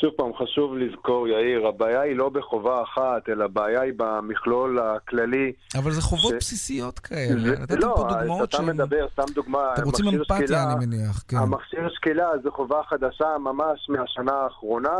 שוב 0.00 0.10
פעם, 0.16 0.30
חשוב 0.34 0.74
לזכור, 0.74 1.28
יאיר, 1.28 1.66
הבעיה 1.66 2.00
היא 2.00 2.16
לא 2.16 2.28
בחובה 2.28 2.82
אחת, 2.82 3.28
אלא 3.28 3.44
הבעיה 3.44 3.80
היא 3.80 3.92
במכלול 3.96 4.78
הכללי. 4.78 5.52
אבל 5.74 5.90
זה 5.90 6.02
חובות 6.02 6.32
ש... 6.32 6.36
בסיסיות 6.36 6.98
כאלה. 6.98 7.40
זה, 7.40 7.62
נתתם 7.62 7.78
לא, 7.78 7.94
פה 7.96 8.06
דוגמאות 8.08 8.54
אתה 8.54 8.62
מדבר, 8.62 9.06
סתם 9.12 9.32
דוגמה, 9.34 9.58
אתם 9.74 9.84
רוצים 9.84 10.06
אמפתיה, 10.08 10.36
שקילה, 10.36 10.72
אני 10.72 10.86
מניח, 10.86 11.24
כן. 11.28 11.36
המכשיר 11.36 11.88
שקילה 11.94 12.28
זה 12.42 12.50
חובה 12.50 12.80
חדשה 12.88 13.38
ממש 13.38 13.86
מהשנה 13.88 14.32
האחרונה. 14.32 14.96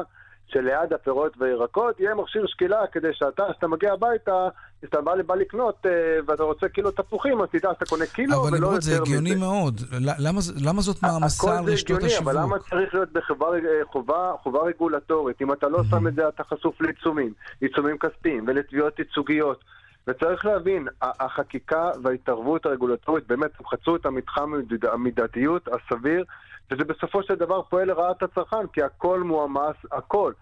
שליד 0.54 0.92
הפירות 0.92 1.32
והירקות 1.38 2.00
יהיה 2.00 2.14
מכשיר 2.14 2.46
שקילה 2.46 2.86
כדי 2.92 3.08
שאתה, 3.12 3.42
כשאתה 3.52 3.68
מגיע 3.68 3.92
הביתה, 3.92 4.48
כשאתה 4.82 5.00
בא, 5.00 5.12
בא 5.26 5.34
לקנות 5.34 5.86
uh, 5.86 5.88
ואתה 6.26 6.42
רוצה 6.42 6.68
קילו 6.68 6.90
תפוחים, 6.90 7.40
אז 7.40 7.48
תדע 7.52 7.70
שאתה 7.74 7.86
קונה 7.86 8.06
קילו 8.06 8.42
ולא 8.42 8.56
יותר 8.56 8.56
מזה. 8.56 8.66
אבל 8.66 8.80
זה 8.80 8.96
הגיוני 8.96 9.34
מאוד. 9.34 9.80
למה, 10.18 10.40
למה 10.66 10.80
זאת 10.80 11.02
מעמסה 11.02 11.58
על 11.58 11.64
רשתות 11.64 12.02
השיווק? 12.02 12.28
אבל 12.28 12.42
למה 12.42 12.58
צריך 12.58 12.94
להיות 12.94 13.12
בחובה 13.12 13.46
חובה, 13.92 14.32
חובה 14.42 14.58
רגולטורית? 14.62 15.42
אם 15.42 15.52
אתה 15.52 15.68
לא 15.68 15.78
mm-hmm. 15.78 15.90
שם 15.90 16.06
את 16.06 16.14
זה, 16.14 16.28
אתה 16.28 16.44
חשוף 16.44 16.80
לעיצומים, 16.80 17.32
עיצומים 17.60 17.98
כספיים 17.98 18.44
ולתביעות 18.46 18.98
ייצוגיות. 18.98 19.64
וצריך 20.06 20.44
להבין, 20.44 20.88
החקיקה 21.02 21.90
וההתערבות 22.02 22.66
הרגולטורית 22.66 23.26
באמת 23.26 23.50
חצו 23.70 23.96
את 23.96 24.06
המתחם 24.06 24.52
המידתיות 24.92 25.68
הסביר 25.68 26.24
וזה 26.70 26.84
בסופו 26.84 27.22
של 27.22 27.34
דבר 27.34 27.62
פועל 27.62 27.88
לרעת 27.88 28.22
הצרכן, 28.22 28.66
כי 28.72 28.82
הכל 28.82 29.22
מועמס, 29.22 29.76
הכל, 29.92 30.32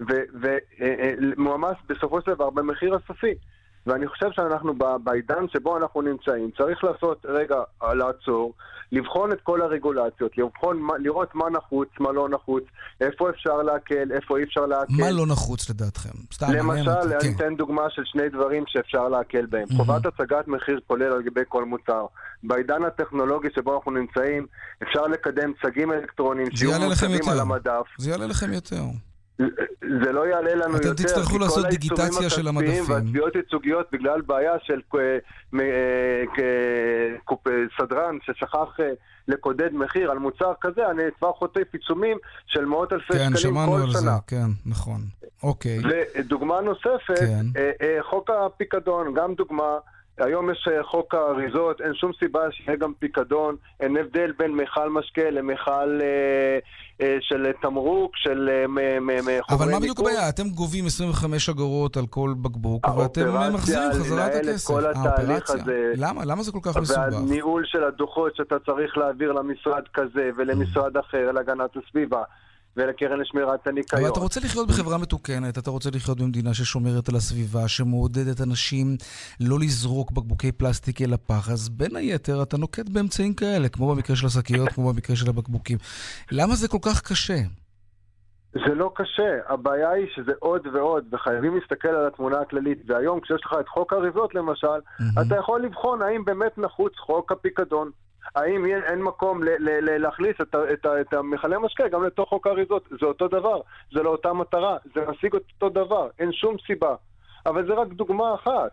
ומועמס 0.00 1.76
אה, 1.76 1.82
אה, 1.90 1.96
בסופו 1.96 2.20
של 2.20 2.34
דבר 2.34 2.50
במחיר 2.50 2.94
הסופי. 2.94 3.34
ואני 3.86 4.08
חושב 4.08 4.26
שאנחנו 4.32 4.74
בעידן 5.04 5.48
שבו 5.52 5.76
אנחנו 5.76 6.02
נמצאים, 6.02 6.50
צריך 6.58 6.84
לעשות 6.84 7.26
רגע, 7.28 7.56
לעצור, 7.82 8.52
לבחון 8.92 9.32
את 9.32 9.40
כל 9.42 9.62
הרגולציות, 9.62 10.38
לבחון, 10.38 10.88
לראות 10.98 11.34
מה 11.34 11.50
נחוץ, 11.50 11.88
מה 12.00 12.12
לא 12.12 12.28
נחוץ, 12.28 12.64
איפה 13.00 13.30
אפשר 13.30 13.56
להקל, 13.62 14.12
איפה 14.12 14.38
אי 14.38 14.44
אפשר 14.44 14.66
להקל. 14.66 14.92
מה 14.92 15.10
לא 15.10 15.26
נחוץ 15.26 15.70
לדעתכם? 15.70 16.18
סתם 16.32 16.52
למשל, 16.52 16.90
אני 16.90 17.20
כן. 17.20 17.32
אתן 17.36 17.56
דוגמה 17.56 17.82
של 17.90 18.02
שני 18.04 18.28
דברים 18.28 18.64
שאפשר 18.66 19.08
להקל 19.08 19.46
בהם. 19.46 19.66
חובת 19.76 20.06
הצגת 20.06 20.48
מחיר 20.48 20.80
כולל 20.86 21.12
על 21.12 21.22
גבי 21.22 21.40
כל 21.48 21.64
מוצר. 21.64 22.06
בעידן 22.42 22.84
הטכנולוגי 22.84 23.48
שבו 23.54 23.76
אנחנו 23.76 23.90
נמצאים, 23.90 24.46
אפשר 24.82 25.02
לקדם 25.02 25.52
צגים 25.62 25.92
אלקטרוניים 25.92 26.48
שיהיו 26.54 26.80
מוצגים 26.80 27.28
על 27.32 27.40
המדף. 27.40 27.86
זה 27.98 28.10
יעלה 28.10 28.26
לכם 28.26 28.52
יותר. 28.52 28.82
זה 30.04 30.12
לא 30.12 30.26
יעלה 30.26 30.54
לנו 30.54 30.76
אתם 30.76 30.88
יותר, 30.88 30.90
אתם 30.92 31.02
תצטרכו 31.02 31.38
לעשות 31.38 31.66
דיגיטציה 31.66 32.30
של 32.30 32.48
המדפים. 32.48 32.84
והתביעות 32.88 33.34
ייצוגיות 33.34 33.86
בגלל 33.92 34.20
בעיה 34.20 34.52
של 34.62 34.80
אה, 34.94 35.18
סדרן 37.78 38.18
ששכח 38.22 38.80
אה, 38.80 38.90
לקודד 39.28 39.72
מחיר 39.72 40.10
על 40.10 40.18
מוצר 40.18 40.52
כזה, 40.60 40.90
אני 40.90 41.02
כבר 41.18 41.32
חוטף 41.32 41.66
עיצומים 41.72 42.16
של 42.46 42.64
מאות 42.64 42.92
אלפי 42.92 43.12
כן, 43.12 43.36
שקלים 43.36 43.54
כל 43.54 43.70
שנה. 43.70 43.76
כן, 43.76 43.76
שמענו 43.76 43.84
על 43.84 43.92
זה, 43.92 44.10
כן, 44.26 44.70
נכון. 44.70 45.00
אוקיי. 45.42 45.78
ודוגמה 46.18 46.60
נוספת, 46.60 47.18
כן. 47.18 47.46
אה, 47.56 47.98
חוק 48.02 48.30
הפיקדון, 48.30 49.14
גם 49.14 49.34
דוגמה. 49.34 49.78
היום 50.18 50.50
יש 50.50 50.68
אה, 50.72 50.84
חוק 50.84 51.14
האריזות, 51.14 51.80
אין 51.80 51.94
שום 51.94 52.12
סיבה 52.18 52.40
שיהיה 52.50 52.76
גם 52.76 52.92
פיקדון, 52.98 53.56
אין 53.80 53.96
הבדל 53.96 54.32
בין 54.38 54.50
מכל 54.50 54.90
משקה 54.90 55.30
למכל 55.30 56.00
אה, 56.02 56.58
אה, 57.00 57.16
של 57.20 57.52
תמרוק, 57.62 58.16
של 58.16 58.48
אה, 58.48 58.64
חומרי 58.66 59.64
אבל 59.64 59.70
מה 59.70 59.80
בדיוק 59.80 60.00
הבעיה? 60.00 60.28
אתם 60.28 60.48
גובים 60.48 60.86
25 60.86 61.48
אגורות 61.48 61.96
על 61.96 62.06
כל 62.06 62.34
בקבוק, 62.42 62.88
ואתם 62.88 63.52
מחזירים 63.54 63.90
חזרה 63.92 64.26
את 64.26 64.32
הכסף. 64.34 64.70
האופרציה, 64.70 65.54
הזה. 65.54 65.92
למה? 65.96 66.24
למה 66.24 66.42
זה 66.42 66.52
כל 66.52 66.58
כך 66.62 66.76
מסובך? 66.76 66.98
והניהול 67.12 67.64
של 67.66 67.84
הדוחות 67.84 68.36
שאתה 68.36 68.58
צריך 68.66 68.98
להעביר 68.98 69.32
למשרד 69.32 69.82
כזה 69.94 70.30
ולמשרד 70.36 70.96
אחר, 70.96 71.32
להגנת 71.32 71.70
הסביבה. 71.76 72.22
ולקרן 72.76 73.20
לשמירת 73.20 73.66
הניקיון. 73.66 74.02
אבל 74.02 74.12
אתה 74.12 74.20
רוצה 74.20 74.40
לחיות 74.40 74.68
בחברה 74.68 74.98
מתוקנת, 74.98 75.58
אתה 75.58 75.70
רוצה 75.70 75.90
לחיות 75.94 76.20
במדינה 76.20 76.54
ששומרת 76.54 77.08
על 77.08 77.16
הסביבה, 77.16 77.68
שמעודדת 77.68 78.40
אנשים 78.40 78.96
לא 79.40 79.58
לזרוק 79.58 80.10
בקבוקי 80.10 80.52
פלסטיק 80.52 81.02
אל 81.02 81.12
הפח, 81.12 81.50
אז 81.50 81.68
בין 81.68 81.96
היתר 81.96 82.42
אתה 82.42 82.56
נוקט 82.56 82.88
באמצעים 82.88 83.34
כאלה, 83.34 83.68
כמו 83.68 83.94
במקרה 83.94 84.16
של 84.16 84.26
השקיות, 84.26 84.68
כמו 84.68 84.92
במקרה 84.92 85.16
של 85.16 85.28
הבקבוקים. 85.28 85.78
למה 86.32 86.54
זה 86.54 86.68
כל 86.68 86.78
כך 86.82 87.02
קשה? 87.02 87.38
זה 88.52 88.74
לא 88.74 88.92
קשה, 88.94 89.38
הבעיה 89.48 89.90
היא 89.90 90.06
שזה 90.14 90.32
עוד 90.38 90.66
ועוד, 90.74 91.04
וחייבים 91.12 91.54
להסתכל 91.56 91.88
על 91.88 92.06
התמונה 92.06 92.40
הכללית. 92.40 92.78
והיום, 92.86 93.20
כשיש 93.20 93.40
לך 93.44 93.54
את 93.60 93.68
חוק 93.68 93.92
האריזות 93.92 94.34
למשל, 94.34 94.66
mm-hmm. 94.66 95.22
אתה 95.26 95.36
יכול 95.36 95.62
לבחון 95.62 96.02
האם 96.02 96.24
באמת 96.24 96.58
נחוץ 96.58 96.92
חוק 96.96 97.32
הפיקדון. 97.32 97.90
האם 98.34 98.66
אין, 98.66 98.82
אין 98.82 99.02
מקום 99.02 99.42
ל, 99.42 99.48
ל, 99.48 99.90
ל, 99.90 99.98
להכניס 99.98 100.36
את, 100.42 100.54
את, 100.72 100.86
את 101.00 101.12
המכלי 101.12 101.56
משקה 101.62 101.88
גם 101.88 102.04
לתוך 102.04 102.28
חוק 102.28 102.46
האריזות? 102.46 102.88
זה 103.00 103.06
אותו 103.06 103.28
דבר, 103.28 103.60
זה 103.92 104.02
לאותה 104.02 104.32
מטרה, 104.32 104.76
זה 104.94 105.00
משיג 105.08 105.34
אותו 105.34 105.68
דבר, 105.68 106.08
אין 106.18 106.32
שום 106.32 106.56
סיבה. 106.66 106.94
אבל 107.46 107.66
זה 107.66 107.74
רק 107.74 107.88
דוגמה 107.88 108.34
אחת. 108.34 108.72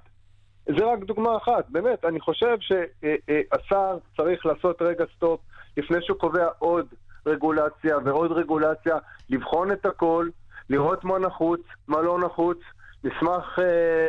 זה 0.65 0.85
רק 0.85 0.99
דוגמה 0.99 1.37
אחת, 1.37 1.69
באמת, 1.69 2.05
אני 2.05 2.19
חושב 2.19 2.57
שהשר 2.59 3.97
צריך 4.17 4.45
לעשות 4.45 4.81
רגע 4.81 5.05
סטופ 5.15 5.39
לפני 5.77 5.97
שהוא 6.01 6.17
קובע 6.17 6.47
עוד 6.59 6.85
רגולציה 7.25 7.97
ועוד 8.05 8.31
רגולציה, 8.31 8.97
לבחון 9.29 9.71
את 9.71 9.85
הכל, 9.85 10.29
לראות 10.69 11.03
מה 11.03 11.19
נחוץ, 11.19 11.61
מה 11.87 12.01
לא 12.01 12.19
נחוץ, 12.19 12.57
נשמח 13.03 13.59
אה, 13.59 13.65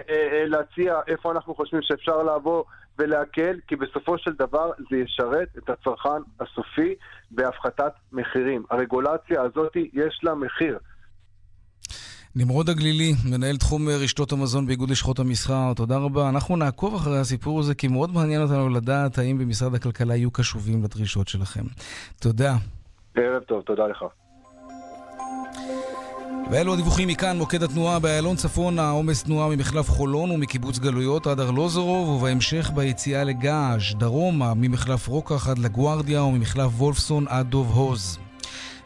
אה, 0.09 0.29
אה, 0.33 0.45
להציע 0.47 1.01
איפה 1.09 1.33
אנחנו 1.33 1.55
חושבים 1.55 1.83
שאפשר 1.83 2.23
לעבור 2.23 2.65
ולהקל, 2.99 3.57
כי 3.69 3.77
בסופו 3.77 4.19
של 4.19 4.33
דבר 4.33 4.71
זה 4.91 4.97
ישרת 4.97 5.49
את 5.59 5.71
הצרכן 5.71 6.23
הסופי 6.41 6.95
בהפחתת 7.31 7.93
מחירים. 8.13 8.65
הרגולציה 8.71 9.43
הזאת 9.43 9.77
יש 9.77 10.21
לה 10.23 10.35
מחיר. 10.35 10.79
נמרוד 12.37 12.69
הגלילי, 12.69 13.13
מנהל 13.31 13.57
תחום 13.57 13.89
רשתות 13.89 14.33
המזון 14.33 14.67
באיגוד 14.67 14.91
לשכות 14.91 15.19
המסחר, 15.19 15.75
תודה 15.77 15.97
רבה. 15.97 16.29
אנחנו 16.29 16.57
נעקוב 16.57 16.95
אחרי 16.95 17.19
הסיפור 17.19 17.61
הזה, 17.61 17.75
כי 17.75 17.89
מאוד 17.89 18.11
מעניין 18.15 18.43
אותנו 18.43 18.69
לדעת 18.69 19.19
האם 19.19 19.39
במשרד 19.39 19.75
הכלכלה 19.75 20.17
יהיו 20.17 20.31
קשובים 20.31 20.85
לדרישות 20.85 21.29
שלכם. 21.29 21.65
תודה. 22.21 22.55
ערב 23.15 23.43
טוב, 23.43 23.63
תודה 23.63 23.87
לך. 23.87 24.05
ואלו 26.51 26.73
הדיווחים 26.75 27.09
מכאן, 27.09 27.39
מוקד 27.39 27.63
התנועה 27.63 27.99
באיילון 27.99 28.37
צפונה, 28.37 28.91
עומס 28.91 29.23
תנועה 29.23 29.49
ממחלף 29.49 29.91
חולון 29.91 30.31
ומקיבוץ 30.31 30.79
גלויות 30.79 31.27
עד 31.27 31.41
ארלוזורוב, 31.41 32.09
ובהמשך 32.09 32.71
ביציאה 32.75 33.25
לגעש, 33.25 33.95
דרומה, 33.95 34.55
ממחלף 34.55 35.09
רוקח 35.09 35.49
עד 35.49 35.59
לגוארדיה 35.59 36.23
וממחלף 36.23 36.71
וולפסון 36.77 37.25
עד 37.29 37.47
דוב 37.47 37.71
הוז. 37.71 38.19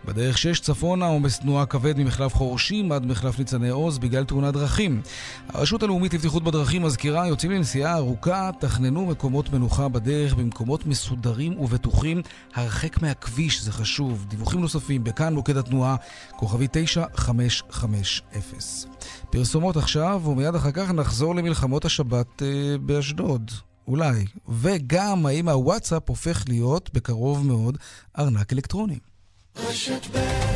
בדרך 0.04 0.38
6 0.38 0.60
צפונה 0.60 1.06
עומס 1.06 1.38
תנועה 1.38 1.66
כבד 1.66 1.98
ממחלף 1.98 2.34
חורשים 2.34 2.92
עד 2.92 3.06
מחלף 3.06 3.38
ניצני 3.38 3.68
עוז 3.68 3.98
בגלל 3.98 4.24
תאונת 4.24 4.54
דרכים. 4.54 5.00
הרשות 5.48 5.82
הלאומית 5.82 6.14
לבטיחות 6.14 6.44
בדרכים 6.44 6.82
מזכירה, 6.82 7.26
יוצאים 7.26 7.52
לנסיעה 7.52 7.96
ארוכה, 7.96 8.50
תכננו 8.58 9.06
מקומות 9.06 9.52
מנוחה 9.52 9.88
בדרך 9.88 10.34
במקומות 10.34 10.86
מסודרים 10.86 11.60
ובטוחים, 11.60 12.22
הרחק 12.54 13.02
מהכביש, 13.02 13.62
זה 13.62 13.72
חשוב. 13.72 14.26
דיווחים 14.28 14.60
נוספים 14.60 15.04
בכאן 15.04 15.34
מוקד 15.34 15.56
התנועה, 15.56 15.96
כוכבי 16.36 16.66
9550. 16.72 18.90
פרסומות 19.30 19.76
עכשיו, 19.76 20.22
ומיד 20.24 20.54
אחר 20.54 20.70
כך 20.70 20.90
נחזור 20.90 21.34
למלחמות 21.34 21.84
השבת 21.84 22.42
אה, 22.42 22.78
באשדוד. 22.78 23.50
אולי. 23.88 24.24
וגם 24.48 25.26
האם 25.26 25.48
הוואטסאפ 25.48 26.08
הופך 26.08 26.44
להיות, 26.48 26.90
בקרוב 26.94 27.46
מאוד, 27.46 27.78
ארנק 28.18 28.52
אלקטרוני. 28.52 28.98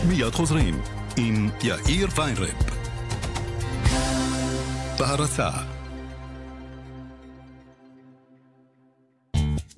מיד 0.09 0.33
חוזרים 0.33 0.81
עם 1.17 1.51
יאיר 1.63 2.09
ויינרב. 2.17 2.55
בהרצה 4.99 5.51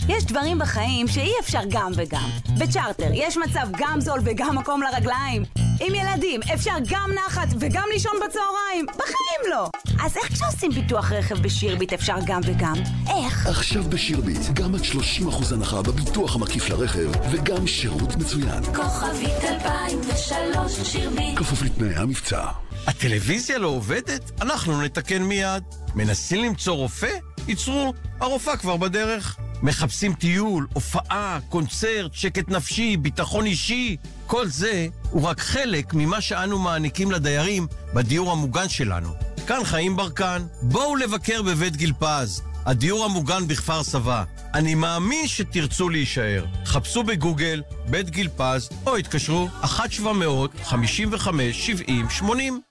יש 0.08 0.24
דברים 0.24 0.58
בחיים 0.58 1.08
שאי 1.08 1.32
אפשר 1.40 1.60
גם 1.70 1.92
וגם. 1.96 2.30
בצ'רטר 2.58 3.10
יש 3.12 3.36
מצב 3.36 3.68
גם 3.78 4.00
זול 4.00 4.20
וגם 4.24 4.58
מקום 4.58 4.82
לרגליים. 4.82 5.67
עם 5.80 5.94
ילדים 5.94 6.40
אפשר 6.54 6.74
גם 6.86 7.10
נחת 7.26 7.48
וגם 7.60 7.84
לישון 7.92 8.12
בצהריים. 8.16 8.86
בחיים 8.88 9.50
לא. 9.50 9.70
אז 10.04 10.16
איך 10.16 10.32
כשעושים 10.32 10.70
ביטוח 10.70 11.12
רכב 11.12 11.42
בשירביט 11.42 11.92
אפשר 11.92 12.16
גם 12.26 12.40
וגם? 12.44 12.74
איך? 13.08 13.46
עכשיו 13.46 13.82
בשירביט, 13.82 14.40
גם 14.54 14.74
עד 14.74 14.80
30% 14.80 15.54
הנחה 15.54 15.82
בביטוח 15.82 16.36
המקיף 16.36 16.68
לרכב, 16.68 17.10
וגם 17.30 17.66
שירות 17.66 18.16
מצוין. 18.16 18.64
כוכבית 18.64 19.44
2003 19.44 20.72
שירביט 20.92 21.38
כפוף 21.38 21.62
לתנאי 21.62 21.94
המבצע. 21.94 22.44
הטלוויזיה 22.86 23.58
לא 23.58 23.68
עובדת? 23.68 24.30
אנחנו 24.40 24.82
נתקן 24.82 25.22
מיד. 25.22 25.62
מנסים 25.94 26.44
למצוא 26.44 26.74
רופא? 26.74 27.10
ייצרו, 27.48 27.94
הרופאה 28.20 28.56
כבר 28.56 28.76
בדרך. 28.76 29.36
מחפשים 29.62 30.14
טיול, 30.14 30.66
הופעה, 30.72 31.38
קונצרט, 31.48 32.14
שקט 32.14 32.48
נפשי, 32.48 32.96
ביטחון 32.96 33.46
אישי. 33.46 33.96
כל 34.26 34.46
זה 34.48 34.86
הוא 35.10 35.22
רק 35.22 35.40
חלק 35.40 35.94
ממה 35.94 36.20
שאנו 36.20 36.58
מעניקים 36.58 37.10
לדיירים 37.10 37.66
בדיור 37.94 38.32
המוגן 38.32 38.68
שלנו. 38.68 39.08
כאן 39.46 39.64
חיים 39.64 39.96
ברקן, 39.96 40.42
בואו 40.62 40.96
לבקר 40.96 41.42
בבית 41.42 41.76
גיל 41.76 41.92
פז, 41.98 42.42
הדיור 42.68 43.04
המוגן 43.04 43.48
בכפר 43.48 43.82
סבא. 43.82 44.24
אני 44.54 44.74
מאמין 44.74 45.28
שתרצו 45.28 45.88
להישאר. 45.88 46.44
חפשו 46.64 47.02
בגוגל 47.02 47.62
בית 47.86 48.10
גיל 48.10 48.28
פז, 48.36 48.68
או 48.86 48.96
התקשרו 48.96 49.48
1-700-55-70-80. 49.62 52.24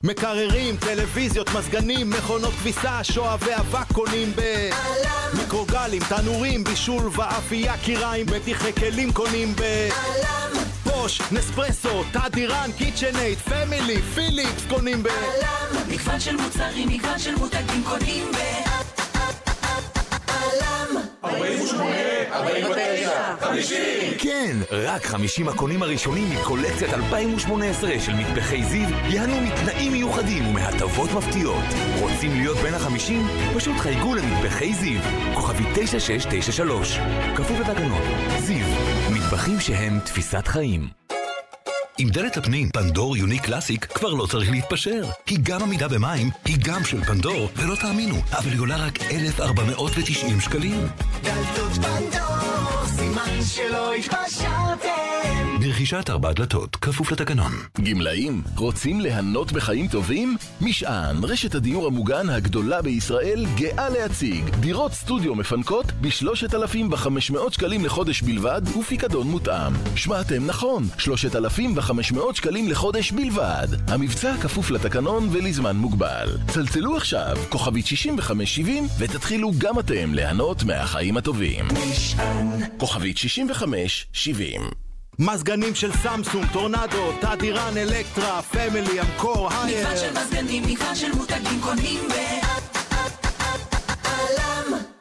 מקררים, 0.03 0.77
טלוויזיות, 0.77 1.49
מזגנים, 1.53 2.09
מכונות 2.09 2.53
כביסה, 2.53 3.03
שואבי 3.03 3.35
אבק 3.39 3.91
קונים 3.93 4.31
ב... 4.35 4.69
מיקרוגלים, 5.33 6.01
תנורים, 6.09 6.63
בישול 6.63 7.09
ואפייה, 7.11 7.77
כיריים, 7.77 8.25
מדיחי 8.35 8.73
כלים 8.73 9.13
קונים 9.13 9.55
ב... 9.55 9.89
בוש, 10.83 11.21
נספרסו, 11.31 12.03
תדירן, 12.11 12.69
קיצ'נאייד, 12.77 13.39
פמילי, 13.39 14.01
פיליפס 14.01 14.65
קונים 14.69 15.03
ב... 15.03 15.07
מגוון 15.89 16.19
של 16.19 16.35
מוצרים, 16.35 16.89
מגוון 16.89 17.19
של 17.19 17.35
מותגים 17.35 17.83
קונים 17.83 18.31
ב... 18.31 18.66
48, 21.23 21.95
49, 22.31 23.09
50 23.39 24.17
כן, 24.17 24.57
רק 24.71 25.05
50 25.05 25.47
הקונים 25.49 25.83
הראשונים 25.83 26.29
מקולקציית 26.29 26.93
2018 26.93 27.99
של 27.99 28.13
מטבחי 28.13 28.63
זיו 28.63 28.89
ייהנו 28.89 29.41
מתנאים 29.41 29.91
מיוחדים 29.91 30.47
ומהטבות 30.47 31.09
מפתיעות. 31.11 31.63
רוצים 31.99 32.31
להיות 32.31 32.57
בין 32.57 32.73
החמישים? 32.73 33.27
פשוט 33.55 33.77
חייגו 33.77 34.15
למטבחי 34.15 34.73
זיו, 34.73 35.01
כוכבי 35.33 35.63
9693. 35.73 36.99
כפוף 37.35 37.59
לתקנון. 37.59 38.01
זיו, 38.39 38.65
מטבחים 39.13 39.59
שהם 39.59 39.99
תפיסת 39.99 40.47
חיים. 40.47 41.06
עם 41.99 42.09
דלת 42.09 42.37
הפנים 42.37 42.69
פנדור 42.69 43.17
יוניק 43.17 43.45
קלאסיק 43.45 43.85
כבר 43.85 44.13
לא 44.13 44.25
צריך 44.25 44.51
להתפשר. 44.51 45.03
היא 45.27 45.39
גם 45.43 45.63
עמידה 45.63 45.87
במים, 45.87 46.29
היא 46.45 46.57
גם 46.63 46.83
של 46.83 47.03
פנדור, 47.03 47.49
ולא 47.55 47.75
תאמינו, 47.75 48.15
אבל 48.31 48.51
היא 48.51 48.59
עולה 48.59 48.77
רק 48.77 49.01
1,490 49.01 50.41
שקלים. 50.41 50.87
דלתות 51.23 51.71
פנדור, 51.71 52.85
סימן 52.85 53.43
שלא 53.45 53.93
התפשרתם 53.93 55.56
ברכישת 55.67 56.09
ארבע 56.09 56.33
דלתות, 56.33 56.75
כפוף 56.75 57.11
לתקנון. 57.11 57.51
גמלאים, 57.83 58.41
רוצים 58.57 59.01
ליהנות 59.01 59.51
בחיים 59.51 59.87
טובים? 59.87 60.37
משען, 60.61 61.23
רשת 61.23 61.55
הדיור 61.55 61.87
המוגן 61.87 62.29
הגדולה 62.29 62.81
בישראל, 62.81 63.45
גאה 63.55 63.89
להציג 63.89 64.49
דירות 64.49 64.93
סטודיו 64.93 65.35
מפנקות 65.35 65.85
ב-3,500 66.01 67.51
שקלים 67.51 67.85
לחודש 67.85 68.21
בלבד 68.21 68.61
ופיקדון 68.79 69.27
מותאם. 69.27 69.73
שמעתם 69.95 70.45
נכון, 70.45 70.83
3,500 70.97 72.35
שקלים 72.35 72.69
לחודש 72.69 73.11
בלבד. 73.11 73.67
המבצע 73.87 74.37
כפוף 74.41 74.71
לתקנון 74.71 75.29
ולזמן 75.31 75.75
מוגבל. 75.75 76.37
צלצלו 76.47 76.97
עכשיו, 76.97 77.37
כוכבית 77.49 77.85
6570, 77.85 78.87
ותתחילו 78.99 79.51
גם 79.57 79.79
אתם 79.79 80.13
ליהנות 80.13 80.63
מהחיים 80.63 81.17
הטובים. 81.17 81.67
כוכבית 82.77 83.17
6570 83.17 84.86
מזגנים 85.19 85.75
של 85.75 85.91
סמסונג, 85.91 86.45
טורנדו, 86.53 87.11
תדירן, 87.21 87.77
אלקטרה, 87.77 88.41
פמילי, 88.41 89.01
אמקור, 89.01 89.49
הייר. 89.51 89.79
מגוון 89.79 89.97
של 89.97 90.11
מזגנים, 90.19 90.63
מגוון 90.63 90.95
של 90.95 91.11
מותגים 91.15 91.61
קונים 91.61 92.07
ב... 92.09 92.46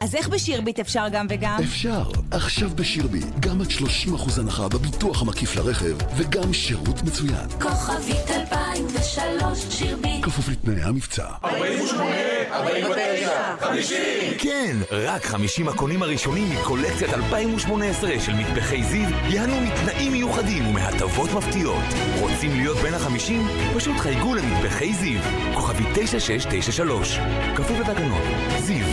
אז 0.07 0.15
איך 0.15 0.29
בשירביט 0.29 0.79
אפשר 0.79 1.05
גם 1.11 1.25
וגם? 1.29 1.57
אפשר. 1.63 2.03
עכשיו 2.31 2.69
בשירביט, 2.75 3.25
גם 3.39 3.61
עד 3.61 3.67
30% 3.67 4.39
הנחה 4.41 4.67
בביטוח 4.67 5.21
המקיף 5.21 5.55
לרכב, 5.55 5.95
וגם 6.15 6.53
שירות 6.53 7.03
מצוין. 7.03 7.49
כוכבית 7.61 8.31
2003 8.31 9.65
שירביט 9.69 10.25
כפוף 10.25 10.49
לתנאי 10.49 10.81
המבצע. 10.81 11.25
48, 11.43 12.15
49, 12.51 13.55
50 13.59 13.97
כן, 14.37 14.77
רק 14.91 15.25
50 15.25 15.67
הקונים 15.67 16.03
הראשונים 16.03 16.49
מקולקציית 16.49 17.13
2018 17.13 18.19
של 18.19 18.33
מטבחי 18.33 18.83
זיו 18.83 19.09
ייהנו 19.29 19.61
מתנאים 19.61 20.11
מיוחדים 20.11 20.67
ומהטבות 20.67 21.33
מפתיעות. 21.33 21.83
רוצים 22.19 22.51
להיות 22.51 22.77
בין 22.77 22.93
החמישים? 22.93 23.47
פשוט 23.75 23.97
חייגו 23.97 24.35
למטבחי 24.35 24.93
זיו, 24.93 25.21
כוכבי 25.53 25.83
9693. 25.93 27.19
כפוף 27.55 27.79
לתקנון. 27.79 28.21
זיו, 28.59 28.85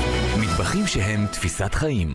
מטבחים 0.54 0.86
שהם 0.86 1.26
תפיסת 1.26 1.74
חיים. 1.74 2.14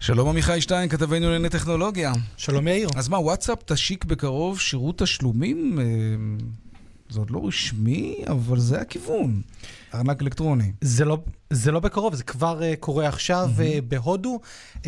שלום 0.00 0.28
עמיחי 0.28 0.60
שטיין, 0.60 0.88
כתבנו 0.88 1.26
לענייני 1.26 1.48
טכנולוגיה. 1.48 2.12
שלום 2.36 2.68
יאיר. 2.68 2.88
אז 2.96 3.08
מה, 3.08 3.18
וואטסאפ 3.18 3.58
תשיק 3.64 4.04
בקרוב 4.04 4.60
שירות 4.60 4.98
תשלומים? 4.98 5.78
אה, 5.78 5.84
זה 7.08 7.20
עוד 7.20 7.30
לא 7.30 7.40
רשמי, 7.46 8.16
אבל 8.26 8.58
זה 8.58 8.80
הכיוון. 8.80 9.42
ארנק 9.94 10.22
אלקטרוני. 10.22 10.72
זה 10.80 11.04
לא, 11.04 11.18
זה 11.50 11.72
לא 11.72 11.80
בקרוב, 11.80 12.14
זה 12.14 12.24
כבר 12.24 12.60
uh, 12.60 12.76
קורה 12.76 13.08
עכשיו 13.08 13.50
mm-hmm. 13.56 13.60
uh, 13.60 13.84
בהודו. 13.88 14.40
Uh, 14.78 14.86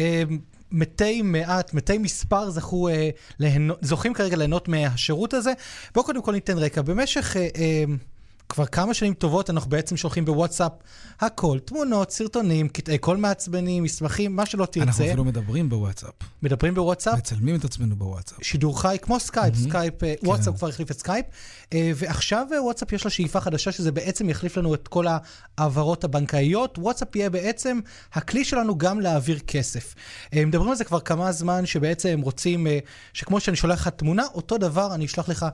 מתי 0.70 1.22
מעט, 1.22 1.74
מתי 1.74 1.98
מספר 1.98 2.50
זכו, 2.50 2.88
uh, 2.88 2.92
להנו, 3.38 3.74
זוכים 3.80 4.14
כרגע 4.14 4.36
ליהנות 4.36 4.68
מהשירות 4.68 5.34
הזה. 5.34 5.52
בואו 5.94 6.06
קודם 6.06 6.22
כל 6.22 6.32
ניתן 6.32 6.58
רקע. 6.58 6.82
במשך... 6.82 7.36
Uh, 7.36 7.56
uh, 7.56 8.11
כבר 8.48 8.66
כמה 8.66 8.94
שנים 8.94 9.14
טובות 9.14 9.50
אנחנו 9.50 9.70
בעצם 9.70 9.96
שולחים 9.96 10.24
בוואטסאפ 10.24 10.72
הכל, 11.20 11.58
תמונות, 11.58 12.10
סרטונים, 12.10 12.68
קטעי 12.68 12.98
קול 12.98 13.16
מעצבנים, 13.16 13.82
מסמכים, 13.82 14.36
מה 14.36 14.46
שלא 14.46 14.66
תרצה. 14.66 14.80
אנחנו 14.82 15.04
אפילו 15.04 15.24
מדברים 15.24 15.68
בוואטסאפ. 15.68 16.10
מדברים 16.42 16.74
בוואטסאפ. 16.74 17.18
מצלמים 17.18 17.56
את 17.56 17.64
עצמנו 17.64 17.96
בוואטסאפ. 17.96 18.38
שידור 18.42 18.80
חי, 18.80 18.96
כמו 19.02 19.20
סקייפ, 19.20 19.54
מהמם. 19.54 19.68
סקייפ, 19.68 20.04
אה, 20.04 20.14
כן. 20.20 20.26
וואטסאפ 20.26 20.56
כבר 20.56 20.68
החליף 20.68 20.90
את 20.90 20.98
סקייפ, 20.98 21.26
אה, 21.72 21.92
ועכשיו 21.96 22.46
אה, 22.54 22.62
וואטסאפ 22.62 22.92
יש 22.92 23.04
לה 23.04 23.10
שאיפה 23.10 23.40
חדשה 23.40 23.72
שזה 23.72 23.92
בעצם 23.92 24.28
יחליף 24.28 24.56
לנו 24.56 24.74
את 24.74 24.88
כל 24.88 25.06
ההעברות 25.06 26.04
הבנקאיות. 26.04 26.78
וואטסאפ 26.78 27.16
יהיה 27.16 27.30
בעצם 27.30 27.80
הכלי 28.12 28.44
שלנו 28.44 28.78
גם 28.78 29.00
להעביר 29.00 29.38
כסף. 29.38 29.94
מדברים 30.34 30.70
על 30.70 30.76
זה 30.76 30.84
כבר 30.84 31.00
כמה 31.00 31.32
זמן, 31.32 31.66
שבעצם 31.66 32.08
הם 32.08 32.20
רוצים, 32.20 32.66
שכמו 33.12 33.40
שאני 33.40 33.56
שולח 33.56 33.80
לך 33.80 33.88
תמונה, 33.88 34.24
אותו 34.34 34.58
דבר 34.58 34.94
אני 34.94 35.04
אשלח 35.04 35.28
לך 35.28 35.46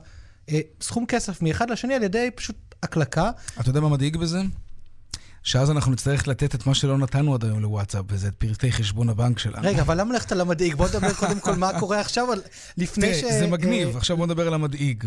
סכום 0.81 1.05
כסף 1.05 1.41
מאחד 1.41 1.69
לשני 1.69 1.93
על 1.93 2.03
ידי 2.03 2.29
פשוט 2.35 2.68
הקלקה. 2.83 3.31
אתה 3.59 3.69
יודע 3.69 3.79
מה 3.79 3.89
מדאיג 3.89 4.17
בזה? 4.17 4.41
שאז 5.43 5.71
אנחנו 5.71 5.91
נצטרך 5.91 6.27
לתת 6.27 6.55
את 6.55 6.65
מה 6.65 6.75
שלא 6.75 6.97
נתנו 6.97 7.33
עד 7.33 7.43
היום 7.43 7.61
לוואטסאפ, 7.61 8.05
וזה 8.09 8.27
את 8.27 8.35
פרטי 8.35 8.71
חשבון 8.71 9.09
הבנק 9.09 9.39
שלנו. 9.39 9.67
רגע, 9.67 9.81
אבל 9.81 9.99
למה 9.99 10.13
ללכת 10.13 10.31
על 10.31 10.41
המדאיג? 10.41 10.75
בוא 10.75 10.87
נדבר 10.87 11.13
קודם 11.13 11.39
כל 11.39 11.55
מה 11.55 11.79
קורה 11.79 11.99
עכשיו, 11.99 12.27
לפני 12.77 13.13
ש... 13.13 13.23
זה 13.23 13.47
מגניב, 13.47 13.97
עכשיו 13.97 14.17
בוא 14.17 14.25
נדבר 14.25 14.47
על 14.47 14.53
המדאיג. 14.53 15.03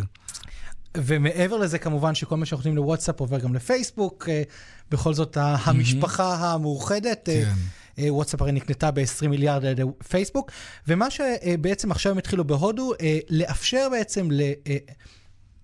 ומעבר 0.96 1.56
לזה, 1.56 1.78
כמובן 1.78 2.14
שכל 2.14 2.36
מה 2.36 2.46
שאנחנו 2.46 2.60
נותנים 2.60 2.76
לוואטסאפ 2.76 3.20
עובר 3.20 3.38
גם 3.38 3.54
לפייסבוק. 3.54 4.28
אה, 4.28 4.42
בכל 4.90 5.14
זאת, 5.14 5.36
המשפחה 5.40 6.34
המאוחדת. 6.34 7.28
אה, 7.28 7.42
כן. 7.44 7.52
אה, 7.98 8.14
וואטסאפ 8.14 8.42
הרי 8.42 8.52
נקנתה 8.52 8.90
ב-20 8.90 9.28
מיליארד 9.28 9.64
על 9.64 9.72
ידי 9.72 9.82
פייסבוק. 10.08 10.50
ומה 10.88 11.10
שבעצם 11.10 11.90
עכשיו 11.90 12.12
הם 12.12 12.18
התחילו 12.18 12.44
בהודו, 12.44 12.92
לאפשר 13.30 13.88
בעצם 13.90 14.28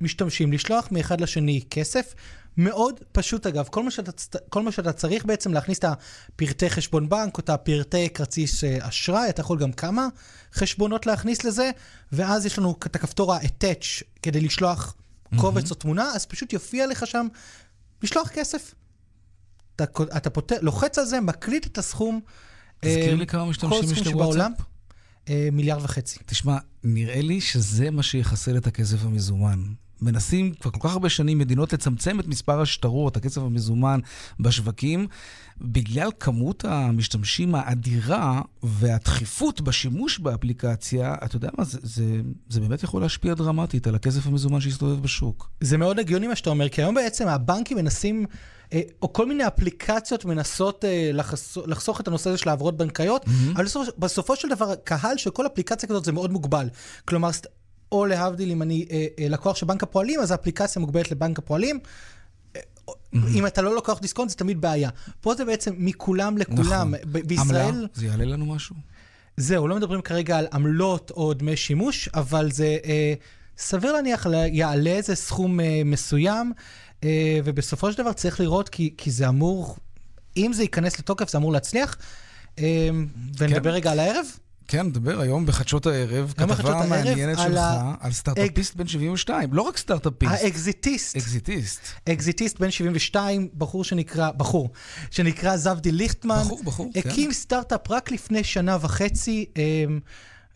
למשתמשים 0.00 0.52
לשלוח 0.52 0.88
מאחד 0.90 1.20
לשני 1.20 1.62
כסף. 1.70 2.14
מאוד 2.56 3.00
פשוט 3.12 3.46
אגב, 3.46 3.68
כל 3.70 3.82
מה, 3.82 3.90
שאתה, 3.90 4.38
כל 4.48 4.62
מה 4.62 4.72
שאתה 4.72 4.92
צריך 4.92 5.24
בעצם 5.24 5.52
להכניס 5.52 5.78
את 5.78 5.84
הפרטי 5.84 6.70
חשבון 6.70 7.08
בנק 7.08 7.36
או 7.36 7.40
את 7.40 7.50
הפרטי 7.50 8.08
כרטיס 8.14 8.64
אה, 8.64 8.78
אשראי, 8.80 9.28
אתה 9.28 9.40
יכול 9.40 9.58
גם 9.58 9.72
כמה 9.72 10.08
חשבונות 10.54 11.06
להכניס 11.06 11.44
לזה, 11.44 11.70
ואז 12.12 12.46
יש 12.46 12.58
לנו 12.58 12.74
את 12.86 12.96
הכפתור 12.96 13.34
ה-attach 13.34 14.02
כדי 14.22 14.40
לשלוח 14.40 14.94
קובץ 15.36 15.70
או 15.70 15.76
תמונה, 15.76 16.12
אז 16.14 16.26
פשוט 16.26 16.52
יופיע 16.52 16.86
לך 16.86 17.06
שם 17.06 17.26
לשלוח 18.02 18.28
כסף. 18.28 18.74
אתה, 19.76 19.84
אתה 20.16 20.30
פות... 20.30 20.52
לוחץ 20.60 20.98
על 20.98 21.04
זה, 21.04 21.20
מקליט 21.20 21.66
את 21.66 21.78
הסכום. 21.78 22.20
תזכיר 22.80 23.10
אה, 23.10 23.14
לי 23.14 23.26
כמה 23.26 23.46
משתמשים 23.46 23.92
יש 23.92 24.06
לוואטסאפ? 24.06 24.52
אה, 25.28 25.48
מיליארד 25.52 25.84
וחצי. 25.84 26.18
תשמע, 26.26 26.58
נראה 26.84 27.20
לי 27.20 27.40
שזה 27.40 27.90
מה 27.90 28.02
שיחסל 28.02 28.56
את 28.56 28.66
הכסף 28.66 29.04
המזומן. 29.04 29.62
מנסים 30.02 30.52
כבר 30.60 30.70
כל 30.70 30.88
כך 30.88 30.92
הרבה 30.92 31.08
שנים 31.08 31.38
מדינות 31.38 31.72
לצמצם 31.72 32.20
את 32.20 32.26
מספר 32.26 32.60
השטרות, 32.60 33.16
הכסף 33.16 33.40
המזומן 33.40 34.00
בשווקים, 34.40 35.06
בגלל 35.60 36.08
כמות 36.20 36.64
המשתמשים 36.64 37.54
האדירה 37.54 38.42
והדחיפות 38.62 39.60
בשימוש 39.60 40.18
באפליקציה, 40.18 41.14
אתה 41.24 41.36
יודע 41.36 41.48
מה, 41.58 41.64
זה, 41.64 41.78
זה, 41.82 42.04
זה 42.48 42.60
באמת 42.60 42.82
יכול 42.82 43.02
להשפיע 43.02 43.34
דרמטית 43.34 43.86
על 43.86 43.94
הכסף 43.94 44.26
המזומן 44.26 44.60
שיסתובב 44.60 45.02
בשוק. 45.02 45.50
זה 45.60 45.76
מאוד 45.76 45.98
הגיוני 45.98 46.26
מה 46.26 46.36
שאתה 46.36 46.50
אומר, 46.50 46.68
כי 46.68 46.82
היום 46.82 46.94
בעצם 46.94 47.28
הבנקים 47.28 47.76
מנסים, 47.76 48.26
אה, 48.72 48.80
או 49.02 49.12
כל 49.12 49.26
מיני 49.26 49.46
אפליקציות 49.46 50.24
מנסות 50.24 50.84
אה, 50.84 51.10
לחסוך, 51.12 51.68
לחסוך 51.68 52.00
את 52.00 52.08
הנושא 52.08 52.30
הזה 52.30 52.38
של 52.38 52.48
העברות 52.48 52.76
בנקאיות, 52.76 53.24
mm-hmm. 53.24 53.54
אבל 53.54 53.64
בסופו, 53.64 53.90
בסופו 53.98 54.36
של 54.36 54.48
דבר, 54.48 54.74
קהל 54.74 55.16
של 55.16 55.30
כל 55.30 55.46
אפליקציה 55.46 55.88
כזאת 55.88 56.04
זה 56.04 56.12
מאוד 56.12 56.32
מוגבל. 56.32 56.68
כלומר, 57.04 57.30
או 57.92 58.06
להבדיל, 58.06 58.50
אם 58.50 58.62
אני 58.62 58.86
אה, 58.90 59.06
אה, 59.18 59.28
לקוח 59.28 59.56
של 59.56 59.66
בנק 59.66 59.82
הפועלים, 59.82 60.20
אז 60.20 60.30
האפליקציה 60.30 60.80
מוגבלת 60.80 61.10
לבנק 61.10 61.38
הפועלים. 61.38 61.78
אה, 62.56 62.60
אם 63.34 63.46
אתה 63.46 63.62
לא 63.62 63.76
לקוח 63.76 64.00
דיסקונט, 64.00 64.30
זה 64.30 64.36
תמיד 64.36 64.60
בעיה. 64.60 64.90
פה 65.20 65.34
זה 65.34 65.44
בעצם 65.44 65.74
מכולם 65.78 66.38
לכולם. 66.38 66.94
נכון. 66.94 67.22
בישראל... 67.26 67.74
עמלה, 67.74 67.86
זה 67.94 68.06
יעלה 68.06 68.24
לנו 68.24 68.46
משהו? 68.46 68.76
זהו, 69.36 69.68
לא 69.68 69.76
מדברים 69.76 70.02
כרגע 70.02 70.38
על 70.38 70.46
עמלות 70.52 71.10
או 71.10 71.34
דמי 71.34 71.56
שימוש, 71.56 72.08
אבל 72.14 72.50
זה 72.52 72.78
אה, 72.84 73.14
סביר 73.58 73.92
להניח 73.92 74.26
יעלה 74.52 74.90
איזה 74.90 75.14
סכום 75.14 75.60
אה, 75.60 75.82
מסוים, 75.84 76.52
אה, 77.04 77.40
ובסופו 77.44 77.92
של 77.92 77.98
דבר 77.98 78.12
צריך 78.12 78.40
לראות, 78.40 78.68
כי, 78.68 78.94
כי 78.96 79.10
זה 79.10 79.28
אמור, 79.28 79.76
אם 80.36 80.52
זה 80.52 80.62
ייכנס 80.62 80.98
לתוקף, 80.98 81.30
זה 81.30 81.38
אמור 81.38 81.52
להצליח. 81.52 81.96
אה, 82.58 82.88
ונדבר 83.38 83.70
כן. 83.70 83.76
רגע 83.76 83.92
על 83.92 83.98
הערב? 83.98 84.26
כן, 84.68 84.86
נדבר 84.86 85.20
היום 85.20 85.46
בחדשות 85.46 85.86
הערב, 85.86 86.34
בחדשות 86.36 86.56
כתבה 86.56 86.72
הערב 86.78 86.88
מעניינת 86.88 87.38
על 87.38 87.48
שלך 87.52 87.58
ה- 87.60 87.94
על 88.00 88.12
סטארט-אפיסט 88.12 88.74
בן 88.74 88.86
72. 88.86 89.52
לא 89.52 89.62
רק 89.62 89.76
סטארט-אפיסט. 89.76 90.32
האקזיטיסט. 90.44 91.16
אקזיטיסט. 91.16 91.80
אקזיטיסט 92.08 92.58
בן 92.60 92.70
72, 92.70 93.48
בחור 93.58 93.84
שנקרא, 93.84 94.30
בחור, 94.30 94.70
שנקרא 95.10 95.56
זבדי 95.56 95.92
ליכטמן. 95.92 96.40
בחור, 96.40 96.60
בחור, 96.64 96.90
כן. 96.94 97.08
הקים 97.10 97.32
סטארט-אפ 97.32 97.90
רק 97.90 98.10
לפני 98.10 98.44
שנה 98.44 98.76
וחצי, 98.80 99.46
אמ, 99.56 100.00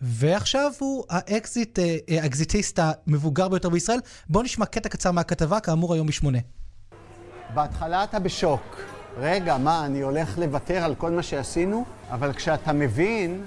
ועכשיו 0.01 0.73
הוא 0.79 1.05
האקזיט, 1.11 1.79
אה, 1.79 1.97
אה, 2.11 2.23
האקזיטיסט 2.23 2.79
המבוגר 2.83 3.49
ביותר 3.49 3.69
בישראל. 3.69 3.99
בואו 4.29 4.45
נשמע 4.45 4.67
קטע 4.67 4.89
קצר 4.89 5.11
מהכתבה, 5.11 5.61
כאמור 5.61 5.95
היום 5.95 6.07
בשמונה. 6.07 6.39
בהתחלה 7.55 8.05
אתה 8.05 8.19
בשוק. 8.19 8.77
רגע, 9.19 9.59
מה, 9.59 9.87
אני 9.87 10.01
הולך 10.01 10.39
לוותר 10.39 10.85
על 10.85 10.95
כל 10.95 11.11
מה 11.11 11.23
שעשינו? 11.23 11.85
אבל 12.11 12.33
כשאתה 12.33 12.73
מבין, 12.73 13.43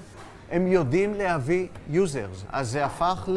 הם 0.50 0.66
יודעים 0.66 1.14
להביא 1.14 1.66
users. 1.88 2.44
אז 2.48 2.70
זה 2.70 2.84
הפך 2.84 3.28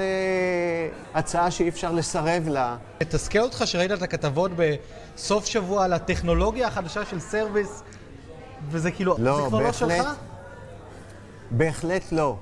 להצעה 1.15 1.51
שאי 1.51 1.69
אפשר 1.69 1.91
לסרב 1.91 2.47
לה. 2.47 2.77
מתסכל 3.01 3.39
אותך 3.39 3.63
שראית 3.65 3.91
את 3.91 4.01
הכתבות 4.01 4.51
בסוף 4.55 5.45
שבוע 5.45 5.85
על 5.85 5.93
הטכנולוגיה 5.93 6.67
החדשה 6.67 7.05
של 7.05 7.19
סרוויס, 7.19 7.83
וזה 8.69 8.91
כאילו, 8.91 9.15
לא, 9.19 9.41
זה 9.41 9.47
כבר 9.47 9.59
לא 9.59 9.65
בהחלט. 9.65 9.89
שלך? 9.89 10.07
בהחלט 11.51 12.11
לא. 12.11 12.37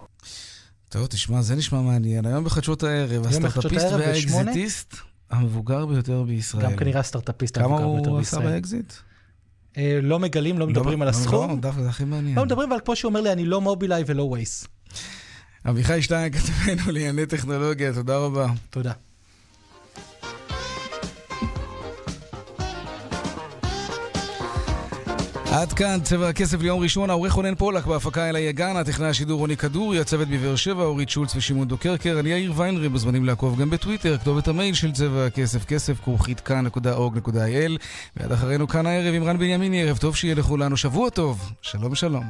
טוב, 0.89 1.07
תשמע, 1.07 1.41
זה 1.41 1.55
נשמע 1.55 1.81
מעניין. 1.81 2.25
היום 2.25 2.43
בחדשות 2.43 2.83
הערב, 2.83 3.27
הסטארט-אפיסט? 3.27 3.85
והאקזיטיסט 3.91 4.95
המבוגר 5.31 5.85
ביותר 5.85 6.23
בישראל. 6.23 6.63
גם 6.63 6.75
כנראה 6.75 6.99
הסטארט-אפיסט 6.99 7.57
כמה 7.57 7.65
המבוגר 7.77 7.93
ביותר 7.93 8.09
הוא 8.09 8.19
עשה 8.19 8.37
בישראל. 8.37 8.53
באקזיט? 8.53 8.93
אה, 9.77 9.99
לא 10.01 10.19
מגלים, 10.19 10.59
לא 10.59 10.67
מדברים 10.67 11.01
על 11.01 11.07
לא, 11.07 11.09
הסכום. 11.09 11.49
לא, 11.49 11.55
דווקא 11.55 11.81
זה 11.81 11.89
הכי 11.89 12.03
מעניין. 12.03 12.35
לא 12.35 12.45
מדברים, 12.45 12.71
אבל 12.71 12.81
כמו 12.85 12.95
שהוא 12.95 13.09
אומר 13.09 13.21
לי, 13.21 13.31
אני 13.31 13.45
לא 13.45 13.61
מובילאיי 13.61 14.03
ולא 14.07 14.23
ווייז. 14.23 14.67
אביחי 15.69 16.01
שטיין 16.01 16.33
כתבנו 16.33 16.91
לענייני 16.91 17.25
טכנולוגיה, 17.25 17.93
תודה 17.93 18.17
רבה. 18.17 18.47
תודה. 18.69 18.91
עד 25.61 25.73
כאן 25.73 25.99
צבע 26.03 26.29
הכסף 26.29 26.61
ליום 26.61 26.79
ראשון, 26.79 27.09
העורך 27.09 27.33
רונן 27.33 27.55
פולק 27.55 27.85
בהפקה 27.85 28.29
אלה 28.29 28.39
יגן, 28.39 28.75
הטכנאי 28.75 29.09
השידור 29.09 29.39
רוני 29.39 29.57
כדורי, 29.57 29.99
הצוות 29.99 30.27
בבאר 30.27 30.55
שבע, 30.55 30.83
אורית 30.83 31.09
שולץ 31.09 31.35
ושמעון 31.35 31.67
דוקרקר, 31.67 32.17
אני 32.19 32.29
יאיר 32.29 32.53
ויינרי, 32.55 32.87
מוזמנים 32.87 33.25
לעקוב 33.25 33.61
גם 33.61 33.69
בטוויטר, 33.69 34.17
כתובת 34.17 34.47
המייל 34.47 34.73
של 34.73 34.91
צבע 34.91 35.25
הכסף, 35.25 35.65
כסף 35.65 35.99
כרוכית 36.03 36.39
כאן.org.il 36.39 37.71
ועד 38.17 38.31
אחרינו 38.31 38.67
כאן 38.67 38.85
הערב 38.85 39.13
עם 39.13 39.23
רן 39.23 39.37
בנימיני, 39.37 39.83
ערב 39.83 39.97
טוב 39.97 40.15
שיהיה 40.15 40.35
לכולנו, 40.35 40.77
שבוע 40.77 41.09
טוב, 41.09 41.51
שלום 41.61 41.95
שלום. 41.95 42.23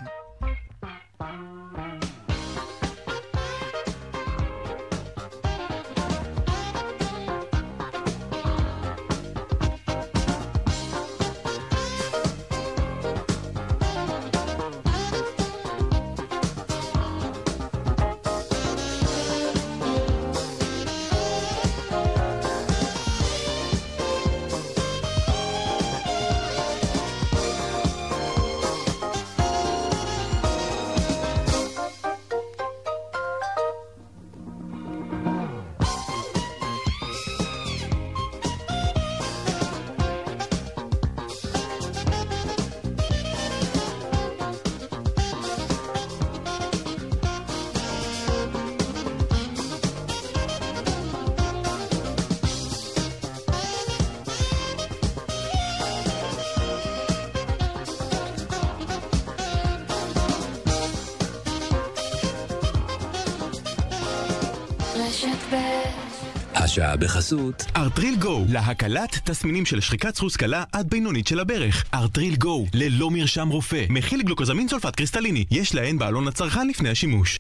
השעה 66.78 66.98
בחסות 66.98 67.66
ארטריל 67.76 68.16
גו, 68.16 68.46
להקלת 68.50 69.20
תסמינים 69.24 69.66
של 69.66 69.80
שחיקת 69.80 70.16
סחוס 70.16 70.36
קלה 70.36 70.64
עד 70.72 70.90
בינונית 70.90 71.28
של 71.28 71.40
הברך. 71.40 71.84
ארטריל 71.94 72.36
גו, 72.36 72.66
ללא 72.74 73.12
מרשם 73.12 73.50
רופא, 73.50 73.86
מכיל 73.90 74.22
גלוקוזמין 74.22 74.68
סולפט 74.68 74.96
קריסטליני, 74.96 75.46
יש 75.52 75.76
להן 75.76 75.98
בעלון 75.98 76.28
לצרכן 76.28 76.68
לפני 76.68 76.90
השימוש. 76.90 77.40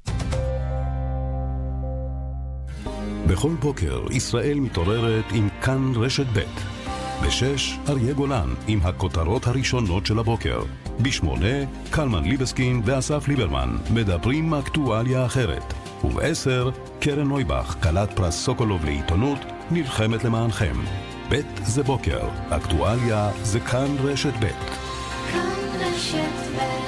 בכל 3.27 3.55
בוקר 3.59 4.05
ישראל 4.11 4.59
מתעוררת 4.59 5.25
עם 5.31 5.49
כאן 5.61 5.91
רשת 5.95 6.25
ב'. 6.33 6.43
בשש, 7.25 7.77
אריה 7.89 8.13
גולן 8.13 8.53
עם 8.67 8.79
הכותרות 8.83 9.47
הראשונות 9.47 10.05
של 10.05 10.19
הבוקר. 10.19 10.59
בשמונה, 11.01 11.65
קלמן 11.89 12.23
ליבסקין 12.23 12.81
ואסף 12.85 13.27
ליברמן 13.27 13.77
מדברים 13.89 14.53
אקטואליה 14.53 15.25
אחרת. 15.25 15.73
ובעשר, 16.03 16.69
קרן 17.07 17.27
נויבך, 17.27 17.75
כלת 17.83 18.13
פרס 18.13 18.35
סוקולוב 18.35 18.85
לעיתונות, 18.85 19.37
נלחמת 19.71 20.23
למענכם. 20.23 20.73
ב' 21.29 21.41
זה 21.63 21.83
בוקר, 21.83 22.27
אקטואליה 22.49 23.31
זה 23.43 23.59
כאן 23.59 23.95
רשת 24.03 24.33
ב'. 24.39 24.47
כאן 25.31 25.49
רשת 25.79 26.57
ב' 26.57 26.86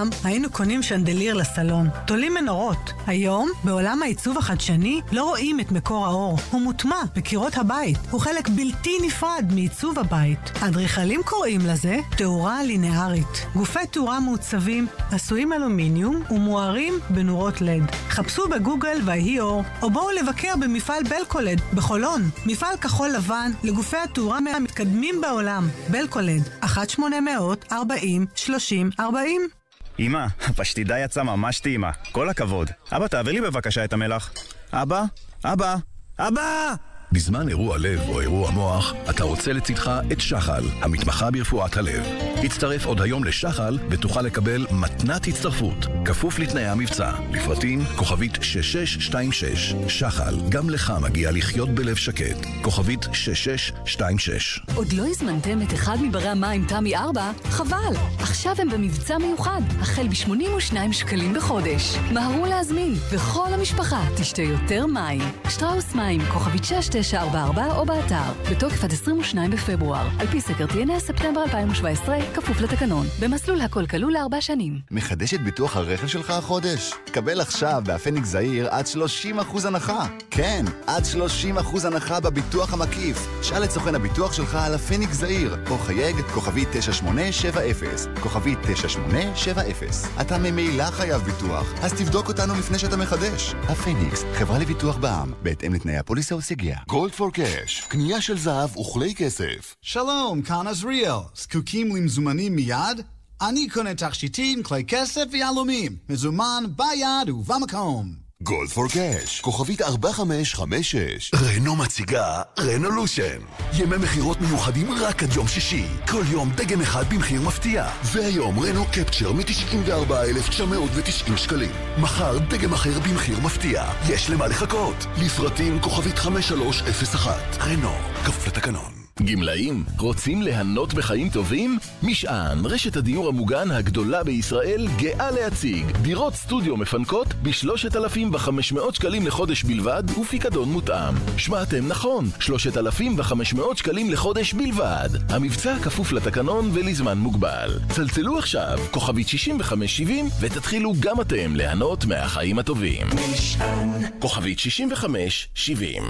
פעם 0.00 0.10
היינו 0.24 0.50
קונים 0.50 0.82
שנדליר 0.82 1.34
לסלון, 1.34 1.88
תולים 2.06 2.34
מנורות. 2.34 2.92
היום, 3.06 3.48
בעולם 3.64 4.02
העיצוב 4.02 4.38
החדשני, 4.38 5.00
לא 5.12 5.24
רואים 5.24 5.60
את 5.60 5.72
מקור 5.72 6.06
האור. 6.06 6.38
הוא 6.50 6.60
מוטמע 6.60 7.02
בקירות 7.16 7.56
הבית. 7.56 7.98
הוא 8.10 8.20
חלק 8.20 8.48
בלתי 8.48 8.98
נפרד 9.02 9.44
מעיצוב 9.54 9.98
הבית. 9.98 10.38
אדריכלים 10.60 11.20
קוראים 11.24 11.60
לזה 11.60 11.96
תאורה 12.16 12.62
לינארית. 12.62 13.46
גופי 13.54 13.86
תאורה 13.90 14.20
מעוצבים, 14.20 14.86
עשויים 15.10 15.52
אלומיניום 15.52 16.22
ומוארים 16.30 16.94
בנורות 17.10 17.60
לד. 17.60 17.90
חפשו 18.08 18.48
בגוגל 18.48 19.00
ויהי 19.04 19.40
אור, 19.40 19.62
או 19.82 19.90
בואו 19.90 20.10
לבקר 20.10 20.54
במפעל 20.60 21.02
בלקולד 21.02 21.60
בחולון. 21.74 22.30
מפעל 22.46 22.76
כחול 22.76 23.08
לבן 23.08 23.50
לגופי 23.64 23.96
התאורה 23.96 24.40
מהמתקדמים 24.40 25.20
בעולם. 25.20 25.68
בלקולד, 25.90 26.48
1-800-40-30-40 26.62 29.59
אמא, 30.00 30.26
הפשטידה 30.46 30.98
יצאה 30.98 31.24
ממש 31.24 31.60
טעימה. 31.60 31.90
כל 32.12 32.28
הכבוד. 32.28 32.70
אבא, 32.92 33.06
תעביר 33.06 33.32
לי 33.32 33.40
בבקשה 33.40 33.84
את 33.84 33.92
המלח. 33.92 34.32
אבא? 34.72 35.04
אבא? 35.44 35.76
אבא! 36.18 36.74
בזמן 37.12 37.48
אירוע 37.48 37.78
לב 37.78 38.00
או 38.08 38.20
אירוע 38.20 38.50
מוח, 38.50 38.94
אתה 39.10 39.24
רוצה 39.24 39.52
לצדך 39.52 39.90
את 40.12 40.20
שחל, 40.20 40.64
המתמחה 40.80 41.30
ברפואת 41.30 41.76
הלב. 41.76 42.06
הצטרף 42.44 42.86
עוד 42.86 43.00
היום 43.00 43.24
לשחל 43.24 43.78
ותוכל 43.90 44.22
לקבל 44.22 44.66
מתנת 44.70 45.26
הצטרפות, 45.26 45.86
כפוף 46.04 46.38
לתנאי 46.38 46.66
המבצע. 46.66 47.12
לפרטים, 47.32 47.84
כוכבית 47.96 48.38
6626. 48.42 49.74
שחל, 49.88 50.34
גם 50.48 50.70
לך 50.70 50.92
מגיע 51.02 51.30
לחיות 51.32 51.68
בלב 51.68 51.96
שקט. 51.96 52.46
כוכבית 52.62 53.06
6626. 53.12 54.60
עוד 54.74 54.92
לא 54.92 55.06
הזמנתם 55.06 55.62
את 55.62 55.74
אחד 55.74 55.96
מברי 56.02 56.28
המים 56.28 56.64
תמי 56.68 56.96
4? 56.96 57.30
חבל! 57.44 57.94
עכשיו 58.18 58.54
הם 58.58 58.70
במבצע 58.70 59.18
מיוחד, 59.18 59.60
החל 59.80 60.08
ב-82 60.08 60.92
שקלים 60.92 61.34
בחודש. 61.34 61.96
מהרו 62.12 62.46
להזמין, 62.46 62.94
וכל 63.10 63.48
המשפחה 63.52 64.04
תשתה 64.16 64.42
יותר 64.42 64.86
מים. 64.86 65.20
שטראוס 65.48 65.94
מים, 65.94 66.20
כוכבית 66.32 66.64
6944 67.02 67.76
או 67.76 67.86
באתר, 67.86 68.32
בתוקף 68.50 68.84
עד 68.84 68.92
22 68.92 69.50
בפברואר. 69.50 70.08
על 70.18 70.26
פי 70.26 70.40
סקר 70.40 70.66
TNS 70.66 70.98
ספטמבר 70.98 71.42
2017, 71.42 72.18
כפוף 72.34 72.60
לתקנון. 72.60 73.06
במסלול 73.20 73.60
הכל 73.60 73.86
כלול 73.86 74.12
לארבע 74.12 74.40
שנים. 74.40 74.78
מחדש 74.90 75.34
את 75.34 75.40
ביטוח 75.40 75.76
הרכב 75.76 76.06
שלך 76.06 76.30
החודש? 76.30 76.92
קבל 77.12 77.40
עכשיו 77.40 77.82
בהפניק 77.86 78.24
זעיר 78.24 78.68
עד 78.68 78.84
30% 78.86 79.66
הנחה. 79.66 80.06
כן, 80.30 80.64
עד 80.86 81.04
30% 81.04 81.86
הנחה 81.86 82.20
בביטוח 82.20 82.72
המקיף. 82.72 83.28
שאל 83.42 83.64
את 83.64 83.70
סוכן 83.70 83.94
הביטוח 83.94 84.32
שלך 84.32 84.54
על 84.54 84.74
הפניק 84.74 85.12
זעיר, 85.12 85.56
או 85.70 85.78
חייג 85.78 86.16
כוכבי 86.34 86.64
9870, 86.72 87.90
כוכבי 88.20 88.54
9870. 88.62 89.90
אתה 90.20 90.38
ממילא 90.38 90.84
חייב 90.90 91.22
ביטוח, 91.22 91.72
אז 91.82 91.92
תבדוק 91.92 92.28
אותנו 92.28 92.54
לפני 92.54 92.78
שאתה 92.78 92.96
מחדש. 92.96 93.54
הפניקס, 93.68 94.24
חברה 94.34 94.58
לביטוח 94.58 94.96
בע"מ, 94.96 95.32
בהתאם 95.42 95.74
לתנאי 95.74 95.96
הפוליסה 95.96 96.36
וסייגיה. 96.36 96.78
גולד 96.90 97.12
פור 97.12 97.32
קאש, 97.32 97.80
קנייה 97.80 98.20
של 98.20 98.38
זהב 98.38 98.76
וכלי 98.76 99.14
כסף. 99.14 99.74
שלום, 99.82 100.42
כאן 100.42 100.66
עזריאל. 100.66 101.18
זקוקים 101.34 101.96
למזומנים 101.96 102.56
מיד? 102.56 103.00
אני 103.40 103.68
קונה 103.68 103.94
תכשיטים, 103.94 104.62
כלי 104.62 104.84
כסף 104.84 105.24
ויהלומים. 105.32 105.96
מזומן 106.08 106.64
ביד 106.76 107.30
ובמקום. 107.30 108.29
גולד 108.42 108.68
פור 108.68 108.88
קאש, 108.88 109.40
כוכבית 109.40 109.82
4556. 109.82 111.30
רנו 111.34 111.76
מציגה 111.76 112.42
רנולושן. 112.58 113.38
ימי 113.72 113.96
מכירות 113.96 114.40
מיוחדים 114.40 114.92
רק 114.92 115.22
עד 115.22 115.32
יום 115.32 115.48
שישי. 115.48 115.84
כל 116.10 116.22
יום 116.30 116.50
דגם 116.56 116.80
אחד 116.80 117.14
במחיר 117.14 117.42
מפתיע. 117.42 117.88
והיום 118.04 118.58
רנו 118.58 118.84
קפצ'ר 118.92 119.32
מ-94,990 119.32 121.36
שקלים. 121.36 121.70
מחר 122.00 122.38
דגם 122.38 122.72
אחר 122.72 123.00
במחיר 123.00 123.40
מפתיע. 123.40 123.84
יש 124.08 124.30
למה 124.30 124.46
לחכות. 124.46 125.06
לפרטים 125.24 125.80
כוכבית 125.80 126.18
5301. 126.18 127.56
רנו, 127.60 127.92
כפוף 128.24 128.46
לתקנון. 128.46 128.99
גמלאים, 129.22 129.84
רוצים 129.98 130.42
ליהנות 130.42 130.94
בחיים 130.94 131.30
טובים? 131.30 131.78
משען, 132.02 132.66
רשת 132.66 132.96
הדיור 132.96 133.28
המוגן 133.28 133.70
הגדולה 133.70 134.24
בישראל, 134.24 134.88
גאה 134.96 135.30
להציג 135.30 135.84
דירות 136.02 136.34
סטודיו 136.34 136.76
מפנקות 136.76 137.26
ב-3,500 137.42 138.94
שקלים 138.94 139.26
לחודש 139.26 139.64
בלבד 139.64 140.02
ופיקדון 140.20 140.68
מותאם. 140.68 141.14
שמעתם 141.36 141.88
נכון, 141.88 142.30
3,500 142.40 143.78
שקלים 143.78 144.10
לחודש 144.10 144.54
בלבד. 144.54 145.08
המבצע 145.28 145.78
כפוף 145.82 146.12
לתקנון 146.12 146.70
ולזמן 146.72 147.18
מוגבל. 147.18 147.78
צלצלו 147.88 148.38
עכשיו, 148.38 148.78
כוכבית 148.90 149.28
6570, 149.28 150.28
ותתחילו 150.40 150.92
גם 151.00 151.20
אתם 151.20 151.56
ליהנות 151.56 152.04
מהחיים 152.04 152.58
הטובים. 152.58 153.06
משען, 153.32 153.90
כוכבית 154.18 154.58
6570 154.58 156.02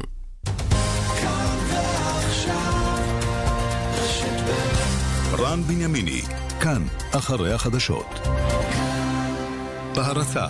רן 5.41 5.62
בנימיני, 5.62 6.20
כאן, 6.61 6.82
אחרי 7.12 7.53
החדשות. 7.53 8.20
בהרצה 9.97 10.47